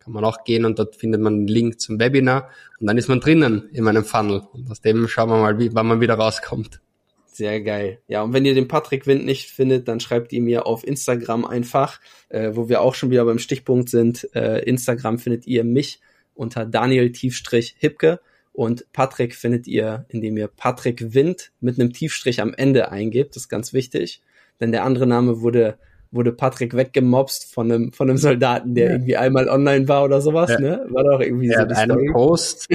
kann 0.00 0.12
man 0.12 0.24
auch 0.24 0.44
gehen 0.44 0.64
und 0.64 0.78
dort 0.78 0.96
findet 0.96 1.20
man 1.20 1.34
einen 1.34 1.46
Link 1.46 1.80
zum 1.80 2.00
Webinar 2.00 2.50
und 2.80 2.86
dann 2.86 2.98
ist 2.98 3.08
man 3.08 3.20
drinnen 3.20 3.68
in 3.72 3.84
meinem 3.84 4.04
Funnel 4.04 4.42
und 4.52 4.70
aus 4.70 4.80
dem 4.80 5.06
schauen 5.06 5.30
wir 5.30 5.38
mal, 5.38 5.58
wie, 5.58 5.74
wann 5.74 5.86
man 5.86 6.00
wieder 6.00 6.14
rauskommt. 6.14 6.80
Sehr 7.26 7.60
geil. 7.60 8.00
Ja, 8.08 8.22
und 8.22 8.32
wenn 8.32 8.44
ihr 8.44 8.54
den 8.54 8.66
Patrick 8.68 9.06
Wind 9.06 9.24
nicht 9.24 9.50
findet, 9.50 9.86
dann 9.88 10.00
schreibt 10.00 10.32
ihr 10.32 10.42
mir 10.42 10.66
auf 10.66 10.86
Instagram 10.86 11.44
einfach, 11.44 12.00
äh, 12.28 12.50
wo 12.54 12.68
wir 12.68 12.80
auch 12.80 12.94
schon 12.94 13.10
wieder 13.10 13.24
beim 13.24 13.38
Stichpunkt 13.38 13.88
sind. 13.88 14.28
Äh, 14.34 14.62
Instagram 14.64 15.18
findet 15.18 15.46
ihr 15.46 15.64
mich 15.64 16.00
unter 16.34 16.66
Daniel 16.66 17.12
Tiefstrich 17.12 17.76
Hipke 17.78 18.20
und 18.52 18.92
Patrick 18.92 19.34
findet 19.34 19.66
ihr, 19.68 20.06
indem 20.08 20.36
ihr 20.36 20.48
Patrick 20.48 21.14
Wind 21.14 21.52
mit 21.60 21.78
einem 21.78 21.92
Tiefstrich 21.92 22.40
am 22.40 22.52
Ende 22.52 22.90
eingebt. 22.90 23.36
Das 23.36 23.44
ist 23.44 23.48
ganz 23.48 23.72
wichtig, 23.72 24.22
denn 24.58 24.72
der 24.72 24.84
andere 24.84 25.06
Name 25.06 25.40
wurde 25.40 25.78
wurde 26.10 26.32
Patrick 26.32 26.74
weggemobst 26.74 27.52
von 27.52 27.70
einem, 27.70 27.92
von 27.92 28.08
einem 28.08 28.18
Soldaten, 28.18 28.74
der 28.74 28.86
ja. 28.86 28.92
irgendwie 28.92 29.16
einmal 29.16 29.48
online 29.48 29.88
war 29.88 30.04
oder 30.04 30.20
sowas, 30.20 30.50
ja. 30.50 30.60
ne? 30.60 30.86
War 30.90 31.04
doch 31.04 31.20
irgendwie 31.20 31.48
er 31.48 31.54
so 31.54 31.60
hat 31.60 31.76
einen 31.76 31.90
Story. 31.90 32.12
Post, 32.12 32.68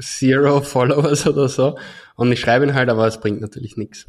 Zero 0.00 0.60
Followers 0.60 1.26
oder 1.26 1.48
so. 1.48 1.76
Und 2.16 2.32
ich 2.32 2.40
schreibe 2.40 2.64
ihn 2.64 2.74
halt, 2.74 2.88
aber 2.88 3.06
es 3.06 3.20
bringt 3.20 3.40
natürlich 3.40 3.76
nichts. 3.76 4.06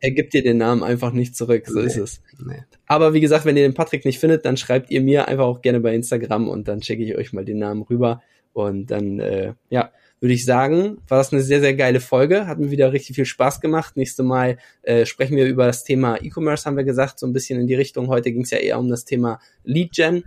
Er 0.00 0.10
gibt 0.10 0.34
dir 0.34 0.42
den 0.42 0.58
Namen 0.58 0.82
einfach 0.82 1.12
nicht 1.12 1.36
zurück, 1.36 1.66
so 1.68 1.78
nee, 1.78 1.86
ist 1.86 1.96
es. 1.96 2.20
Nee. 2.44 2.64
Aber 2.86 3.14
wie 3.14 3.20
gesagt, 3.20 3.44
wenn 3.44 3.56
ihr 3.56 3.62
den 3.62 3.74
Patrick 3.74 4.04
nicht 4.04 4.18
findet, 4.18 4.44
dann 4.44 4.56
schreibt 4.56 4.90
ihr 4.90 5.00
mir 5.00 5.28
einfach 5.28 5.44
auch 5.44 5.62
gerne 5.62 5.78
bei 5.80 5.94
Instagram 5.94 6.48
und 6.48 6.66
dann 6.66 6.82
schicke 6.82 7.04
ich 7.04 7.16
euch 7.16 7.32
mal 7.32 7.44
den 7.44 7.58
Namen 7.58 7.82
rüber. 7.82 8.22
Und 8.52 8.90
dann, 8.90 9.20
äh, 9.20 9.54
ja, 9.70 9.90
würde 10.20 10.34
ich 10.34 10.44
sagen, 10.44 10.98
war 11.08 11.18
das 11.18 11.32
eine 11.32 11.42
sehr, 11.42 11.60
sehr 11.60 11.74
geile 11.74 12.00
Folge. 12.00 12.46
Hat 12.46 12.58
mir 12.58 12.70
wieder 12.70 12.92
richtig 12.92 13.16
viel 13.16 13.26
Spaß 13.26 13.60
gemacht. 13.60 13.96
Nächste 13.96 14.22
Mal 14.22 14.58
äh, 14.82 15.04
sprechen 15.04 15.36
wir 15.36 15.46
über 15.46 15.66
das 15.66 15.84
Thema 15.84 16.16
E-Commerce, 16.22 16.64
haben 16.64 16.76
wir 16.76 16.84
gesagt, 16.84 17.18
so 17.18 17.26
ein 17.26 17.32
bisschen 17.32 17.60
in 17.60 17.66
die 17.66 17.74
Richtung. 17.74 18.08
Heute 18.08 18.32
ging 18.32 18.42
es 18.42 18.50
ja 18.50 18.58
eher 18.58 18.78
um 18.78 18.88
das 18.88 19.04
Thema 19.04 19.38
Lead 19.64 19.92
Gen. 19.92 20.24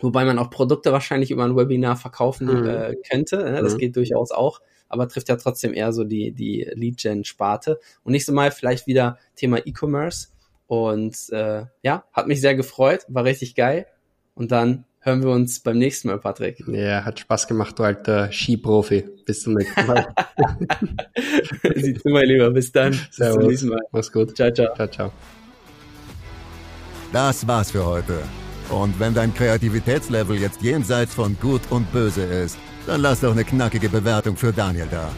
Wobei 0.00 0.24
man 0.24 0.38
auch 0.38 0.48
Produkte 0.48 0.92
wahrscheinlich 0.92 1.30
über 1.30 1.44
ein 1.44 1.56
Webinar 1.56 1.96
verkaufen 1.96 2.46
mhm. 2.46 2.66
äh, 2.66 2.96
könnte. 3.10 3.36
Ne? 3.36 3.62
Das 3.62 3.74
mhm. 3.74 3.78
geht 3.78 3.96
durchaus 3.96 4.30
auch, 4.30 4.60
aber 4.88 5.06
trifft 5.08 5.28
ja 5.28 5.36
trotzdem 5.36 5.74
eher 5.74 5.92
so 5.92 6.04
die, 6.04 6.32
die 6.32 6.66
Lead-Gen-Sparte. 6.72 7.78
Und 8.02 8.12
nächstes 8.12 8.34
Mal 8.34 8.50
vielleicht 8.50 8.86
wieder 8.86 9.18
Thema 9.36 9.58
E-Commerce. 9.58 10.28
Und 10.66 11.28
äh, 11.30 11.64
ja, 11.82 12.04
hat 12.12 12.28
mich 12.28 12.40
sehr 12.40 12.54
gefreut, 12.54 13.04
war 13.08 13.24
richtig 13.24 13.54
geil. 13.54 13.86
Und 14.34 14.52
dann 14.52 14.84
hören 15.00 15.22
wir 15.22 15.30
uns 15.30 15.60
beim 15.60 15.78
nächsten 15.78 16.08
Mal, 16.08 16.18
Patrick. 16.18 16.62
Ja, 16.68 17.04
hat 17.04 17.20
Spaß 17.20 17.48
gemacht, 17.48 17.78
du 17.78 17.82
alter 17.82 18.30
Skiprofi. 18.30 19.04
Bis 19.24 19.42
zum 19.42 19.54
nächsten 19.54 19.86
Mal. 19.86 20.06
Siehst 21.74 22.04
du 22.04 22.10
mal 22.10 22.24
lieber. 22.24 22.50
Bis 22.50 22.70
dann. 22.72 22.92
Servus. 23.10 23.16
Bis 23.16 23.32
zum 23.32 23.48
nächsten 23.48 23.68
Mal. 23.68 23.80
Mach's 23.92 24.12
gut. 24.12 24.36
Ciao, 24.36 24.50
ciao. 24.52 24.74
Ciao, 24.74 24.88
ciao. 24.88 25.12
Das 27.12 27.46
war's 27.46 27.70
für 27.70 27.84
heute. 27.84 28.18
Und 28.70 28.98
wenn 29.00 29.14
dein 29.14 29.34
Kreativitätslevel 29.34 30.36
jetzt 30.36 30.62
jenseits 30.62 31.14
von 31.14 31.36
Gut 31.40 31.62
und 31.70 31.90
Böse 31.92 32.22
ist, 32.22 32.56
dann 32.86 33.00
lass 33.00 33.20
doch 33.20 33.32
eine 33.32 33.44
knackige 33.44 33.88
Bewertung 33.88 34.36
für 34.36 34.52
Daniel 34.52 34.86
da. 34.90 35.10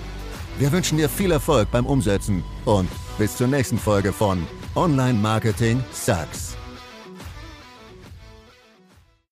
Wir 0.59 0.73
wünschen 0.73 0.99
dir 0.99 1.09
viel 1.09 1.33
Erfolg 1.33 1.71
beim 1.71 1.87
Umsetzen 1.87 2.43
und 2.65 2.89
bis 3.19 3.37
zur 3.37 3.49
nächsten 3.49 3.79
Folge 3.79 4.13
von 4.13 4.47
Online 4.75 5.19
Marketing 5.19 5.83
Sucks. 5.93 6.52